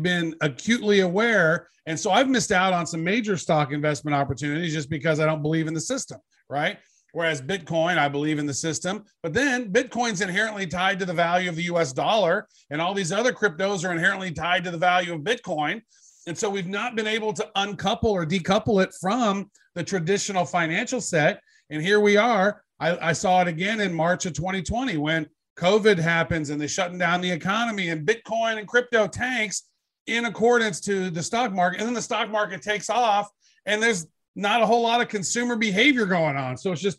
been 0.00 0.34
acutely 0.40 1.00
aware. 1.00 1.68
And 1.86 1.98
so 1.98 2.10
I've 2.10 2.28
missed 2.28 2.52
out 2.52 2.72
on 2.72 2.86
some 2.86 3.02
major 3.02 3.36
stock 3.36 3.72
investment 3.72 4.14
opportunities 4.14 4.72
just 4.72 4.90
because 4.90 5.20
I 5.20 5.26
don't 5.26 5.42
believe 5.42 5.66
in 5.66 5.74
the 5.74 5.80
system, 5.80 6.18
right? 6.48 6.78
Whereas 7.12 7.40
Bitcoin, 7.40 7.96
I 7.96 8.08
believe 8.08 8.38
in 8.38 8.46
the 8.46 8.54
system, 8.54 9.04
but 9.22 9.32
then 9.32 9.72
Bitcoin's 9.72 10.20
inherently 10.20 10.66
tied 10.66 10.98
to 10.98 11.06
the 11.06 11.14
value 11.14 11.48
of 11.48 11.56
the 11.56 11.62
US 11.64 11.92
dollar, 11.92 12.46
and 12.70 12.80
all 12.80 12.92
these 12.92 13.12
other 13.12 13.32
cryptos 13.32 13.88
are 13.88 13.92
inherently 13.92 14.32
tied 14.32 14.64
to 14.64 14.70
the 14.70 14.78
value 14.78 15.14
of 15.14 15.20
Bitcoin. 15.20 15.80
And 16.26 16.36
so 16.36 16.50
we've 16.50 16.66
not 16.66 16.96
been 16.96 17.06
able 17.06 17.32
to 17.32 17.48
uncouple 17.54 18.10
or 18.10 18.26
decouple 18.26 18.82
it 18.82 18.92
from 19.00 19.50
the 19.76 19.84
traditional 19.84 20.46
financial 20.46 21.00
set. 21.00 21.40
And 21.70 21.82
here 21.82 22.00
we 22.00 22.16
are. 22.16 22.62
I, 22.80 23.10
I 23.10 23.12
saw 23.12 23.42
it 23.42 23.48
again 23.48 23.80
in 23.80 23.94
March 23.94 24.26
of 24.26 24.32
2020 24.32 24.96
when 24.96 25.28
COVID 25.58 25.98
happens 25.98 26.50
and 26.50 26.60
they're 26.60 26.66
shutting 26.66 26.98
down 26.98 27.20
the 27.20 27.30
economy 27.30 27.90
and 27.90 28.06
Bitcoin 28.06 28.58
and 28.58 28.66
crypto 28.66 29.06
tanks 29.06 29.64
in 30.06 30.24
accordance 30.24 30.80
to 30.80 31.10
the 31.10 31.22
stock 31.22 31.52
market. 31.52 31.80
And 31.80 31.86
then 31.86 31.94
the 31.94 32.02
stock 32.02 32.30
market 32.30 32.62
takes 32.62 32.88
off 32.88 33.28
and 33.66 33.82
there's 33.82 34.06
not 34.34 34.62
a 34.62 34.66
whole 34.66 34.82
lot 34.82 35.02
of 35.02 35.08
consumer 35.08 35.56
behavior 35.56 36.06
going 36.06 36.36
on. 36.36 36.56
So 36.56 36.72
it's 36.72 36.82
just, 36.82 36.98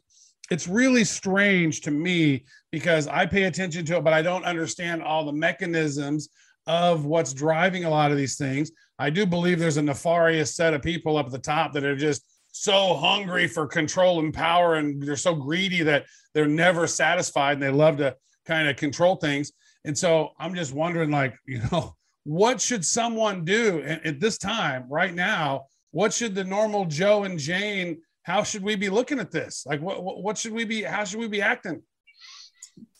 it's 0.51 0.67
really 0.67 1.03
strange 1.03 1.81
to 1.81 1.91
me 1.91 2.45
because 2.71 3.07
I 3.07 3.25
pay 3.25 3.43
attention 3.43 3.85
to 3.85 3.97
it, 3.97 4.03
but 4.03 4.13
I 4.13 4.21
don't 4.21 4.45
understand 4.45 5.01
all 5.01 5.25
the 5.25 5.33
mechanisms 5.33 6.29
of 6.67 7.05
what's 7.05 7.33
driving 7.33 7.85
a 7.85 7.89
lot 7.89 8.11
of 8.11 8.17
these 8.17 8.37
things. 8.37 8.71
I 8.99 9.09
do 9.09 9.25
believe 9.25 9.57
there's 9.57 9.77
a 9.77 9.81
nefarious 9.81 10.55
set 10.55 10.73
of 10.73 10.83
people 10.83 11.17
up 11.17 11.25
at 11.25 11.31
the 11.31 11.39
top 11.39 11.73
that 11.73 11.83
are 11.83 11.95
just 11.95 12.23
so 12.63 12.95
hungry 12.95 13.47
for 13.47 13.67
control 13.67 14.19
and 14.19 14.33
power 14.33 14.75
and 14.75 15.01
they're 15.01 15.15
so 15.15 15.35
greedy 15.35 15.83
that 15.83 16.05
they're 16.33 16.47
never 16.47 16.87
satisfied 16.87 17.53
and 17.53 17.63
they 17.63 17.69
love 17.69 17.97
to 17.97 18.15
kind 18.45 18.67
of 18.67 18.75
control 18.75 19.15
things. 19.15 19.51
And 19.85 19.97
so 19.97 20.31
I'm 20.39 20.55
just 20.55 20.73
wondering, 20.73 21.11
like, 21.11 21.35
you 21.45 21.61
know, 21.71 21.95
what 22.23 22.59
should 22.59 22.85
someone 22.85 23.45
do 23.45 23.81
at, 23.83 24.19
this 24.19 24.37
time, 24.37 24.85
right 24.89 25.13
now? 25.13 25.65
What 25.91 26.13
should 26.13 26.35
the 26.35 26.43
normal 26.43 26.85
Joe 26.85 27.23
and 27.23 27.39
Jane? 27.39 28.01
How 28.23 28.43
should 28.43 28.63
we 28.63 28.75
be 28.75 28.89
looking 28.89 29.19
at 29.19 29.31
this? 29.31 29.63
Like, 29.65 29.81
what 29.81 30.03
what 30.03 30.37
should 30.37 30.51
we 30.51 30.65
be? 30.65 30.83
How 30.83 31.05
should 31.05 31.21
we 31.21 31.29
be 31.29 31.41
acting? 31.41 31.81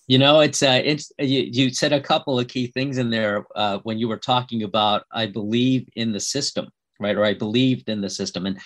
You 0.07 0.19
know, 0.19 0.39
it's 0.39 0.63
uh, 0.63 0.81
it's 0.81 1.11
you, 1.19 1.41
you 1.41 1.73
said 1.73 1.91
a 1.91 1.99
couple 1.99 2.39
of 2.39 2.47
key 2.47 2.67
things 2.67 2.97
in 2.97 3.09
there 3.09 3.45
uh, 3.57 3.79
when 3.83 3.99
you 3.99 4.07
were 4.07 4.17
talking 4.17 4.63
about 4.63 5.03
I 5.11 5.25
believe 5.25 5.89
in 5.97 6.13
the 6.13 6.21
system, 6.21 6.69
right? 7.01 7.17
Or 7.17 7.25
I 7.25 7.33
believed 7.33 7.89
in 7.89 7.99
the 7.99 8.09
system, 8.09 8.45
and 8.45 8.57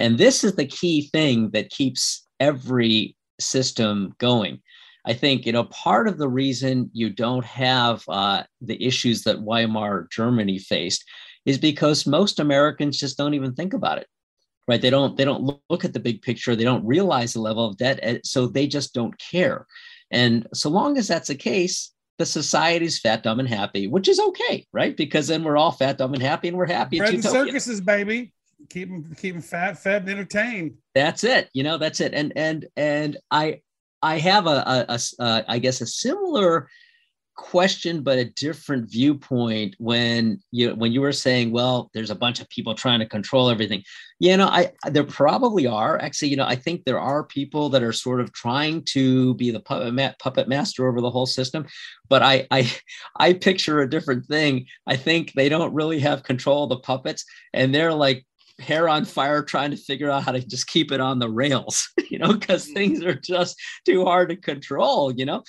and 0.00 0.18
this 0.18 0.42
is 0.42 0.56
the 0.56 0.66
key 0.66 1.08
thing 1.12 1.50
that 1.50 1.70
keeps 1.70 2.26
every 2.40 3.16
system 3.38 4.14
going. 4.18 4.60
I 5.06 5.14
think 5.14 5.46
you 5.46 5.52
know 5.52 5.64
part 5.64 6.08
of 6.08 6.18
the 6.18 6.28
reason 6.28 6.90
you 6.92 7.10
don't 7.10 7.44
have 7.44 8.02
uh, 8.08 8.42
the 8.60 8.82
issues 8.84 9.22
that 9.22 9.42
Weimar 9.42 10.08
Germany 10.10 10.58
faced 10.58 11.04
is 11.46 11.58
because 11.58 12.06
most 12.06 12.40
Americans 12.40 12.98
just 12.98 13.16
don't 13.16 13.34
even 13.34 13.54
think 13.54 13.72
about 13.72 13.98
it, 13.98 14.06
right? 14.66 14.80
They 14.80 14.90
don't 14.90 15.16
they 15.16 15.24
don't 15.24 15.60
look 15.70 15.84
at 15.84 15.92
the 15.92 16.00
big 16.00 16.22
picture. 16.22 16.56
They 16.56 16.64
don't 16.64 16.84
realize 16.84 17.32
the 17.32 17.40
level 17.40 17.66
of 17.66 17.76
debt, 17.76 18.26
so 18.26 18.46
they 18.46 18.66
just 18.66 18.92
don't 18.94 19.16
care. 19.18 19.66
And 20.10 20.46
so 20.52 20.68
long 20.70 20.98
as 20.98 21.08
that's 21.08 21.28
the 21.28 21.34
case, 21.34 21.92
the 22.18 22.26
society's 22.26 22.98
fat, 22.98 23.22
dumb, 23.22 23.40
and 23.40 23.48
happy, 23.48 23.86
which 23.86 24.08
is 24.08 24.18
okay, 24.18 24.66
right? 24.72 24.96
Because 24.96 25.28
then 25.28 25.44
we're 25.44 25.56
all 25.56 25.72
fat, 25.72 25.98
dumb, 25.98 26.14
and 26.14 26.22
happy, 26.22 26.48
and 26.48 26.56
we're 26.56 26.66
happy. 26.66 26.98
Bread 26.98 27.14
and 27.14 27.24
circuses, 27.24 27.80
baby. 27.80 28.32
Keep 28.68 28.88
them, 28.88 29.14
keep 29.16 29.34
them 29.34 29.42
fat, 29.42 29.78
fed, 29.78 30.02
and 30.02 30.10
entertained. 30.10 30.74
That's 30.94 31.24
it. 31.24 31.48
You 31.54 31.62
know, 31.62 31.78
that's 31.78 32.00
it. 32.00 32.14
And 32.14 32.32
and 32.36 32.66
and 32.76 33.16
I 33.30 33.60
I 34.02 34.18
have 34.18 34.46
a, 34.46 34.50
a, 34.50 34.86
a 34.88 35.22
uh, 35.22 35.42
I 35.48 35.58
guess 35.58 35.80
a 35.80 35.86
similar 35.86 36.68
question, 37.40 38.02
but 38.02 38.18
a 38.18 38.24
different 38.26 38.90
viewpoint 38.90 39.74
when 39.78 40.38
you 40.50 40.74
when 40.74 40.92
you 40.92 41.00
were 41.00 41.12
saying, 41.12 41.50
well, 41.50 41.90
there's 41.94 42.10
a 42.10 42.14
bunch 42.14 42.38
of 42.38 42.48
people 42.50 42.74
trying 42.74 43.00
to 43.00 43.06
control 43.06 43.48
everything. 43.48 43.82
You 44.18 44.36
know, 44.36 44.46
I 44.46 44.72
there 44.84 45.04
probably 45.04 45.66
are 45.66 46.00
actually. 46.00 46.28
You 46.28 46.36
know, 46.36 46.44
I 46.44 46.54
think 46.54 46.84
there 46.84 47.00
are 47.00 47.24
people 47.24 47.70
that 47.70 47.82
are 47.82 47.92
sort 47.92 48.20
of 48.20 48.32
trying 48.32 48.84
to 48.90 49.34
be 49.34 49.50
the 49.50 49.60
puppet, 49.60 50.18
puppet 50.18 50.48
master 50.48 50.86
over 50.86 51.00
the 51.00 51.10
whole 51.10 51.26
system, 51.26 51.66
but 52.08 52.22
I 52.22 52.46
I 52.50 52.70
I 53.16 53.32
picture 53.32 53.80
a 53.80 53.90
different 53.90 54.26
thing. 54.26 54.66
I 54.86 54.96
think 54.96 55.32
they 55.32 55.48
don't 55.48 55.74
really 55.74 56.00
have 56.00 56.22
control 56.22 56.64
of 56.64 56.70
the 56.70 56.80
puppets, 56.80 57.24
and 57.54 57.74
they're 57.74 57.94
like 57.94 58.26
hair 58.60 58.88
on 58.88 59.04
fire 59.04 59.42
trying 59.42 59.70
to 59.70 59.76
figure 59.76 60.10
out 60.10 60.22
how 60.22 60.32
to 60.32 60.40
just 60.46 60.66
keep 60.66 60.92
it 60.92 61.00
on 61.00 61.18
the 61.18 61.28
rails 61.28 61.88
you 62.10 62.18
know 62.18 62.32
because 62.32 62.64
mm-hmm. 62.64 62.74
things 62.74 63.04
are 63.04 63.14
just 63.14 63.56
too 63.84 64.04
hard 64.04 64.28
to 64.28 64.36
control 64.36 65.12
you 65.12 65.24
know? 65.24 65.42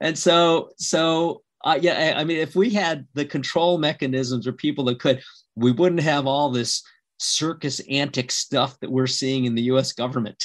And 0.00 0.16
so 0.16 0.70
so 0.78 1.42
uh, 1.64 1.78
yeah 1.80 2.14
I, 2.16 2.20
I 2.20 2.24
mean 2.24 2.38
if 2.38 2.54
we 2.54 2.70
had 2.70 3.06
the 3.14 3.24
control 3.24 3.78
mechanisms 3.78 4.46
or 4.46 4.52
people 4.52 4.84
that 4.84 5.00
could 5.00 5.22
we 5.56 5.72
wouldn't 5.72 6.02
have 6.02 6.26
all 6.26 6.50
this 6.50 6.82
circus 7.18 7.80
antic 7.90 8.30
stuff 8.30 8.78
that 8.80 8.90
we're 8.90 9.08
seeing 9.08 9.44
in 9.44 9.54
the 9.54 9.62
us 9.62 9.92
government 9.92 10.42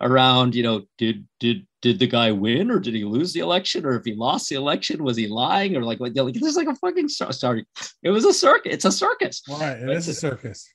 around 0.00 0.54
you 0.54 0.62
know 0.62 0.82
did 0.98 1.26
did 1.38 1.66
did 1.80 1.98
the 1.98 2.06
guy 2.06 2.32
win 2.32 2.70
or 2.70 2.78
did 2.78 2.94
he 2.94 3.04
lose 3.04 3.32
the 3.32 3.40
election 3.40 3.84
or 3.84 3.94
if 3.94 4.04
he 4.04 4.14
lost 4.14 4.48
the 4.48 4.56
election 4.56 5.04
was 5.04 5.16
he 5.16 5.28
lying 5.28 5.76
or 5.76 5.82
like, 5.82 6.00
like 6.00 6.14
this 6.14 6.42
is 6.42 6.56
like 6.56 6.66
a 6.66 6.74
fucking 6.76 7.08
sorry 7.08 7.64
it 8.02 8.10
was 8.10 8.24
a 8.24 8.32
circus 8.32 8.72
it's 8.72 8.84
a 8.84 8.92
circus. 8.92 9.42
Right 9.48 9.78
it 9.78 9.88
is 9.88 10.08
a 10.08 10.14
circus 10.14 10.66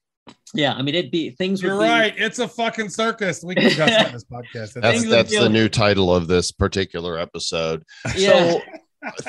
yeah, 0.54 0.74
I 0.74 0.82
mean, 0.82 0.96
it'd 0.96 1.12
be 1.12 1.32
things. 1.32 1.62
You're 1.62 1.78
be, 1.78 1.86
right. 1.86 2.14
It's 2.18 2.40
a 2.40 2.48
fucking 2.48 2.90
circus. 2.90 3.44
We 3.44 3.56
can 3.56 3.66
discuss 3.66 4.06
on 4.06 4.14
this 4.14 4.24
podcast. 4.32 4.74
That's, 4.74 5.08
that's 5.08 5.38
the 5.38 5.50
new 5.50 5.70
title 5.70 6.14
of 6.14 6.28
this 6.28 6.52
particular 6.52 7.18
episode. 7.18 7.84
Yeah. 8.16 8.52
So, 8.52 8.62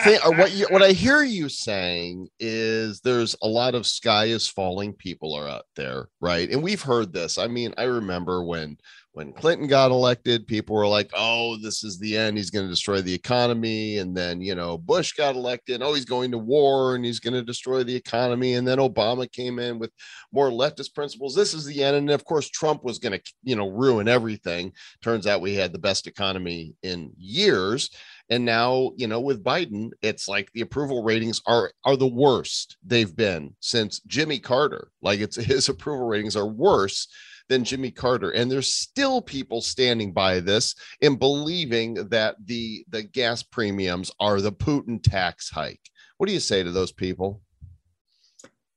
th- 0.05 0.21
uh, 0.25 0.31
what 0.33 0.53
you, 0.53 0.67
what 0.71 0.83
I 0.83 0.93
hear 0.93 1.23
you 1.23 1.49
saying 1.49 2.29
is 2.41 3.01
there's 3.01 3.37
a 3.43 3.49
lot 3.49 3.75
of 3.75 3.87
sky 3.87 4.27
is 4.27 4.49
falling 4.49 4.95
people 4.95 5.35
are 5.35 5.49
out 5.49 5.67
there, 5.77 6.09
right? 6.21 6.51
And 6.51 6.63
we've 6.63 6.83
heard 6.83 7.13
this. 7.13 7.39
I 7.39 7.47
mean, 7.47 7.75
I 7.77 7.85
remember 7.85 8.43
when 8.43 8.79
when 9.13 9.33
Clinton 9.33 9.67
got 9.67 9.91
elected, 9.91 10.47
people 10.47 10.77
were 10.77 10.87
like, 10.87 11.11
oh, 11.15 11.57
this 11.57 11.83
is 11.83 11.99
the 11.99 12.17
end. 12.17 12.37
He's 12.37 12.51
going 12.51 12.65
to 12.65 12.71
destroy 12.71 13.01
the 13.01 13.13
economy. 13.13 13.99
And 13.99 14.17
then, 14.17 14.41
you 14.41 14.55
know, 14.55 14.79
Bush 14.79 15.13
got 15.13 15.35
elected. 15.35 15.83
Oh, 15.83 15.95
he's 15.95 16.05
going 16.05 16.31
to 16.31 16.39
war 16.39 16.95
and 16.95 17.05
he's 17.05 17.19
going 17.19 17.35
to 17.35 17.43
destroy 17.43 17.83
the 17.83 17.95
economy. 17.95 18.55
And 18.55 18.67
then 18.67 18.79
Obama 18.79 19.31
came 19.31 19.59
in 19.59 19.81
with 19.81 19.91
more 20.33 20.51
leftist 20.51 20.95
principles. 20.95 21.35
This 21.35 21.55
is 21.55 21.65
the 21.65 21.83
end. 21.83 21.97
And 21.97 22.11
of 22.11 22.25
course, 22.25 22.49
Trump 22.49 22.85
was 22.85 23.01
going 23.01 23.19
to, 23.19 23.33
you 23.43 23.57
know, 23.57 23.69
ruin 23.69 24.07
everything. 24.07 24.73
Turns 25.03 25.27
out 25.27 25.41
we 25.41 25.55
had 25.55 25.73
the 25.73 25.79
best 25.79 26.07
economy 26.07 26.75
in 26.85 27.13
years. 27.19 27.91
And 28.29 28.45
now, 28.45 28.93
you 28.97 29.09
know, 29.09 29.19
with 29.21 29.43
Biden, 29.43 29.91
it's 30.03 30.29
like 30.29 30.53
the 30.53 30.61
approval 30.61 31.03
ratings 31.03 31.43
are 31.47 31.73
are 31.85 31.97
the 31.97 32.07
worst 32.07 32.77
they've 32.87 33.15
been 33.15 33.57
since 33.59 33.99
Jimmy 34.07 34.39
Carter. 34.39 34.93
Like 35.03 35.19
it's 35.19 35.35
his 35.45 35.69
approval 35.69 36.07
ratings 36.07 36.37
are 36.37 36.47
worse 36.47 37.09
than 37.51 37.65
Jimmy 37.65 37.91
Carter. 37.91 38.31
And 38.31 38.51
there's 38.51 38.73
still 38.73 39.21
people 39.21 39.61
standing 39.61 40.13
by 40.13 40.41
this 40.41 40.75
and 41.03 41.19
believing 41.19 41.95
that 42.09 42.37
the 42.47 42.87
the 42.89 43.03
gas 43.03 43.43
premiums 43.43 44.11
are 44.19 44.41
the 44.41 44.53
Putin 44.53 45.03
tax 45.03 45.51
hike. 45.51 45.91
What 46.17 46.29
do 46.29 46.33
you 46.33 46.41
say 46.41 46.63
to 46.63 46.71
those 46.71 46.93
people? 46.93 47.43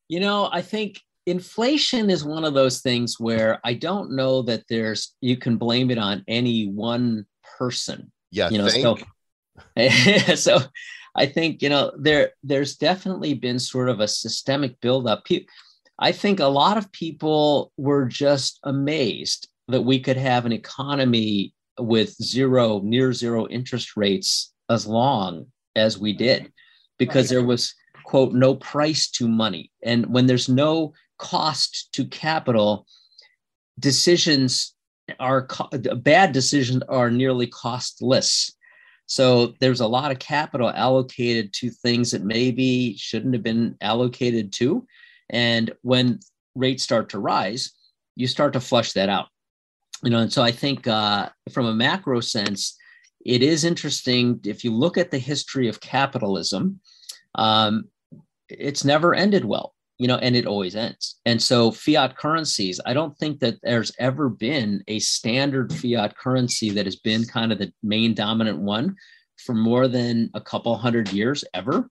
You 0.10 0.20
know, 0.20 0.50
I 0.52 0.62
think 0.62 1.00
inflation 1.26 2.10
is 2.10 2.26
one 2.26 2.44
of 2.44 2.54
those 2.54 2.82
things 2.82 3.20
where 3.20 3.62
I 3.64 3.76
don't 3.76 4.12
know 4.12 4.42
that 4.42 4.64
there's 4.68 5.16
you 5.22 5.38
can 5.38 5.56
blame 5.58 5.90
it 5.92 5.98
on 5.98 6.24
any 6.28 6.68
one 6.68 7.26
person. 7.58 8.12
Yeah, 8.32 8.50
you 8.50 8.58
know, 8.58 8.68
so, 8.68 8.98
so 10.36 10.60
I 11.16 11.28
think 11.28 11.62
you 11.62 11.70
know 11.70 11.92
there 11.98 12.32
there's 12.42 12.76
definitely 12.76 13.36
been 13.36 13.60
sort 13.60 13.90
of 13.90 14.00
a 14.00 14.08
systemic 14.08 14.82
buildup. 14.82 15.24
I 16.04 16.12
think 16.12 16.42
a 16.42 16.48
lot 16.48 16.76
of 16.76 16.92
people 16.92 17.72
were 17.78 18.04
just 18.04 18.60
amazed 18.64 19.48
that 19.70 19.84
we 19.84 20.02
could 20.02 20.18
have 20.18 20.46
an 20.46 20.52
economy 20.52 21.54
with 21.80 22.14
zero, 22.22 22.82
near 22.84 23.14
zero 23.14 23.48
interest 23.48 23.96
rates 23.96 24.52
as 24.70 24.86
long 24.86 25.46
as 25.78 25.98
we 25.98 26.12
did, 26.12 26.52
because 27.00 27.32
right. 27.32 27.38
there 27.38 27.48
was, 27.48 27.74
quote, 28.04 28.34
no 28.34 28.54
price 28.54 29.10
to 29.12 29.30
money. 29.30 29.72
And 29.82 30.06
when 30.08 30.26
there's 30.26 30.50
no 30.50 30.94
cost 31.20 31.94
to 31.94 32.04
capital, 32.06 32.86
decisions 33.80 34.76
are 35.22 35.48
bad 36.02 36.34
decisions 36.34 36.84
are 36.90 37.12
nearly 37.12 37.48
costless. 37.48 38.52
So 39.06 39.54
there's 39.62 39.80
a 39.80 39.88
lot 39.88 40.12
of 40.12 40.20
capital 40.20 40.70
allocated 40.70 41.54
to 41.54 41.70
things 41.70 42.12
that 42.12 42.26
maybe 42.26 42.98
shouldn't 42.98 43.36
have 43.36 43.44
been 43.44 43.78
allocated 43.80 44.52
to. 44.54 44.86
And 45.30 45.72
when 45.82 46.20
rates 46.56 46.84
start 46.84 47.10
to 47.10 47.20
rise, 47.20 47.72
you 48.16 48.28
start 48.28 48.54
to 48.54 48.60
flush 48.60 48.94
that 48.94 49.10
out. 49.10 49.28
You 50.04 50.10
know, 50.10 50.20
and 50.20 50.32
so 50.34 50.42
I 50.42 50.52
think 50.52 50.88
uh, 50.88 51.30
from 51.52 51.66
a 51.66 51.74
macro 51.74 52.20
sense, 52.20 52.78
it 53.26 53.42
is 53.42 53.64
interesting 53.64 54.40
if 54.44 54.64
you 54.64 54.72
look 54.72 54.98
at 54.98 55.12
the 55.12 55.18
history 55.18 55.70
of 55.70 55.80
capitalism, 55.80 56.80
um, 57.36 57.86
it's 58.50 58.84
never 58.84 59.14
ended 59.14 59.46
well, 59.46 59.74
you 59.98 60.08
know, 60.08 60.18
and 60.18 60.36
it 60.36 60.46
always 60.46 60.76
ends. 60.76 61.20
And 61.26 61.42
so 61.42 61.72
fiat 61.72 62.18
currencies, 62.18 62.82
I 62.86 62.94
don't 62.94 63.18
think 63.18 63.40
that 63.40 63.60
there's 63.64 63.94
ever 63.98 64.28
been 64.28 64.84
a 64.88 65.00
standard 65.00 65.74
fiat 65.74 66.18
currency 66.18 66.70
that 66.72 66.86
has 66.86 66.98
been 66.98 67.26
kind 67.26 67.54
of 67.54 67.60
the 67.60 67.72
main 67.82 68.14
dominant 68.14 68.60
one 68.60 68.96
for 69.38 69.56
more 69.56 69.88
than 69.88 70.30
a 70.34 70.42
couple 70.42 70.76
hundred 70.76 71.12
years 71.14 71.46
ever 71.54 71.90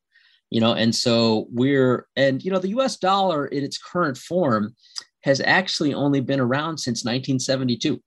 you 0.52 0.60
know 0.60 0.74
and 0.74 0.94
so 0.94 1.46
we're 1.50 2.06
and 2.14 2.44
you 2.44 2.50
know 2.50 2.58
the 2.58 2.68
us 2.68 2.96
dollar 2.98 3.46
in 3.46 3.64
its 3.64 3.78
current 3.78 4.18
form 4.18 4.76
has 5.24 5.40
actually 5.40 5.94
only 5.94 6.20
been 6.20 6.40
around 6.40 6.76
since 6.78 7.04
1972 7.04 8.00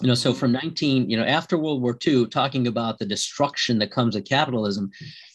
you 0.00 0.06
know 0.06 0.14
so 0.14 0.34
from 0.34 0.50
19 0.50 1.08
you 1.08 1.16
know 1.16 1.24
after 1.24 1.56
world 1.56 1.80
war 1.80 1.96
ii 2.06 2.26
talking 2.26 2.66
about 2.66 2.98
the 2.98 3.06
destruction 3.06 3.78
that 3.78 3.92
comes 3.92 4.16
with 4.16 4.28
capitalism 4.28 4.90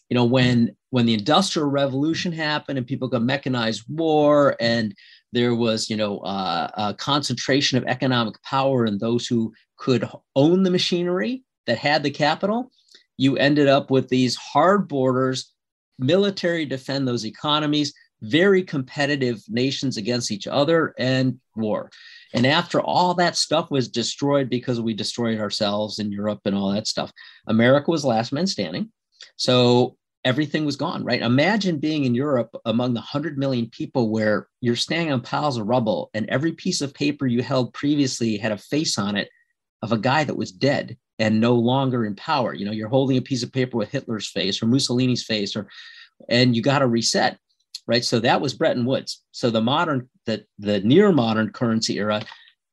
you 0.10 0.16
know 0.16 0.26
when 0.26 0.76
when 0.90 1.06
the 1.06 1.14
industrial 1.14 1.70
revolution 1.70 2.34
happened 2.34 2.78
and 2.78 2.86
people 2.86 3.08
got 3.08 3.24
mechanized 3.24 3.84
war 3.88 4.58
and 4.60 4.94
there 5.32 5.56
was 5.56 5.90
you 5.90 5.96
know 5.96 6.20
uh, 6.20 6.70
a 6.76 6.94
concentration 6.96 7.78
of 7.78 7.86
economic 7.86 8.36
power 8.44 8.86
in 8.86 8.98
those 8.98 9.26
who 9.26 9.54
could 9.78 10.10
own 10.36 10.64
the 10.64 10.72
machinery 10.72 11.44
that 11.66 11.78
had 11.78 12.04
the 12.04 12.12
capital 12.12 12.72
you 13.18 13.38
ended 13.38 13.70
up 13.70 13.90
with 13.90 14.10
these 14.10 14.36
hard 14.36 14.90
borders 14.90 15.54
military 16.00 16.66
defend 16.66 17.08
those 17.08 17.26
economies 17.26 17.94
very 18.22 18.64
competitive 18.64 19.42
nations 19.50 19.98
against 19.98 20.32
each 20.32 20.48
other 20.48 20.94
and 20.98 21.40
war. 21.56 21.92
And 22.34 22.48
after 22.48 22.80
all 22.82 23.14
that 23.16 23.36
stuff 23.36 23.70
was 23.70 23.88
destroyed 23.88 24.50
because 24.50 24.82
we 24.82 24.94
destroyed 24.94 25.40
ourselves 25.40 26.00
in 26.00 26.12
europe 26.12 26.40
and 26.46 26.56
all 26.56 26.72
that 26.72 26.88
stuff 26.88 27.12
america 27.48 27.92
was 27.92 28.06
last 28.06 28.32
man 28.32 28.48
standing. 28.48 28.92
So 29.38 29.98
everything 30.26 30.66
was 30.66 30.76
gone, 30.76 31.04
right? 31.04 31.22
Imagine 31.22 31.78
being 31.78 32.04
in 32.04 32.16
Europe 32.16 32.50
among 32.66 32.94
the 32.94 33.00
100 33.00 33.38
million 33.38 33.70
people 33.70 34.10
where 34.10 34.48
you're 34.60 34.76
standing 34.76 35.14
on 35.14 35.22
piles 35.22 35.58
of 35.58 35.68
rubble 35.68 36.10
and 36.16 36.28
every 36.30 36.52
piece 36.52 36.82
of 36.82 36.96
paper 36.96 37.28
you 37.28 37.44
held 37.44 37.74
previously 37.74 38.38
had 38.38 38.52
a 38.52 38.58
face 38.58 38.98
on 38.98 39.16
it 39.16 39.30
of 39.84 39.92
a 39.92 39.98
guy 39.98 40.24
that 40.24 40.36
was 40.36 40.52
dead 40.52 40.98
and 41.20 41.40
no 41.40 41.56
longer 41.56 42.06
in 42.06 42.16
power. 42.16 42.54
You 42.54 42.66
know, 42.66 42.72
you're 42.72 42.90
holding 42.90 43.18
a 43.18 43.22
piece 43.22 43.44
of 43.44 43.52
paper 43.52 43.78
with 43.78 43.92
Hitler's 43.92 44.28
face 44.28 44.62
or 44.62 44.66
Mussolini's 44.66 45.24
face 45.24 45.56
or 45.56 45.68
and 46.30 46.56
you 46.56 46.62
got 46.62 46.80
to 46.80 46.88
reset, 46.88 47.38
right? 47.88 48.04
So 48.04 48.20
that 48.20 48.40
was 48.42 48.54
Bretton 48.54 48.86
Woods. 48.86 49.24
So 49.32 49.50
the 49.50 49.62
modern 49.62 50.10
the 50.26 50.46
the 50.60 50.80
near 50.82 51.12
modern 51.12 51.52
currency 51.52 51.98
era, 51.98 52.22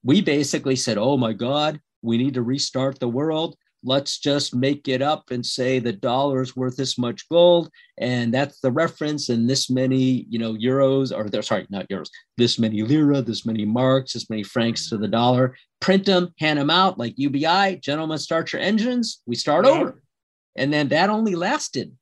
we 0.03 0.21
basically 0.21 0.77
said, 0.77 0.99
"Oh 0.99 1.17
my 1.17 1.33
god, 1.33 1.81
we 2.03 2.19
need 2.19 2.35
to 2.35 2.43
restart 2.43 2.99
the 2.99 3.09
world 3.09 3.57
let's 3.85 4.19
just 4.19 4.55
make 4.55 4.89
it 4.89 5.03
up 5.03 5.31
and 5.31 5.45
say 5.45 5.79
the 5.79 5.93
dollar 5.93 6.41
is 6.41 6.57
worth 6.57 6.77
this 6.77 6.97
much 6.97 7.29
gold 7.29 7.69
and 7.99 8.33
that's 8.33 8.61
the 8.61 8.71
reference 8.71 9.29
and 9.29 9.49
this 9.49 9.69
many 9.69 10.27
you 10.29 10.39
know 10.39 10.55
euros 10.55 11.13
or 11.13 11.43
sorry 11.43 11.67
not 11.71 11.89
euros 11.89 12.09
this 12.37 12.59
many 12.59 12.83
lira 12.83 13.21
this 13.21 13.45
many 13.45 13.65
marks 13.65 14.13
this 14.13 14.31
many 14.31 14.43
francs 14.43 14.89
to 14.89 14.97
the 14.97 15.09
dollar 15.09 15.57
print 15.83 16.07
them 16.07 16.33
hand 16.39 16.59
them 16.59 16.71
out 16.71 16.97
like 16.97 17.13
ubi 17.17 17.77
gentlemen 17.83 18.17
start 18.17 18.53
your 18.53 18.63
engines 18.63 19.21
we 19.27 19.35
start 19.35 19.67
yeah. 19.67 19.73
over 19.73 20.03
and 20.57 20.73
then 20.73 20.89
that 20.89 21.11
only 21.11 21.35
lasted 21.35 21.93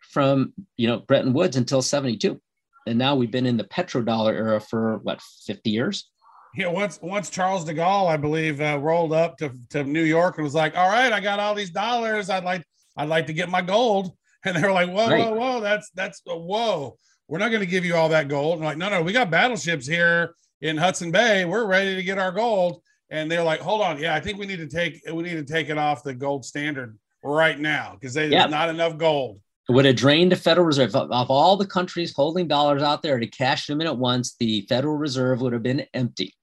from 0.00 0.52
you 0.76 0.86
know 0.86 0.98
bretton 0.98 1.32
woods 1.32 1.56
until 1.56 1.82
72 1.82 2.40
and 2.86 2.98
now 2.98 3.14
we've 3.14 3.30
been 3.30 3.46
in 3.46 3.56
the 3.56 3.64
petrodollar 3.64 4.34
era 4.34 4.60
for 4.60 4.98
what 4.98 5.20
50 5.46 5.70
years 5.70 6.08
yeah, 6.54 6.68
once 6.68 6.98
once 7.00 7.30
Charles 7.30 7.64
de 7.64 7.72
Gaulle, 7.72 8.08
I 8.08 8.18
believe, 8.18 8.60
uh, 8.60 8.78
rolled 8.78 9.14
up 9.14 9.38
to, 9.38 9.52
to 9.70 9.84
New 9.84 10.02
York 10.02 10.36
and 10.36 10.44
was 10.44 10.54
like, 10.54 10.76
"All 10.76 10.88
right, 10.88 11.10
I 11.10 11.18
got 11.18 11.40
all 11.40 11.54
these 11.54 11.70
dollars. 11.70 12.28
I'd 12.28 12.44
like 12.44 12.62
I'd 12.94 13.08
like 13.08 13.26
to 13.28 13.32
get 13.32 13.48
my 13.48 13.62
gold." 13.62 14.12
And 14.44 14.56
they 14.56 14.62
were 14.62 14.72
like, 14.72 14.90
"Whoa, 14.90 15.08
right. 15.08 15.30
whoa, 15.30 15.34
whoa! 15.34 15.60
That's 15.60 15.88
that's 15.94 16.20
uh, 16.28 16.34
whoa! 16.34 16.96
We're 17.28 17.38
not 17.38 17.50
going 17.50 17.60
to 17.60 17.66
give 17.66 17.84
you 17.84 17.94
all 17.94 18.08
that 18.08 18.26
gold." 18.26 18.56
And 18.56 18.64
like, 18.64 18.76
no, 18.76 18.90
no, 18.90 19.00
we 19.00 19.12
got 19.12 19.30
battleships 19.30 19.86
here 19.86 20.34
in 20.60 20.76
Hudson 20.76 21.12
Bay. 21.12 21.44
We're 21.44 21.64
ready 21.64 21.94
to 21.94 22.02
get 22.02 22.18
our 22.18 22.32
gold. 22.32 22.82
And 23.12 23.30
they're 23.30 23.44
like, 23.44 23.60
"Hold 23.60 23.82
on, 23.82 23.98
yeah, 23.98 24.14
I 24.14 24.20
think 24.20 24.38
we 24.38 24.46
need 24.46 24.58
to 24.58 24.66
take 24.66 25.02
we 25.12 25.22
need 25.22 25.34
to 25.34 25.44
take 25.44 25.68
it 25.68 25.78
off 25.78 26.02
the 26.02 26.14
gold 26.14 26.44
standard 26.44 26.98
right 27.22 27.60
now 27.60 27.92
because 27.94 28.14
there's 28.14 28.32
yep. 28.32 28.50
not 28.50 28.70
enough 28.70 28.96
gold." 28.96 29.38
It 29.68 29.72
would 29.72 29.84
have 29.84 29.96
drained 29.96 30.32
the 30.32 30.36
Federal 30.36 30.66
Reserve 30.66 30.96
of, 30.96 31.12
of 31.12 31.30
all 31.30 31.56
the 31.56 31.66
countries 31.66 32.12
holding 32.12 32.48
dollars 32.48 32.82
out 32.82 33.02
there 33.02 33.20
to 33.20 33.26
cash 33.26 33.66
them 33.66 33.80
in 33.80 33.86
at 33.86 33.96
once. 33.96 34.34
The 34.40 34.62
Federal 34.62 34.96
Reserve 34.96 35.40
would 35.42 35.52
have 35.52 35.62
been 35.62 35.86
empty. 35.94 36.34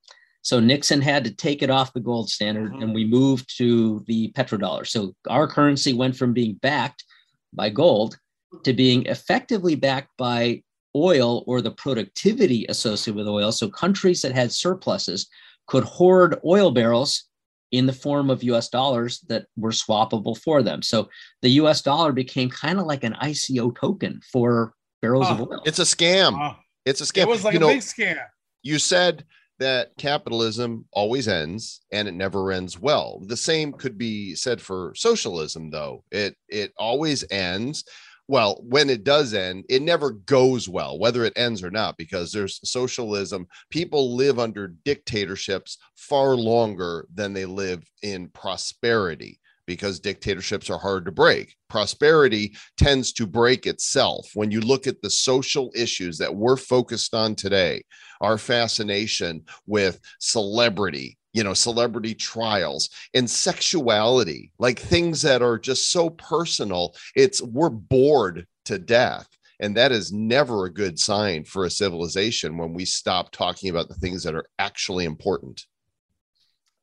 So 0.42 0.60
Nixon 0.60 1.02
had 1.02 1.26
to 1.26 1.32
take 1.32 1.62
it 1.62 1.70
off 1.70 1.92
the 1.92 2.00
gold 2.00 2.30
standard 2.30 2.72
mm-hmm. 2.72 2.82
and 2.82 2.94
we 2.94 3.06
moved 3.06 3.58
to 3.58 4.06
the 4.08 4.32
petrodollar. 4.34 4.88
So 4.88 5.14
our 5.28 5.48
currency 5.48 5.94
went 5.94 6.16
from 6.16 6.34
being 6.34 6.54
backed 6.56 7.04
by 7.52 7.70
gold 7.70 8.18
to 8.64 8.74
being 8.74 9.06
effectively 9.06 9.76
backed 9.76 10.16
by 10.18 10.64
oil 10.96 11.44
or 11.46 11.62
the 11.62 11.72
productivity 11.72 12.66
associated 12.70 13.18
with 13.18 13.28
oil. 13.28 13.52
So 13.52 13.70
countries 13.70 14.22
that 14.22 14.32
had 14.32 14.52
surpluses 14.52 15.28
could 15.70 15.84
hoard 15.84 16.40
oil 16.44 16.72
barrels 16.72 17.26
in 17.72 17.86
the 17.86 17.94
form 17.94 18.30
of 18.32 18.44
US 18.44 18.70
dollars 18.70 19.20
that 19.30 19.46
were 19.56 19.70
swappable 19.70 20.38
for 20.38 20.64
them. 20.64 20.82
So 20.82 21.08
the 21.44 21.50
US 21.62 21.82
dollar 21.84 22.12
became 22.12 22.50
kind 22.50 22.80
of 22.80 22.88
like 22.88 23.04
an 23.04 23.16
ICO 23.22 23.76
token 23.76 24.20
for 24.32 24.74
barrels 25.02 25.30
of 25.30 25.42
oil. 25.42 25.62
It's 25.66 25.80
a 25.80 25.84
scam. 25.84 26.56
It's 26.86 27.02
a 27.02 27.04
scam. 27.04 27.24
It 27.24 27.28
was 27.28 27.44
like 27.44 27.54
you 27.54 27.60
a 27.60 27.62
know, 27.62 27.68
big 27.68 27.82
scam. 27.82 28.18
You 28.64 28.80
said 28.80 29.24
that 29.60 29.92
capitalism 29.98 30.86
always 30.92 31.28
ends 31.28 31.82
and 31.92 32.08
it 32.08 32.14
never 32.14 32.52
ends 32.52 32.80
well. 32.80 33.22
The 33.28 33.38
same 33.38 33.72
could 33.74 33.98
be 33.98 34.34
said 34.34 34.60
for 34.60 34.94
socialism 34.96 35.70
though. 35.70 36.04
It 36.12 36.36
it 36.48 36.74
always 36.78 37.24
ends 37.30 37.84
well, 38.30 38.62
when 38.62 38.92
it 38.92 39.04
does 39.04 39.34
end, 39.34 39.66
it 39.70 39.82
never 39.82 40.12
goes 40.12 40.70
well, 40.70 41.00
whether 41.00 41.26
it 41.26 41.34
ends 41.36 41.64
or 41.64 41.72
not, 41.72 41.98
because 41.98 42.32
there's 42.32 42.60
socialism. 42.64 43.48
People 43.72 44.16
live 44.16 44.38
under 44.38 44.68
dictatorships 44.68 45.80
far 45.96 46.36
longer 46.36 47.08
than 47.12 47.34
they 47.34 47.46
live 47.46 47.84
in 48.04 48.30
prosperity 48.30 49.40
because 49.66 50.00
dictatorships 50.00 50.70
are 50.70 50.78
hard 50.78 51.06
to 51.06 51.12
break. 51.12 51.56
Prosperity 51.70 52.56
tends 52.78 53.14
to 53.14 53.26
break 53.26 53.66
itself. 53.66 54.28
When 54.36 54.52
you 54.52 54.62
look 54.62 54.86
at 54.86 55.02
the 55.02 55.10
social 55.10 55.72
issues 55.76 56.20
that 56.20 56.36
we're 56.36 56.58
focused 56.58 57.16
on 57.16 57.34
today, 57.34 57.84
our 58.22 58.38
fascination 58.38 59.44
with 59.66 60.00
celebrity, 60.20 61.19
you 61.34 61.44
know, 61.44 61.54
celebrity 61.54 62.16
trials 62.16 62.90
and 63.14 63.30
sexuality, 63.30 64.52
like 64.60 64.80
things 64.80 65.22
that 65.22 65.42
are 65.42 65.60
just 65.60 65.92
so 65.92 66.10
personal, 66.10 66.96
it's 67.16 67.42
we're 67.42 67.70
bored 67.70 68.48
to 68.66 68.80
death. 68.80 69.28
And 69.60 69.76
that 69.76 69.92
is 69.92 70.14
never 70.14 70.66
a 70.66 70.74
good 70.74 70.98
sign 70.98 71.44
for 71.44 71.66
a 71.66 71.70
civilization 71.70 72.58
when 72.58 72.74
we 72.74 72.86
stop 72.86 73.32
talking 73.32 73.70
about 73.70 73.90
the 73.90 73.96
things 73.96 74.24
that 74.24 74.34
are 74.34 74.46
actually 74.58 75.06
important. 75.06 75.66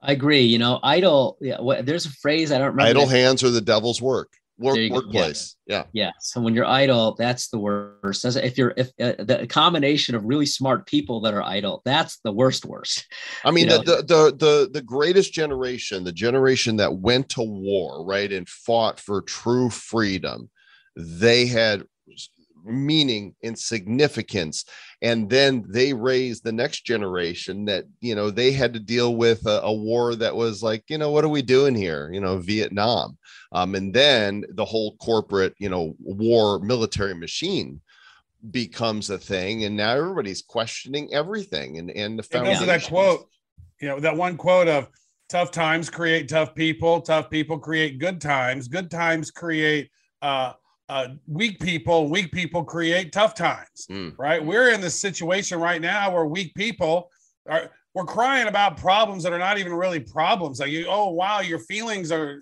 I 0.02 0.12
agree. 0.12 0.42
You 0.42 0.58
know, 0.58 0.78
idle. 0.82 1.38
Yeah, 1.40 1.60
what, 1.60 1.86
there's 1.86 2.06
a 2.06 2.10
phrase 2.10 2.52
I 2.52 2.58
don't 2.58 2.68
remember. 2.68 2.90
Idle 2.90 3.08
hands 3.08 3.42
are 3.42 3.50
the 3.50 3.62
devil's 3.62 4.02
work. 4.02 4.34
Work, 4.58 4.78
workplace. 4.90 5.56
Yeah. 5.66 5.84
yeah. 5.92 6.06
Yeah. 6.06 6.10
So 6.20 6.40
when 6.40 6.54
you're 6.54 6.64
idle, 6.64 7.14
that's 7.18 7.48
the 7.48 7.58
worst. 7.58 8.24
If 8.24 8.56
you're 8.56 8.72
if 8.76 8.88
uh, 9.00 9.22
the 9.22 9.46
combination 9.46 10.14
of 10.14 10.24
really 10.24 10.46
smart 10.46 10.86
people 10.86 11.20
that 11.22 11.34
are 11.34 11.42
idle, 11.42 11.82
that's 11.84 12.18
the 12.24 12.32
worst. 12.32 12.64
Worst. 12.64 13.06
I 13.44 13.50
mean, 13.50 13.68
the, 13.68 13.78
the, 13.78 13.96
the 13.96 14.36
the 14.36 14.70
the 14.72 14.82
greatest 14.82 15.32
generation, 15.34 16.04
the 16.04 16.12
generation 16.12 16.76
that 16.76 16.96
went 16.96 17.28
to 17.30 17.42
war, 17.42 18.04
right, 18.04 18.32
and 18.32 18.48
fought 18.48 18.98
for 18.98 19.20
true 19.20 19.68
freedom, 19.68 20.48
they 20.96 21.46
had 21.46 21.84
meaning 22.66 23.34
and 23.42 23.58
significance. 23.58 24.64
And 25.02 25.28
then 25.30 25.64
they 25.68 25.92
raised 25.92 26.44
the 26.44 26.52
next 26.52 26.84
generation 26.84 27.64
that 27.66 27.84
you 28.00 28.14
know 28.14 28.30
they 28.30 28.52
had 28.52 28.72
to 28.74 28.80
deal 28.80 29.16
with 29.16 29.46
a, 29.46 29.60
a, 29.62 29.72
war 29.72 30.14
that 30.16 30.34
was 30.34 30.62
like 30.62 30.84
you 30.88 30.98
know 30.98 31.10
what 31.10 31.24
are 31.24 31.28
we 31.28 31.42
doing 31.42 31.74
here? 31.74 32.10
You 32.12 32.20
know 32.20 32.38
vietnam. 32.38 33.18
Um, 33.52 33.74
and 33.74 33.94
then 33.94 34.44
the 34.50 34.64
whole 34.64 34.96
corporate 34.96 35.54
you 35.58 35.68
know 35.68 35.94
war 36.00 36.58
military 36.58 37.14
machine 37.14 37.80
becomes 38.50 39.10
a 39.10 39.18
thing 39.18 39.64
and 39.64 39.76
now 39.76 39.92
everybody's 39.92 40.42
questioning 40.42 41.12
everything 41.12 41.78
and 41.78 41.90
and 41.90 42.18
the 42.18 42.22
foundation 42.22 42.66
that 42.66 42.84
quote 42.84 43.28
you 43.80 43.88
know 43.88 43.98
that 43.98 44.16
one 44.16 44.36
quote 44.36 44.68
of 44.68 44.88
tough 45.28 45.50
times 45.50 45.90
create 45.90 46.28
tough 46.28 46.54
people 46.54 47.00
tough 47.00 47.28
people 47.28 47.58
create 47.58 47.98
good 47.98 48.20
times 48.20 48.68
good 48.68 48.90
times 48.90 49.30
create 49.30 49.90
uh 50.22 50.52
uh, 50.88 51.08
weak 51.26 51.58
people, 51.60 52.08
weak 52.08 52.32
people 52.32 52.64
create 52.64 53.12
tough 53.12 53.34
times, 53.34 53.86
mm. 53.90 54.14
right? 54.18 54.44
We're 54.44 54.70
in 54.70 54.80
this 54.80 54.94
situation 54.94 55.58
right 55.58 55.80
now 55.80 56.12
where 56.12 56.26
weak 56.26 56.54
people 56.54 57.10
are 57.48 57.70
we're 57.94 58.04
crying 58.04 58.46
about 58.46 58.76
problems 58.76 59.22
that 59.22 59.32
are 59.32 59.38
not 59.38 59.56
even 59.58 59.72
really 59.72 60.00
problems. 60.00 60.60
Like 60.60 60.70
you, 60.70 60.86
oh 60.86 61.10
wow, 61.10 61.40
your 61.40 61.58
feelings 61.58 62.12
are 62.12 62.40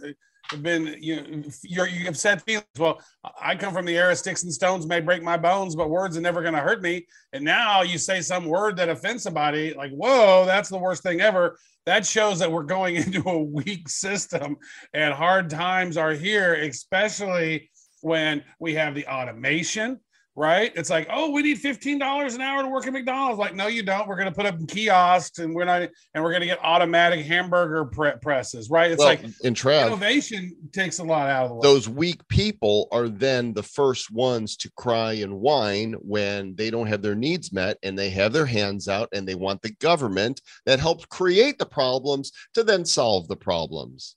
have 0.50 0.62
been 0.62 0.96
you 1.00 1.44
you're, 1.62 1.86
you 1.86 2.04
have 2.06 2.18
said 2.18 2.42
feelings. 2.42 2.66
Well, 2.76 3.00
I 3.40 3.54
come 3.54 3.72
from 3.72 3.86
the 3.86 3.96
era 3.96 4.16
sticks 4.16 4.42
and 4.42 4.52
stones 4.52 4.86
may 4.86 5.00
break 5.00 5.22
my 5.22 5.36
bones, 5.36 5.76
but 5.76 5.90
words 5.90 6.16
are 6.16 6.20
never 6.20 6.42
going 6.42 6.54
to 6.54 6.60
hurt 6.60 6.82
me. 6.82 7.06
And 7.32 7.44
now 7.44 7.82
you 7.82 7.98
say 7.98 8.20
some 8.20 8.46
word 8.46 8.76
that 8.76 8.88
offends 8.88 9.22
somebody, 9.22 9.74
like 9.74 9.92
whoa, 9.92 10.44
that's 10.44 10.68
the 10.68 10.78
worst 10.78 11.02
thing 11.02 11.20
ever. 11.20 11.56
That 11.86 12.04
shows 12.04 12.40
that 12.40 12.50
we're 12.50 12.64
going 12.64 12.96
into 13.04 13.22
a 13.28 13.42
weak 13.42 13.88
system, 13.88 14.56
and 14.92 15.14
hard 15.14 15.50
times 15.50 15.96
are 15.96 16.12
here, 16.12 16.54
especially 16.54 17.70
when 18.04 18.44
we 18.60 18.74
have 18.74 18.94
the 18.94 19.06
automation, 19.06 19.98
right? 20.36 20.70
It's 20.76 20.90
like, 20.90 21.08
oh, 21.10 21.30
we 21.30 21.40
need 21.42 21.58
fifteen 21.58 21.98
dollars 21.98 22.34
an 22.34 22.42
hour 22.42 22.62
to 22.62 22.68
work 22.68 22.86
at 22.86 22.92
McDonald's. 22.92 23.38
Like, 23.38 23.54
no, 23.54 23.66
you 23.66 23.82
don't. 23.82 24.06
We're 24.06 24.16
going 24.16 24.28
to 24.28 24.34
put 24.34 24.44
up 24.44 24.56
kiosks, 24.68 25.38
and 25.38 25.54
we're 25.54 25.64
not, 25.64 25.88
and 26.12 26.22
we're 26.22 26.30
going 26.30 26.42
to 26.42 26.46
get 26.46 26.58
automatic 26.62 27.24
hamburger 27.24 27.86
pre- 27.86 28.16
presses, 28.20 28.68
right? 28.68 28.90
It's 28.90 28.98
Well, 28.98 29.08
like 29.08 29.22
in 29.42 29.54
Trav, 29.54 29.86
innovation 29.86 30.54
takes 30.72 30.98
a 30.98 31.02
lot 31.04 31.30
out 31.30 31.44
of 31.44 31.48
the 31.48 31.54
way. 31.54 31.60
those 31.62 31.88
weak 31.88 32.20
people 32.28 32.88
are 32.92 33.08
then 33.08 33.54
the 33.54 33.62
first 33.62 34.10
ones 34.10 34.56
to 34.58 34.70
cry 34.76 35.14
and 35.14 35.40
whine 35.40 35.94
when 36.00 36.54
they 36.56 36.68
don't 36.68 36.88
have 36.88 37.00
their 37.00 37.14
needs 37.14 37.54
met 37.54 37.78
and 37.82 37.98
they 37.98 38.10
have 38.10 38.34
their 38.34 38.46
hands 38.46 38.86
out 38.86 39.08
and 39.14 39.26
they 39.26 39.34
want 39.34 39.62
the 39.62 39.72
government 39.80 40.42
that 40.66 40.78
helped 40.78 41.08
create 41.08 41.58
the 41.58 41.64
problems 41.64 42.32
to 42.52 42.62
then 42.62 42.84
solve 42.84 43.28
the 43.28 43.36
problems. 43.36 44.16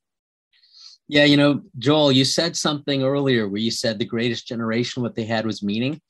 Yeah, 1.07 1.23
you 1.23 1.37
know, 1.37 1.61
Joel, 1.77 2.11
you 2.11 2.25
said 2.25 2.57
something 2.57 3.03
earlier 3.03 3.47
where 3.47 3.61
you 3.61 3.71
said 3.71 3.97
the 3.97 4.05
greatest 4.05 4.47
generation, 4.47 5.01
what 5.01 5.15
they 5.15 5.23
had 5.23 5.45
was 5.45 5.63
meaning. 5.63 6.01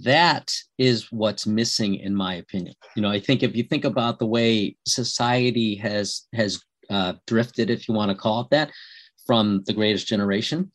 That 0.00 0.54
is 0.78 1.12
what's 1.12 1.46
missing, 1.46 1.96
in 1.96 2.14
my 2.14 2.34
opinion. 2.34 2.74
You 2.94 3.02
know, 3.02 3.10
I 3.10 3.20
think 3.20 3.42
if 3.42 3.54
you 3.54 3.64
think 3.64 3.84
about 3.84 4.18
the 4.18 4.26
way 4.26 4.76
society 4.86 5.74
has 5.76 6.26
has 6.32 6.62
uh, 6.88 7.14
drifted, 7.26 7.68
if 7.68 7.88
you 7.88 7.94
want 7.94 8.10
to 8.10 8.16
call 8.16 8.40
it 8.42 8.50
that, 8.50 8.70
from 9.26 9.62
the 9.66 9.74
greatest 9.74 10.06
generation, 10.06 10.70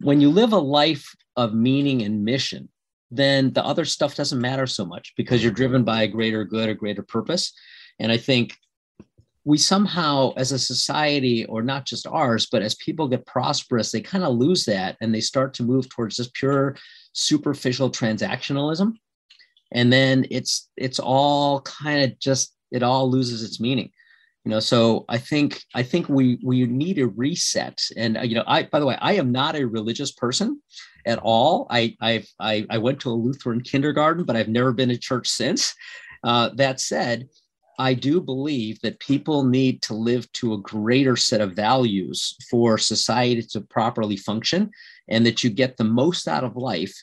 when 0.00 0.20
you 0.20 0.30
live 0.30 0.52
a 0.52 0.58
life 0.58 1.12
of 1.36 1.54
meaning 1.54 2.02
and 2.02 2.24
mission, 2.24 2.68
then 3.10 3.52
the 3.52 3.64
other 3.64 3.84
stuff 3.84 4.14
doesn't 4.14 4.40
matter 4.40 4.66
so 4.66 4.84
much 4.84 5.14
because 5.16 5.42
you're 5.42 5.52
driven 5.52 5.82
by 5.82 6.02
a 6.02 6.08
greater 6.08 6.44
good, 6.44 6.68
a 6.68 6.74
greater 6.74 7.02
purpose. 7.02 7.52
And 7.98 8.12
I 8.12 8.18
think 8.18 8.56
we 9.48 9.56
somehow, 9.56 10.34
as 10.36 10.52
a 10.52 10.58
society, 10.58 11.46
or 11.46 11.62
not 11.62 11.86
just 11.86 12.06
ours, 12.06 12.46
but 12.52 12.60
as 12.60 12.74
people 12.74 13.08
get 13.08 13.24
prosperous, 13.24 13.90
they 13.90 14.02
kind 14.02 14.22
of 14.22 14.36
lose 14.36 14.66
that 14.66 14.98
and 15.00 15.14
they 15.14 15.22
start 15.22 15.54
to 15.54 15.62
move 15.62 15.88
towards 15.88 16.18
this 16.18 16.30
pure 16.34 16.76
superficial 17.14 17.90
transactionalism. 17.90 18.92
And 19.72 19.90
then 19.90 20.26
it's 20.30 20.68
it's 20.76 20.98
all 20.98 21.62
kind 21.62 22.04
of 22.04 22.18
just 22.18 22.54
it 22.70 22.82
all 22.82 23.10
loses 23.10 23.42
its 23.42 23.58
meaning. 23.58 23.90
You 24.44 24.50
know, 24.50 24.60
so 24.60 25.06
I 25.08 25.16
think 25.16 25.62
I 25.74 25.82
think 25.82 26.10
we 26.10 26.38
we 26.44 26.66
need 26.66 26.98
a 26.98 27.06
reset. 27.06 27.80
And 27.96 28.18
uh, 28.18 28.22
you 28.22 28.34
know, 28.34 28.44
I 28.46 28.64
by 28.64 28.80
the 28.80 28.86
way, 28.86 28.98
I 29.00 29.14
am 29.14 29.32
not 29.32 29.56
a 29.56 29.66
religious 29.66 30.12
person 30.12 30.60
at 31.06 31.20
all. 31.22 31.66
I 31.70 31.96
I've, 32.02 32.28
I 32.38 32.66
I 32.68 32.76
went 32.76 33.00
to 33.00 33.10
a 33.10 33.16
Lutheran 33.24 33.62
kindergarten, 33.62 34.24
but 34.24 34.36
I've 34.36 34.48
never 34.48 34.74
been 34.74 34.90
to 34.90 34.98
church 34.98 35.26
since. 35.26 35.74
Uh, 36.22 36.50
that 36.56 36.80
said, 36.80 37.28
I 37.78 37.94
do 37.94 38.20
believe 38.20 38.80
that 38.80 38.98
people 38.98 39.44
need 39.44 39.82
to 39.82 39.94
live 39.94 40.30
to 40.32 40.54
a 40.54 40.58
greater 40.58 41.16
set 41.16 41.40
of 41.40 41.54
values 41.54 42.36
for 42.50 42.76
society 42.76 43.42
to 43.52 43.60
properly 43.60 44.16
function, 44.16 44.70
and 45.08 45.24
that 45.24 45.44
you 45.44 45.50
get 45.50 45.76
the 45.76 45.84
most 45.84 46.26
out 46.26 46.44
of 46.44 46.56
life 46.56 46.94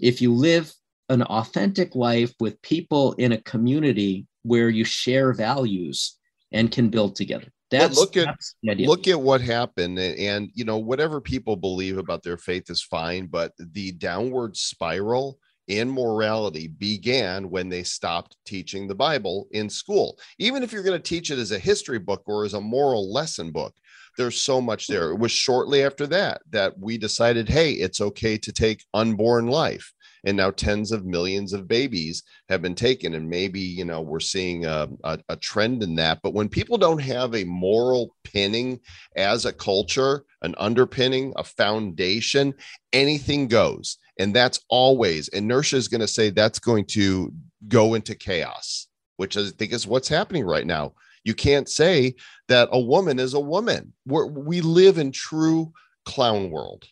if 0.00 0.20
you 0.20 0.34
live 0.34 0.72
an 1.08 1.22
authentic 1.22 1.94
life 1.94 2.32
with 2.40 2.60
people 2.62 3.12
in 3.14 3.32
a 3.32 3.40
community 3.42 4.26
where 4.42 4.68
you 4.68 4.84
share 4.84 5.32
values 5.32 6.18
and 6.52 6.72
can 6.72 6.88
build 6.88 7.14
together. 7.14 7.46
That's, 7.70 7.96
look 7.96 8.16
at- 8.16 8.26
that's 8.26 8.54
the 8.62 8.72
idea. 8.72 8.88
Look 8.88 9.08
at 9.08 9.20
what 9.20 9.40
happened. 9.40 9.98
And, 9.98 10.18
and, 10.18 10.50
you 10.54 10.64
know, 10.64 10.78
whatever 10.78 11.20
people 11.20 11.56
believe 11.56 11.98
about 11.98 12.22
their 12.22 12.38
faith 12.38 12.70
is 12.70 12.82
fine, 12.82 13.26
but 13.26 13.52
the 13.58 13.92
downward 13.92 14.56
spiral 14.56 15.38
in 15.68 15.90
morality 15.90 16.68
began 16.68 17.50
when 17.50 17.68
they 17.68 17.82
stopped 17.82 18.36
teaching 18.46 18.86
the 18.86 18.94
Bible 18.94 19.48
in 19.50 19.68
school. 19.68 20.18
Even 20.38 20.62
if 20.62 20.72
you're 20.72 20.82
going 20.82 21.00
to 21.00 21.08
teach 21.08 21.30
it 21.30 21.38
as 21.38 21.52
a 21.52 21.58
history 21.58 21.98
book 21.98 22.22
or 22.26 22.44
as 22.44 22.54
a 22.54 22.60
moral 22.60 23.12
lesson 23.12 23.50
book, 23.50 23.74
there's 24.16 24.40
so 24.40 24.60
much 24.60 24.86
there. 24.86 25.10
It 25.10 25.18
was 25.18 25.32
shortly 25.32 25.84
after 25.84 26.06
that 26.08 26.40
that 26.50 26.78
we 26.78 26.98
decided, 26.98 27.48
hey, 27.48 27.72
it's 27.72 28.00
okay 28.00 28.38
to 28.38 28.52
take 28.52 28.84
unborn 28.94 29.46
life. 29.48 29.92
And 30.24 30.38
now 30.38 30.50
tens 30.50 30.90
of 30.90 31.04
millions 31.04 31.52
of 31.52 31.68
babies 31.68 32.24
have 32.48 32.60
been 32.60 32.74
taken. 32.74 33.14
And 33.14 33.28
maybe, 33.28 33.60
you 33.60 33.84
know, 33.84 34.00
we're 34.00 34.18
seeing 34.18 34.64
a, 34.64 34.88
a, 35.04 35.18
a 35.28 35.36
trend 35.36 35.82
in 35.82 35.94
that. 35.96 36.20
But 36.22 36.34
when 36.34 36.48
people 36.48 36.78
don't 36.78 37.00
have 37.00 37.34
a 37.34 37.44
moral 37.44 38.16
pinning 38.24 38.80
as 39.14 39.44
a 39.44 39.52
culture, 39.52 40.24
an 40.42 40.54
underpinning, 40.58 41.32
a 41.36 41.44
foundation, 41.44 42.54
anything 42.92 43.46
goes. 43.46 43.98
And 44.18 44.34
that's 44.34 44.60
always, 44.68 45.28
inertia 45.28 45.76
is 45.76 45.88
going 45.88 46.00
to 46.00 46.08
say 46.08 46.30
that's 46.30 46.58
going 46.58 46.86
to 46.86 47.32
go 47.68 47.94
into 47.94 48.14
chaos, 48.14 48.86
which 49.16 49.36
I 49.36 49.50
think 49.50 49.72
is 49.72 49.86
what's 49.86 50.08
happening 50.08 50.44
right 50.44 50.66
now. 50.66 50.94
You 51.24 51.34
can't 51.34 51.68
say 51.68 52.14
that 52.48 52.68
a 52.72 52.80
woman 52.80 53.18
is 53.18 53.34
a 53.34 53.40
woman. 53.40 53.92
We're, 54.06 54.26
we 54.26 54.60
live 54.60 54.98
in 54.98 55.12
true 55.12 55.72
clown 56.04 56.50
world. 56.50 56.84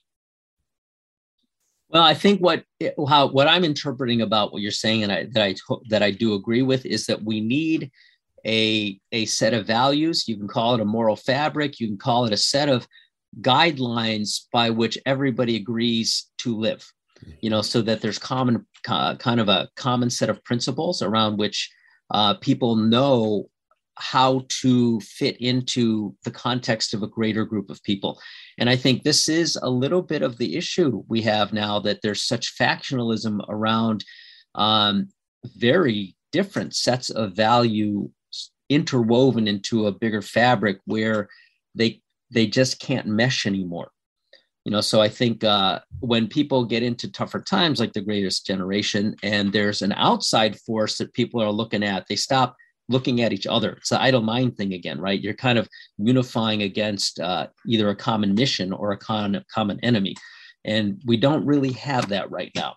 Well, 1.88 2.02
I 2.02 2.14
think 2.14 2.40
what 2.40 2.64
how 3.08 3.28
what 3.28 3.46
I'm 3.46 3.62
interpreting 3.62 4.22
about 4.22 4.52
what 4.52 4.62
you're 4.62 4.72
saying, 4.72 5.04
and 5.04 5.12
I, 5.12 5.26
that 5.32 5.42
I 5.42 5.54
that 5.90 6.02
I 6.02 6.10
do 6.10 6.34
agree 6.34 6.62
with, 6.62 6.84
is 6.84 7.06
that 7.06 7.22
we 7.22 7.40
need 7.40 7.92
a 8.44 8.98
a 9.12 9.26
set 9.26 9.54
of 9.54 9.66
values. 9.66 10.26
You 10.26 10.36
can 10.36 10.48
call 10.48 10.74
it 10.74 10.80
a 10.80 10.84
moral 10.84 11.14
fabric. 11.14 11.78
You 11.78 11.86
can 11.86 11.98
call 11.98 12.24
it 12.24 12.32
a 12.32 12.36
set 12.36 12.68
of 12.68 12.88
guidelines 13.40 14.46
by 14.52 14.70
which 14.70 14.98
everybody 15.06 15.54
agrees 15.54 16.30
to 16.38 16.56
live. 16.56 16.84
You 17.40 17.50
know, 17.50 17.62
so 17.62 17.82
that 17.82 18.00
there's 18.00 18.18
common 18.18 18.66
uh, 18.88 19.16
kind 19.16 19.40
of 19.40 19.48
a 19.48 19.68
common 19.76 20.10
set 20.10 20.30
of 20.30 20.42
principles 20.44 21.02
around 21.02 21.38
which 21.38 21.70
uh, 22.10 22.34
people 22.34 22.76
know 22.76 23.48
how 23.96 24.44
to 24.48 25.00
fit 25.00 25.36
into 25.40 26.14
the 26.24 26.30
context 26.30 26.94
of 26.94 27.02
a 27.02 27.08
greater 27.08 27.44
group 27.44 27.70
of 27.70 27.82
people. 27.84 28.20
And 28.58 28.68
I 28.68 28.76
think 28.76 29.02
this 29.02 29.28
is 29.28 29.56
a 29.62 29.70
little 29.70 30.02
bit 30.02 30.22
of 30.22 30.38
the 30.38 30.56
issue 30.56 31.04
we 31.08 31.22
have 31.22 31.52
now 31.52 31.78
that 31.80 32.00
there's 32.02 32.22
such 32.22 32.58
factionalism 32.58 33.40
around 33.48 34.04
um, 34.54 35.08
very 35.56 36.16
different 36.32 36.74
sets 36.74 37.10
of 37.10 37.34
value 37.34 38.10
interwoven 38.68 39.46
into 39.46 39.86
a 39.86 39.92
bigger 39.92 40.22
fabric 40.22 40.78
where 40.86 41.28
they 41.74 42.00
they 42.30 42.46
just 42.46 42.80
can't 42.80 43.06
mesh 43.06 43.46
anymore 43.46 43.90
you 44.64 44.70
know 44.72 44.80
so 44.80 45.00
i 45.00 45.08
think 45.08 45.44
uh, 45.44 45.78
when 46.00 46.26
people 46.26 46.64
get 46.64 46.82
into 46.82 47.10
tougher 47.10 47.40
times 47.40 47.80
like 47.80 47.92
the 47.92 48.00
greatest 48.00 48.46
generation 48.46 49.14
and 49.22 49.52
there's 49.52 49.82
an 49.82 49.92
outside 49.92 50.58
force 50.60 50.98
that 50.98 51.12
people 51.12 51.42
are 51.42 51.50
looking 51.50 51.82
at 51.82 52.06
they 52.08 52.16
stop 52.16 52.56
looking 52.88 53.22
at 53.22 53.32
each 53.32 53.46
other. 53.46 53.72
It's 53.72 53.88
the 53.88 54.00
idle 54.00 54.22
mind 54.22 54.56
thing 54.56 54.74
again 54.74 55.00
right? 55.00 55.20
You're 55.20 55.34
kind 55.34 55.58
of 55.58 55.68
unifying 55.98 56.62
against 56.62 57.20
uh, 57.20 57.48
either 57.66 57.88
a 57.88 57.96
common 57.96 58.34
mission 58.34 58.72
or 58.72 58.92
a 58.92 58.98
con- 58.98 59.44
common 59.52 59.80
enemy. 59.82 60.14
And 60.64 61.02
we 61.04 61.16
don't 61.16 61.44
really 61.44 61.72
have 61.72 62.08
that 62.08 62.30
right 62.30 62.50
now. 62.54 62.76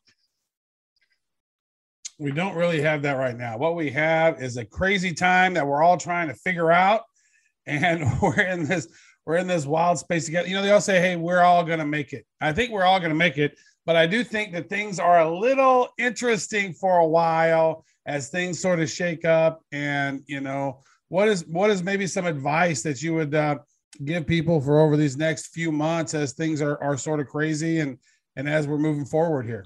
We 2.19 2.31
don't 2.31 2.55
really 2.55 2.81
have 2.81 3.03
that 3.03 3.13
right 3.13 3.37
now. 3.37 3.57
What 3.57 3.75
we 3.75 3.91
have 3.91 4.41
is 4.41 4.57
a 4.57 4.65
crazy 4.65 5.13
time 5.13 5.53
that 5.53 5.65
we're 5.65 5.83
all 5.83 5.97
trying 5.97 6.29
to 6.29 6.33
figure 6.33 6.71
out, 6.71 7.03
and 7.67 8.03
we're 8.21 8.41
in 8.41 8.65
this 8.65 8.87
we're 9.27 9.35
in 9.35 9.45
this 9.45 9.65
wild 9.65 9.99
space 9.99 10.25
together. 10.25 10.47
You 10.47 10.55
know, 10.55 10.61
they 10.61 10.71
all 10.71 10.79
say, 10.79 11.01
"Hey, 11.01 11.17
we're 11.17 11.41
all 11.41 11.65
going 11.65 11.79
to 11.79 11.85
make 11.85 12.13
it." 12.13 12.25
I 12.39 12.53
think 12.53 12.71
we're 12.71 12.85
all 12.85 12.99
going 12.99 13.11
to 13.11 13.15
make 13.15 13.37
it, 13.37 13.57
but 13.85 13.97
I 13.97 14.07
do 14.07 14.23
think 14.23 14.53
that 14.53 14.69
things 14.69 14.99
are 14.99 15.19
a 15.19 15.29
little 15.29 15.89
interesting 15.97 16.73
for 16.73 16.99
a 16.99 17.07
while 17.07 17.83
as 18.05 18.29
things 18.29 18.57
sort 18.57 18.79
of 18.79 18.89
shake 18.89 19.25
up. 19.25 19.61
And 19.73 20.23
you 20.27 20.39
know, 20.39 20.81
what 21.09 21.27
is 21.27 21.45
what 21.45 21.69
is 21.69 21.83
maybe 21.83 22.07
some 22.07 22.25
advice 22.25 22.81
that 22.83 23.03
you 23.03 23.15
would 23.15 23.35
uh, 23.35 23.57
give 24.05 24.25
people 24.25 24.61
for 24.61 24.79
over 24.79 24.95
these 24.95 25.17
next 25.17 25.47
few 25.47 25.73
months 25.73 26.13
as 26.13 26.31
things 26.31 26.61
are 26.61 26.81
are 26.81 26.97
sort 26.97 27.19
of 27.19 27.27
crazy 27.27 27.81
and 27.81 27.97
and 28.37 28.47
as 28.47 28.65
we're 28.65 28.77
moving 28.77 29.05
forward 29.05 29.45
here? 29.45 29.65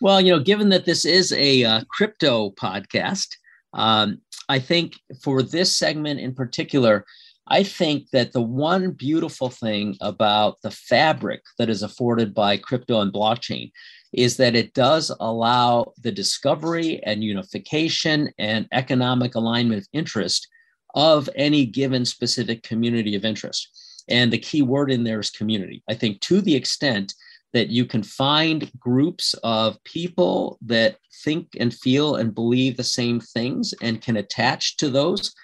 Well, 0.00 0.20
you 0.20 0.30
know, 0.30 0.40
given 0.40 0.68
that 0.68 0.84
this 0.84 1.04
is 1.04 1.32
a 1.32 1.64
uh, 1.64 1.80
crypto 1.90 2.50
podcast, 2.50 3.34
um, 3.72 4.20
I 4.48 4.60
think 4.60 4.94
for 5.20 5.42
this 5.42 5.76
segment 5.76 6.20
in 6.20 6.34
particular, 6.34 7.04
I 7.48 7.62
think 7.62 8.10
that 8.10 8.32
the 8.32 8.42
one 8.42 8.92
beautiful 8.92 9.50
thing 9.50 9.96
about 10.00 10.60
the 10.62 10.70
fabric 10.70 11.42
that 11.58 11.68
is 11.68 11.82
afforded 11.82 12.34
by 12.34 12.56
crypto 12.56 13.00
and 13.00 13.12
blockchain 13.12 13.72
is 14.12 14.36
that 14.36 14.54
it 14.54 14.74
does 14.74 15.14
allow 15.20 15.92
the 16.02 16.12
discovery 16.12 17.02
and 17.04 17.24
unification 17.24 18.30
and 18.38 18.68
economic 18.72 19.34
alignment 19.34 19.82
of 19.82 19.88
interest 19.92 20.46
of 20.94 21.28
any 21.34 21.64
given 21.64 22.04
specific 22.04 22.62
community 22.62 23.16
of 23.16 23.24
interest. 23.24 24.04
And 24.08 24.32
the 24.32 24.38
key 24.38 24.62
word 24.62 24.92
in 24.92 25.04
there 25.04 25.20
is 25.20 25.30
community. 25.30 25.82
I 25.88 25.94
think 25.94 26.20
to 26.22 26.40
the 26.40 26.54
extent 26.54 27.14
that 27.52 27.68
you 27.68 27.84
can 27.84 28.02
find 28.02 28.70
groups 28.78 29.34
of 29.42 29.82
people 29.84 30.58
that 30.62 30.96
think 31.24 31.48
and 31.58 31.72
feel 31.72 32.16
and 32.16 32.34
believe 32.34 32.76
the 32.76 32.84
same 32.84 33.20
things 33.20 33.74
and 33.82 34.00
can 34.00 34.16
attach 34.16 34.76
to 34.78 34.88
those 34.88 35.34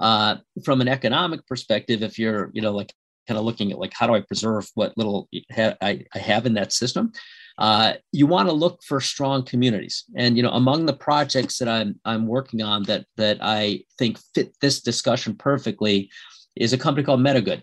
uh, 0.00 0.36
from 0.64 0.80
an 0.80 0.88
economic 0.88 1.46
perspective 1.46 2.02
if 2.02 2.18
you're 2.18 2.50
you 2.52 2.62
know 2.62 2.72
like 2.72 2.92
kind 3.26 3.38
of 3.38 3.44
looking 3.44 3.70
at 3.70 3.78
like 3.78 3.92
how 3.94 4.06
do 4.06 4.14
i 4.14 4.20
preserve 4.20 4.68
what 4.74 4.96
little 4.96 5.28
ha- 5.54 5.76
I, 5.80 6.04
I 6.14 6.18
have 6.18 6.46
in 6.46 6.54
that 6.54 6.72
system 6.72 7.12
uh, 7.58 7.94
you 8.12 8.26
want 8.26 8.48
to 8.48 8.54
look 8.54 8.82
for 8.84 9.00
strong 9.00 9.44
communities 9.44 10.04
and 10.16 10.36
you 10.36 10.42
know 10.42 10.50
among 10.50 10.86
the 10.86 10.94
projects 10.94 11.58
that 11.58 11.68
i'm 11.68 12.00
i'm 12.04 12.26
working 12.26 12.62
on 12.62 12.84
that 12.84 13.04
that 13.16 13.38
i 13.42 13.82
think 13.98 14.18
fit 14.34 14.54
this 14.60 14.80
discussion 14.80 15.34
perfectly 15.34 16.10
is 16.56 16.72
a 16.72 16.78
company 16.78 17.04
called 17.04 17.20
metagood 17.20 17.62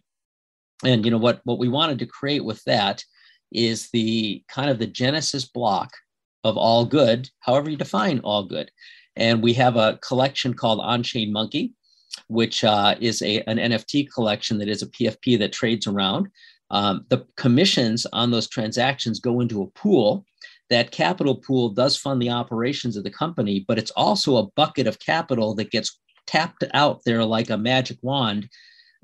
and 0.83 1.03
you 1.05 1.11
know 1.11 1.17
what 1.17 1.41
what 1.45 1.59
we 1.59 1.67
wanted 1.67 1.99
to 1.99 2.05
create 2.05 2.45
with 2.45 2.63
that 2.65 3.03
is 3.51 3.89
the 3.91 4.43
kind 4.49 4.69
of 4.69 4.77
the 4.77 4.87
genesis 4.87 5.45
block 5.45 5.91
of 6.45 6.57
all 6.57 6.85
good, 6.85 7.27
however 7.39 7.69
you 7.69 7.75
define 7.75 8.19
all 8.19 8.43
good. 8.43 8.69
And 9.15 9.41
we 9.41 9.53
have 9.53 9.75
a 9.75 9.97
collection 10.07 10.53
called 10.53 10.79
On 10.79 11.01
Chain 11.01 11.33
Monkey, 11.33 11.73
which 12.27 12.63
uh, 12.63 12.95
is 12.99 13.21
a, 13.21 13.41
an 13.41 13.57
NFT 13.57 14.11
collection 14.11 14.57
that 14.59 14.67
is 14.67 14.81
a 14.81 14.87
PFP 14.87 15.39
that 15.39 15.53
trades 15.53 15.87
around. 15.87 16.27
Um, 16.71 17.05
the 17.09 17.25
commissions 17.37 18.05
on 18.11 18.31
those 18.31 18.49
transactions 18.49 19.19
go 19.19 19.39
into 19.39 19.61
a 19.61 19.67
pool. 19.67 20.25
That 20.69 20.91
capital 20.91 21.35
pool 21.35 21.69
does 21.69 21.95
fund 21.95 22.21
the 22.21 22.31
operations 22.31 22.97
of 22.97 23.03
the 23.03 23.11
company, 23.11 23.63
but 23.67 23.77
it's 23.77 23.91
also 23.91 24.37
a 24.37 24.47
bucket 24.55 24.87
of 24.87 24.99
capital 24.99 25.53
that 25.55 25.71
gets 25.71 25.99
tapped 26.25 26.63
out 26.73 27.01
there 27.05 27.23
like 27.23 27.51
a 27.51 27.57
magic 27.57 27.97
wand 28.01 28.49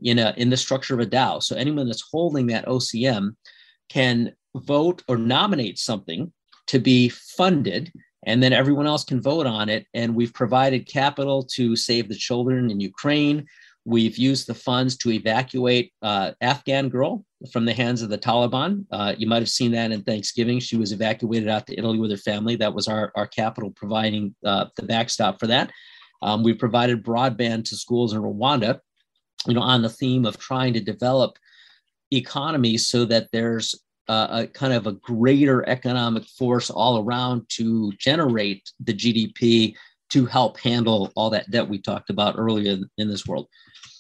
in 0.02 0.18
a 0.18 0.34
in 0.38 0.50
the 0.50 0.58
structure 0.58 0.96
of 0.96 1.00
a 1.00 1.06
DAO. 1.06 1.42
So 1.44 1.56
anyone 1.56 1.86
that's 1.86 2.08
holding 2.12 2.48
that 2.48 2.66
OCM 2.66 3.36
can 3.90 4.34
vote 4.56 5.04
or 5.08 5.18
nominate 5.18 5.78
something 5.78 6.34
to 6.68 6.80
be 6.80 7.10
funded 7.10 7.92
and 8.26 8.42
then 8.42 8.54
everyone 8.54 8.88
else 8.88 9.04
can 9.04 9.22
vote 9.22 9.48
on 9.48 9.70
it. 9.70 9.86
And 9.94 10.16
we've 10.16 10.34
provided 10.34 10.88
capital 10.88 11.44
to 11.56 11.76
save 11.76 12.08
the 12.08 12.16
children 12.16 12.70
in 12.70 12.80
Ukraine. 12.80 13.48
We've 13.84 14.18
used 14.18 14.46
the 14.46 14.54
funds 14.54 14.96
to 14.98 15.12
evacuate 15.12 15.92
uh, 16.04 16.32
Afghan 16.42 16.90
girl 16.90 17.26
from 17.52 17.66
the 17.66 17.74
hands 17.74 18.04
of 18.04 18.10
the 18.10 18.18
Taliban. 18.18 18.86
Uh, 18.92 19.16
you 19.18 19.26
might 19.26 19.42
have 19.42 19.50
seen 19.50 19.72
that 19.72 19.92
in 19.92 20.04
Thanksgiving. 20.04 20.60
She 20.60 20.78
was 20.78 20.92
evacuated 20.92 21.50
out 21.50 21.66
to 21.68 21.78
Italy 21.78 22.00
with 22.00 22.12
her 22.12 22.18
family. 22.18 22.56
That 22.56 22.76
was 22.76 22.88
our, 22.88 23.12
our 23.16 23.26
capital 23.26 23.72
providing 23.72 24.36
uh, 24.46 24.66
the 24.76 24.84
backstop 24.84 25.40
for 25.40 25.48
that. 25.48 25.72
Um, 26.22 26.44
we 26.44 26.54
provided 26.54 27.04
broadband 27.04 27.66
to 27.66 27.76
schools 27.76 28.14
in 28.14 28.22
Rwanda, 28.22 28.80
you 29.48 29.56
know, 29.56 29.62
on 29.62 29.82
the 29.82 29.90
theme 29.90 30.26
of 30.26 30.38
trying 30.38 30.74
to 30.74 30.80
develop 30.80 31.38
economies 32.12 32.88
so 32.88 33.06
that 33.06 33.30
there's 33.32 33.74
uh, 34.08 34.28
a 34.32 34.48
kind 34.48 34.74
of 34.74 34.88
a 34.88 34.94
greater 34.94 35.68
economic 35.70 36.26
force 36.26 36.70
all 36.70 37.04
around 37.04 37.48
to 37.50 37.92
generate 37.94 38.70
the 38.80 38.94
GDP 38.94 39.76
to 40.10 40.26
help 40.26 40.60
handle 40.60 41.12
all 41.16 41.30
that 41.30 41.50
debt 41.52 41.68
we 41.68 41.80
talked 41.80 42.10
about 42.10 42.36
earlier 42.38 42.78
in 42.98 43.08
this 43.08 43.26
world. 43.26 43.48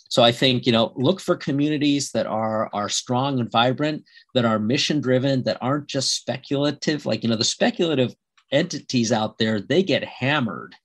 So 0.09 0.23
I 0.23 0.33
think 0.33 0.65
you 0.65 0.73
know 0.73 0.91
look 0.95 1.21
for 1.21 1.37
communities 1.37 2.11
that 2.11 2.25
are 2.25 2.69
are 2.73 2.89
strong 2.89 3.39
and 3.39 3.49
vibrant, 3.49 4.03
that 4.33 4.43
are 4.43 4.59
mission 4.59 4.99
driven, 4.99 5.43
that 5.43 5.57
aren't 5.61 5.87
just 5.87 6.15
speculative. 6.15 7.05
Like 7.05 7.23
you 7.23 7.29
know 7.29 7.37
the 7.37 7.45
speculative 7.45 8.13
entities 8.51 9.11
out 9.11 9.37
there, 9.37 9.61
they 9.61 9.83
get 9.83 10.03
hammered 10.03 10.75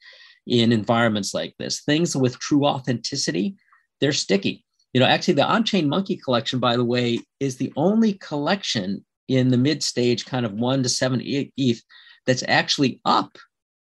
in 0.47 0.73
environments 0.73 1.35
like 1.35 1.55
this. 1.59 1.81
Things 1.81 2.17
with 2.17 2.39
true 2.39 2.67
authenticity, 2.67 3.57
they're 4.01 4.13
sticky. 4.13 4.65
You 4.97 5.01
know, 5.01 5.07
actually, 5.09 5.35
the 5.35 5.45
on-chain 5.45 5.91
monkey 5.91 6.17
collection, 6.17 6.59
by 6.59 6.75
the 6.75 6.83
way, 6.83 7.19
is 7.39 7.59
the 7.59 7.71
only 7.77 8.15
collection 8.15 9.05
in 9.29 9.51
the 9.51 9.59
mid-stage, 9.59 10.25
kind 10.25 10.47
of 10.47 10.55
one 10.55 10.83
to 10.83 10.89
seven 10.89 11.21
ETH, 11.23 11.83
that's 12.25 12.43
actually 12.49 13.03
up 13.05 13.37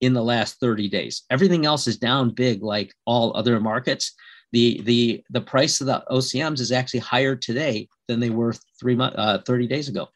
in 0.01 0.13
the 0.13 0.23
last 0.23 0.61
30 0.61 0.89
days. 0.89 1.25
Everything 1.29 1.67
else 1.67 1.89
is 1.89 1.97
down 1.97 2.31
big, 2.31 2.63
like 2.63 2.95
all 3.05 3.37
other 3.37 3.59
markets. 3.59 4.15
The 4.53 4.81
the 4.83 5.25
the 5.31 5.41
price 5.41 5.81
of 5.81 5.89
the 5.89 6.05
OCMs 6.09 6.61
is 6.61 6.71
actually 6.71 7.01
higher 7.01 7.35
today 7.35 7.89
than 8.07 8.21
they 8.21 8.31
were 8.31 8.55
three 8.79 8.95
months, 8.95 9.17
uh, 9.19 9.39
30 9.45 9.67
days 9.67 9.89
ago. 9.89 10.07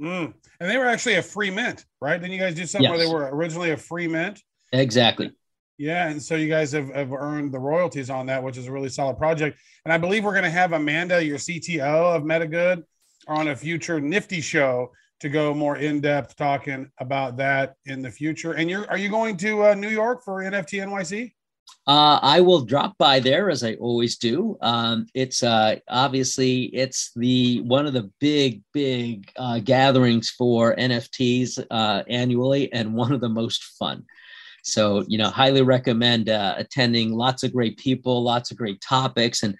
Mm. 0.00 0.32
And 0.58 0.70
they 0.70 0.78
were 0.78 0.86
actually 0.86 1.16
a 1.16 1.22
free 1.22 1.50
mint, 1.50 1.84
right? 2.00 2.18
Didn't 2.18 2.32
you 2.32 2.40
guys 2.40 2.54
do 2.54 2.64
something 2.64 2.90
Yes. 2.90 2.96
where 2.98 3.06
they 3.06 3.12
were 3.12 3.28
originally 3.36 3.72
a 3.72 3.76
free 3.76 4.08
mint? 4.08 4.40
Exactly. 4.72 5.32
Yeah, 5.80 6.10
and 6.10 6.22
so 6.22 6.34
you 6.34 6.46
guys 6.46 6.72
have, 6.72 6.90
have 6.94 7.10
earned 7.10 7.52
the 7.52 7.58
royalties 7.58 8.10
on 8.10 8.26
that, 8.26 8.42
which 8.42 8.58
is 8.58 8.66
a 8.66 8.70
really 8.70 8.90
solid 8.90 9.16
project. 9.16 9.58
And 9.86 9.94
I 9.94 9.96
believe 9.96 10.24
we're 10.24 10.34
going 10.34 10.44
to 10.44 10.50
have 10.50 10.74
Amanda, 10.74 11.24
your 11.24 11.38
CTO 11.38 12.14
of 12.14 12.22
MetaGood, 12.22 12.84
on 13.26 13.48
a 13.48 13.56
future 13.56 13.98
Nifty 13.98 14.42
show 14.42 14.92
to 15.20 15.30
go 15.30 15.54
more 15.54 15.78
in 15.78 16.02
depth 16.02 16.36
talking 16.36 16.90
about 16.98 17.38
that 17.38 17.76
in 17.86 18.02
the 18.02 18.10
future. 18.10 18.52
And 18.52 18.68
you're 18.68 18.86
are 18.90 18.98
you 18.98 19.08
going 19.08 19.38
to 19.38 19.68
uh, 19.68 19.74
New 19.74 19.88
York 19.88 20.22
for 20.22 20.42
NFT 20.42 20.84
NYC? 20.86 21.32
Uh, 21.86 22.18
I 22.20 22.42
will 22.42 22.60
drop 22.60 22.98
by 22.98 23.18
there 23.18 23.48
as 23.48 23.64
I 23.64 23.74
always 23.76 24.18
do. 24.18 24.58
Um, 24.60 25.06
it's 25.14 25.42
uh, 25.42 25.76
obviously 25.88 26.64
it's 26.64 27.10
the 27.16 27.62
one 27.62 27.86
of 27.86 27.94
the 27.94 28.10
big 28.20 28.60
big 28.74 29.32
uh, 29.36 29.60
gatherings 29.60 30.28
for 30.28 30.76
NFTs 30.76 31.64
uh, 31.70 32.02
annually, 32.06 32.70
and 32.70 32.92
one 32.92 33.12
of 33.12 33.22
the 33.22 33.30
most 33.30 33.64
fun. 33.78 34.04
So 34.62 35.04
you 35.08 35.18
know, 35.18 35.28
highly 35.28 35.62
recommend 35.62 36.28
uh, 36.28 36.54
attending. 36.56 37.12
Lots 37.12 37.42
of 37.42 37.52
great 37.52 37.76
people, 37.78 38.22
lots 38.22 38.50
of 38.50 38.56
great 38.56 38.80
topics, 38.80 39.42
and 39.42 39.56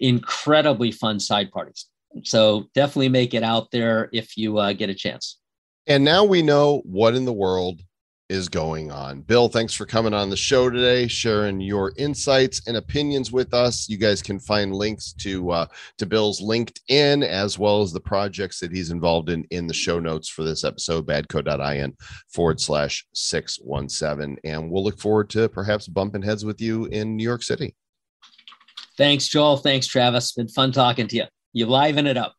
incredibly 0.00 0.90
fun 0.90 1.20
side 1.20 1.50
parties. 1.50 1.86
So 2.22 2.68
definitely 2.74 3.08
make 3.08 3.34
it 3.34 3.42
out 3.42 3.70
there 3.70 4.08
if 4.12 4.36
you 4.36 4.58
uh, 4.58 4.72
get 4.72 4.90
a 4.90 4.94
chance. 4.94 5.38
And 5.86 6.04
now 6.04 6.24
we 6.24 6.42
know 6.42 6.82
what 6.84 7.14
in 7.14 7.24
the 7.24 7.32
world 7.32 7.80
is 8.28 8.48
going 8.48 8.90
on. 8.90 9.20
Bill, 9.20 9.48
thanks 9.48 9.74
for 9.74 9.84
coming 9.84 10.14
on 10.14 10.30
the 10.30 10.36
show 10.36 10.70
today, 10.70 11.06
sharing 11.06 11.60
your 11.60 11.92
insights 11.96 12.66
and 12.66 12.76
opinions 12.76 13.30
with 13.30 13.52
us. 13.52 13.88
You 13.88 13.98
guys 13.98 14.22
can 14.22 14.38
find 14.38 14.74
links 14.74 15.12
to 15.14 15.50
uh, 15.50 15.66
to 15.98 16.06
Bill's 16.06 16.40
LinkedIn 16.40 17.24
as 17.24 17.58
well 17.58 17.82
as 17.82 17.92
the 17.92 18.00
projects 18.00 18.60
that 18.60 18.72
he's 18.72 18.90
involved 18.90 19.28
in 19.28 19.44
in 19.50 19.66
the 19.66 19.74
show 19.74 19.98
notes 19.98 20.28
for 20.28 20.42
this 20.42 20.64
episode, 20.64 21.06
badco.in 21.06 21.96
forward 22.32 22.60
slash 22.60 23.06
617. 23.12 24.38
And 24.44 24.70
we'll 24.70 24.84
look 24.84 24.98
forward 24.98 25.28
to 25.30 25.48
perhaps 25.48 25.86
bumping 25.86 26.22
heads 26.22 26.44
with 26.44 26.60
you 26.60 26.86
in 26.86 27.16
New 27.16 27.24
York 27.24 27.42
City. 27.42 27.74
Thanks, 28.96 29.28
Joel. 29.28 29.56
Thanks, 29.56 29.86
Travis. 29.86 30.32
Been 30.32 30.48
fun 30.48 30.72
talking 30.72 31.08
to 31.08 31.16
you. 31.16 31.24
You 31.52 31.66
liven 31.66 32.06
it 32.06 32.16
up. 32.16 32.34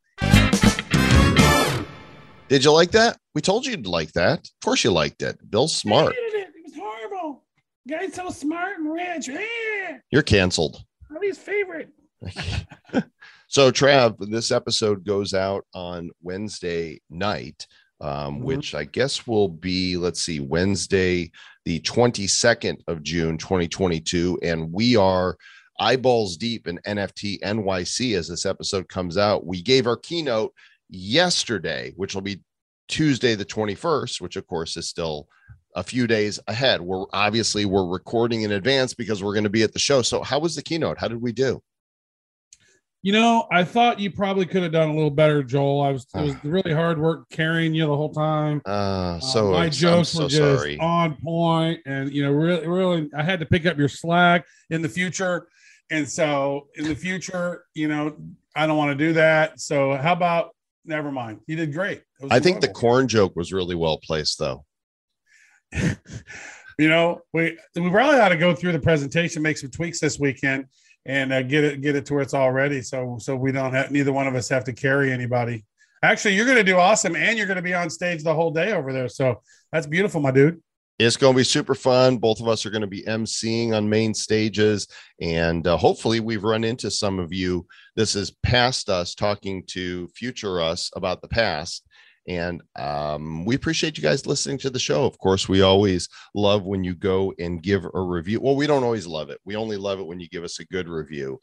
Did 2.47 2.63
you 2.63 2.71
like 2.71 2.91
that? 2.91 3.17
We 3.35 3.41
told 3.41 3.65
you 3.65 3.71
you'd 3.71 3.85
like 3.85 4.13
that. 4.13 4.39
Of 4.39 4.51
course 4.63 4.83
you 4.83 4.91
liked 4.91 5.21
it. 5.21 5.37
Bill's 5.51 5.75
smart. 5.75 6.13
I 6.13 6.15
hated 6.15 6.39
it. 6.39 6.47
It 6.55 6.63
was 6.63 6.75
horrible. 6.75 7.43
Guy's 7.87 8.13
so 8.13 8.29
smart 8.29 8.79
and 8.79 8.91
rich. 8.91 9.29
Eh, 9.29 9.97
You're 10.09 10.23
canceled. 10.23 10.83
I'm 11.13 11.21
his 11.21 11.37
favorite. 11.37 11.89
so 13.47 13.71
trav 13.71 14.15
this 14.31 14.51
episode 14.51 15.05
goes 15.05 15.33
out 15.33 15.63
on 15.75 16.09
wednesday 16.23 16.99
night 17.11 17.67
um, 18.01 18.39
Mhm. 18.39 18.41
which 18.43 18.73
i 18.73 18.83
guess 18.85 19.27
will 19.27 19.49
be 19.49 19.95
let's 19.97 20.21
see 20.21 20.39
wednesday 20.39 21.29
the 21.65 21.79
22nd 21.81 22.77
of 22.87 23.03
june 23.03 23.37
2022 23.37 24.39
and 24.41 24.71
we 24.71 24.95
are 24.95 25.35
eyeballs 25.79 26.37
deep 26.37 26.67
in 26.67 26.79
nft 26.87 27.39
nyc 27.41 28.17
as 28.17 28.27
this 28.29 28.45
episode 28.45 28.87
comes 28.89 29.17
out 29.17 29.45
we 29.45 29.61
gave 29.61 29.85
our 29.85 29.97
keynote 29.97 30.53
yesterday 30.89 31.93
which 31.97 32.15
will 32.15 32.21
be 32.21 32.39
tuesday 32.87 33.35
the 33.35 33.45
21st 33.45 34.21
which 34.21 34.35
of 34.35 34.45
course 34.47 34.77
is 34.77 34.87
still 34.89 35.27
a 35.75 35.83
few 35.83 36.07
days 36.07 36.39
ahead 36.47 36.79
we're 36.81 37.05
obviously 37.13 37.65
we're 37.65 37.85
recording 37.87 38.43
in 38.43 38.51
advance 38.53 38.93
because 38.93 39.23
we're 39.23 39.33
going 39.33 39.43
to 39.43 39.49
be 39.49 39.63
at 39.63 39.73
the 39.73 39.79
show 39.79 40.01
so 40.01 40.21
how 40.23 40.39
was 40.39 40.55
the 40.55 40.61
keynote 40.63 40.97
how 40.97 41.07
did 41.07 41.21
we 41.21 41.31
do 41.31 41.61
You 43.01 43.11
know, 43.11 43.45
I 43.51 43.63
thought 43.63 43.99
you 43.99 44.09
probably 44.09 44.47
could 44.47 44.63
have 44.63 44.71
done 44.71 44.89
a 44.89 44.93
little 44.95 45.11
better, 45.11 45.43
Joel. 45.43 45.81
I 45.83 45.91
was 45.91 46.07
it 46.15 46.21
was 46.21 46.35
really 46.43 46.73
hard 46.73 46.97
work 46.97 47.29
carrying 47.29 47.75
you 47.75 47.85
the 47.85 47.95
whole 47.95 48.11
time. 48.11 48.63
Uh, 48.65 48.69
Uh, 48.69 49.19
so 49.19 49.51
my 49.51 49.65
I'm 49.65 49.71
jokes 49.71 50.09
so 50.09 50.23
were 50.23 50.29
just 50.29 50.41
sorry. 50.59 50.79
on 50.79 51.15
point, 51.21 51.81
and 51.85 52.11
you 52.11 52.23
know, 52.23 52.31
really, 52.31 52.65
really, 52.67 53.09
I 53.15 53.21
had 53.21 53.39
to 53.41 53.45
pick 53.45 53.67
up 53.67 53.77
your 53.77 53.89
slack 53.89 54.43
in 54.71 54.81
the 54.81 54.89
future, 54.89 55.47
and 55.91 56.09
so 56.09 56.67
in 56.77 56.85
the 56.85 56.95
future, 56.95 57.65
you 57.75 57.87
know, 57.87 58.15
I 58.55 58.65
don't 58.65 58.77
want 58.77 58.97
to 58.97 59.05
do 59.07 59.13
that. 59.13 59.59
So 59.59 59.93
how 59.95 60.13
about 60.13 60.55
never 60.83 61.11
mind? 61.11 61.41
You 61.45 61.57
did 61.57 61.73
great. 61.73 62.01
I 62.29 62.39
think 62.39 62.61
the 62.61 62.69
corn 62.69 63.07
joke 63.07 63.35
was 63.35 63.51
really 63.51 63.75
well 63.75 63.97
placed, 63.97 64.39
though. 64.39 64.65
you 66.77 66.89
know, 66.89 67.21
we 67.33 67.57
we 67.75 67.89
probably 67.89 68.19
ought 68.19 68.29
to 68.29 68.37
go 68.37 68.53
through 68.53 68.71
the 68.71 68.79
presentation, 68.79 69.41
make 69.41 69.57
some 69.57 69.71
tweaks 69.71 69.99
this 69.99 70.19
weekend, 70.19 70.65
and 71.05 71.33
uh, 71.33 71.41
get 71.41 71.63
it 71.63 71.81
get 71.81 71.95
it 71.95 72.05
to 72.07 72.13
where 72.13 72.21
it's 72.21 72.33
all 72.33 72.51
ready. 72.51 72.81
So 72.81 73.17
so 73.19 73.35
we 73.35 73.51
don't 73.51 73.73
have 73.73 73.91
neither 73.91 74.13
one 74.13 74.27
of 74.27 74.35
us 74.35 74.49
have 74.49 74.63
to 74.65 74.73
carry 74.73 75.11
anybody. 75.11 75.65
Actually, 76.03 76.35
you're 76.35 76.45
going 76.45 76.57
to 76.57 76.63
do 76.63 76.77
awesome, 76.77 77.15
and 77.15 77.37
you're 77.37 77.47
going 77.47 77.55
to 77.55 77.63
be 77.63 77.73
on 77.73 77.89
stage 77.89 78.23
the 78.23 78.33
whole 78.33 78.51
day 78.51 78.73
over 78.73 78.93
there. 78.93 79.09
So 79.09 79.41
that's 79.71 79.87
beautiful, 79.87 80.21
my 80.21 80.31
dude. 80.31 80.61
It's 80.97 81.17
going 81.17 81.33
to 81.33 81.37
be 81.37 81.43
super 81.43 81.75
fun. 81.75 82.17
Both 82.17 82.39
of 82.39 82.47
us 82.47 82.65
are 82.65 82.69
going 82.69 82.81
to 82.81 82.87
be 82.87 83.03
emceeing 83.03 83.75
on 83.75 83.89
main 83.89 84.13
stages, 84.13 84.87
and 85.19 85.65
uh, 85.67 85.75
hopefully, 85.77 86.19
we've 86.19 86.43
run 86.43 86.63
into 86.63 86.89
some 86.89 87.19
of 87.19 87.33
you. 87.33 87.65
This 87.95 88.15
is 88.15 88.31
past 88.43 88.89
us 88.89 89.15
talking 89.15 89.63
to 89.67 90.07
future 90.09 90.61
us 90.61 90.91
about 90.95 91.21
the 91.21 91.27
past. 91.27 91.85
And 92.27 92.61
um, 92.75 93.45
we 93.45 93.55
appreciate 93.55 93.97
you 93.97 94.03
guys 94.03 94.25
listening 94.25 94.57
to 94.59 94.69
the 94.69 94.79
show. 94.79 95.05
Of 95.05 95.17
course, 95.19 95.47
we 95.47 95.61
always 95.61 96.09
love 96.33 96.63
when 96.63 96.83
you 96.83 96.95
go 96.95 97.33
and 97.39 97.61
give 97.61 97.85
a 97.85 98.01
review. 98.01 98.41
Well, 98.41 98.55
we 98.55 98.67
don't 98.67 98.83
always 98.83 99.05
love 99.05 99.29
it. 99.29 99.39
We 99.45 99.55
only 99.55 99.77
love 99.77 99.99
it 99.99 100.07
when 100.07 100.19
you 100.19 100.27
give 100.29 100.43
us 100.43 100.59
a 100.59 100.65
good 100.65 100.87
review. 100.87 101.39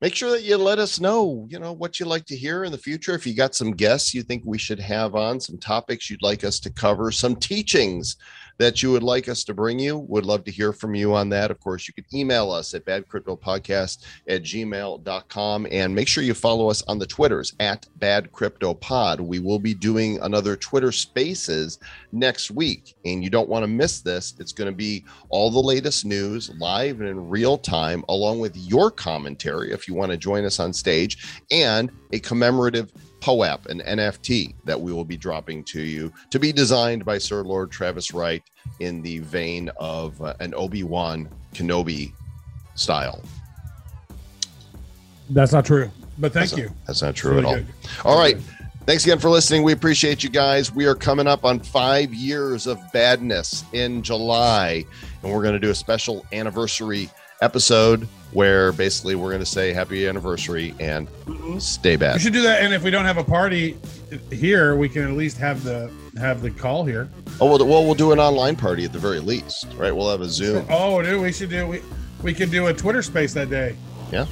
Make 0.00 0.14
sure 0.14 0.30
that 0.30 0.44
you 0.44 0.56
let 0.56 0.78
us 0.78 1.00
know, 1.00 1.46
you 1.50 1.58
know, 1.58 1.72
what 1.72 1.98
you'd 1.98 2.06
like 2.06 2.24
to 2.26 2.36
hear 2.36 2.62
in 2.62 2.70
the 2.70 2.78
future. 2.78 3.14
If 3.14 3.26
you 3.26 3.34
got 3.34 3.56
some 3.56 3.72
guests 3.72 4.14
you 4.14 4.22
think 4.22 4.44
we 4.44 4.58
should 4.58 4.78
have 4.78 5.16
on, 5.16 5.40
some 5.40 5.58
topics 5.58 6.08
you'd 6.08 6.22
like 6.22 6.44
us 6.44 6.60
to 6.60 6.70
cover, 6.70 7.10
some 7.10 7.34
teachings 7.34 8.16
that 8.58 8.82
you 8.82 8.90
would 8.92 9.02
like 9.02 9.28
us 9.28 9.44
to 9.44 9.54
bring 9.54 9.78
you. 9.78 9.98
Would 9.98 10.26
love 10.26 10.44
to 10.44 10.50
hear 10.50 10.72
from 10.72 10.94
you 10.94 11.14
on 11.14 11.28
that. 11.30 11.50
Of 11.50 11.60
course, 11.60 11.88
you 11.88 11.94
can 11.94 12.04
email 12.12 12.50
us 12.50 12.74
at 12.74 12.84
badcryptopodcast 12.84 14.04
at 14.28 14.42
gmail.com 14.42 15.66
and 15.70 15.94
make 15.94 16.08
sure 16.08 16.24
you 16.24 16.34
follow 16.34 16.68
us 16.68 16.82
on 16.88 16.98
the 16.98 17.06
Twitters 17.06 17.54
at 17.60 17.86
badcryptopod. 17.98 19.20
We 19.20 19.38
will 19.38 19.58
be 19.58 19.74
doing 19.74 20.18
another 20.20 20.56
Twitter 20.56 20.92
spaces 20.92 21.78
next 22.12 22.50
week, 22.50 22.94
and 23.04 23.22
you 23.22 23.30
don't 23.30 23.48
want 23.48 23.62
to 23.62 23.68
miss 23.68 24.00
this. 24.00 24.34
It's 24.38 24.52
going 24.52 24.70
to 24.70 24.76
be 24.76 25.04
all 25.30 25.50
the 25.50 25.60
latest 25.60 26.04
news 26.04 26.50
live 26.58 27.00
and 27.00 27.08
in 27.08 27.28
real 27.28 27.56
time, 27.56 28.04
along 28.08 28.40
with 28.40 28.56
your 28.56 28.90
commentary 28.90 29.72
if 29.72 29.88
you 29.88 29.94
want 29.94 30.12
to 30.12 30.18
join 30.18 30.44
us 30.44 30.60
on 30.60 30.72
stage, 30.72 31.42
and 31.50 31.90
a 32.12 32.18
commemorative 32.18 32.92
POAP, 33.20 33.66
an 33.66 33.80
NFT 33.80 34.54
that 34.64 34.80
we 34.80 34.92
will 34.92 35.04
be 35.04 35.16
dropping 35.16 35.64
to 35.64 35.80
you 35.80 36.12
to 36.30 36.38
be 36.38 36.52
designed 36.52 37.04
by 37.04 37.18
Sir 37.18 37.42
Lord 37.42 37.70
Travis 37.70 38.12
Wright 38.12 38.42
in 38.80 39.02
the 39.02 39.18
vein 39.20 39.70
of 39.76 40.20
uh, 40.22 40.34
an 40.40 40.54
Obi 40.54 40.82
Wan 40.82 41.28
Kenobi 41.54 42.12
style. 42.74 43.22
That's 45.30 45.52
not 45.52 45.66
true, 45.66 45.90
but 46.18 46.32
thank 46.32 46.50
That's 46.50 46.58
you. 46.58 46.66
Not, 46.66 46.86
that's 46.86 47.02
not 47.02 47.14
true 47.14 47.32
really 47.32 47.40
at 47.42 47.46
all. 47.46 47.54
good. 47.56 47.66
All 48.04 48.18
right. 48.18 48.38
Thanks 48.86 49.04
again 49.04 49.18
for 49.18 49.28
listening. 49.28 49.64
We 49.64 49.72
appreciate 49.72 50.24
you 50.24 50.30
guys. 50.30 50.72
We 50.74 50.86
are 50.86 50.94
coming 50.94 51.26
up 51.26 51.44
on 51.44 51.60
five 51.60 52.14
years 52.14 52.66
of 52.66 52.80
badness 52.90 53.62
in 53.74 54.02
July, 54.02 54.86
and 55.22 55.30
we're 55.30 55.42
going 55.42 55.52
to 55.52 55.60
do 55.60 55.68
a 55.68 55.74
special 55.74 56.24
anniversary 56.32 57.10
episode 57.42 58.06
where 58.32 58.72
basically 58.72 59.14
we're 59.14 59.30
going 59.30 59.40
to 59.40 59.46
say 59.46 59.72
happy 59.72 60.06
anniversary 60.06 60.74
and 60.80 61.08
stay 61.58 61.96
back. 61.96 62.14
We 62.14 62.20
should 62.20 62.32
do 62.34 62.42
that, 62.42 62.62
and 62.62 62.74
if 62.74 62.82
we 62.82 62.90
don't 62.90 63.06
have 63.06 63.16
a 63.16 63.24
party 63.24 63.76
here, 64.30 64.76
we 64.76 64.88
can 64.88 65.04
at 65.04 65.12
least 65.12 65.38
have 65.38 65.62
the 65.64 65.90
have 66.18 66.42
the 66.42 66.50
call 66.50 66.84
here. 66.84 67.08
Oh, 67.40 67.46
well, 67.46 67.58
well, 67.66 67.84
we'll 67.84 67.94
do 67.94 68.12
an 68.12 68.18
online 68.18 68.56
party 68.56 68.84
at 68.84 68.92
the 68.92 68.98
very 68.98 69.20
least, 69.20 69.66
right? 69.76 69.94
We'll 69.94 70.10
have 70.10 70.20
a 70.20 70.28
Zoom. 70.28 70.66
Oh, 70.68 71.00
dude, 71.02 71.22
we 71.22 71.32
should 71.32 71.48
do 71.50 71.66
we 71.66 71.80
we 72.22 72.34
could 72.34 72.50
do 72.50 72.66
a 72.66 72.74
Twitter 72.74 73.02
space 73.02 73.32
that 73.34 73.48
day. 73.50 73.76
Yeah. 74.12 74.26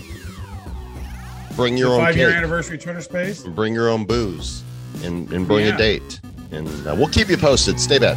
Bring 1.54 1.78
your 1.78 1.88
The 1.90 1.94
own 1.94 2.00
five 2.02 2.16
year 2.16 2.30
anniversary 2.30 2.76
Twitter 2.76 3.00
space. 3.00 3.44
and 3.44 3.54
bring 3.54 3.72
your 3.72 3.88
own 3.88 4.04
booze 4.04 4.62
and, 5.02 5.32
and 5.32 5.46
bring 5.46 5.66
Yeah. 5.66 5.74
a 5.74 5.78
date. 5.78 6.20
And 6.50 6.68
uh, 6.86 6.94
we'll 6.96 7.08
keep 7.08 7.28
you 7.28 7.36
posted. 7.38 7.80
Stay 7.80 7.98
bad. 7.98 8.16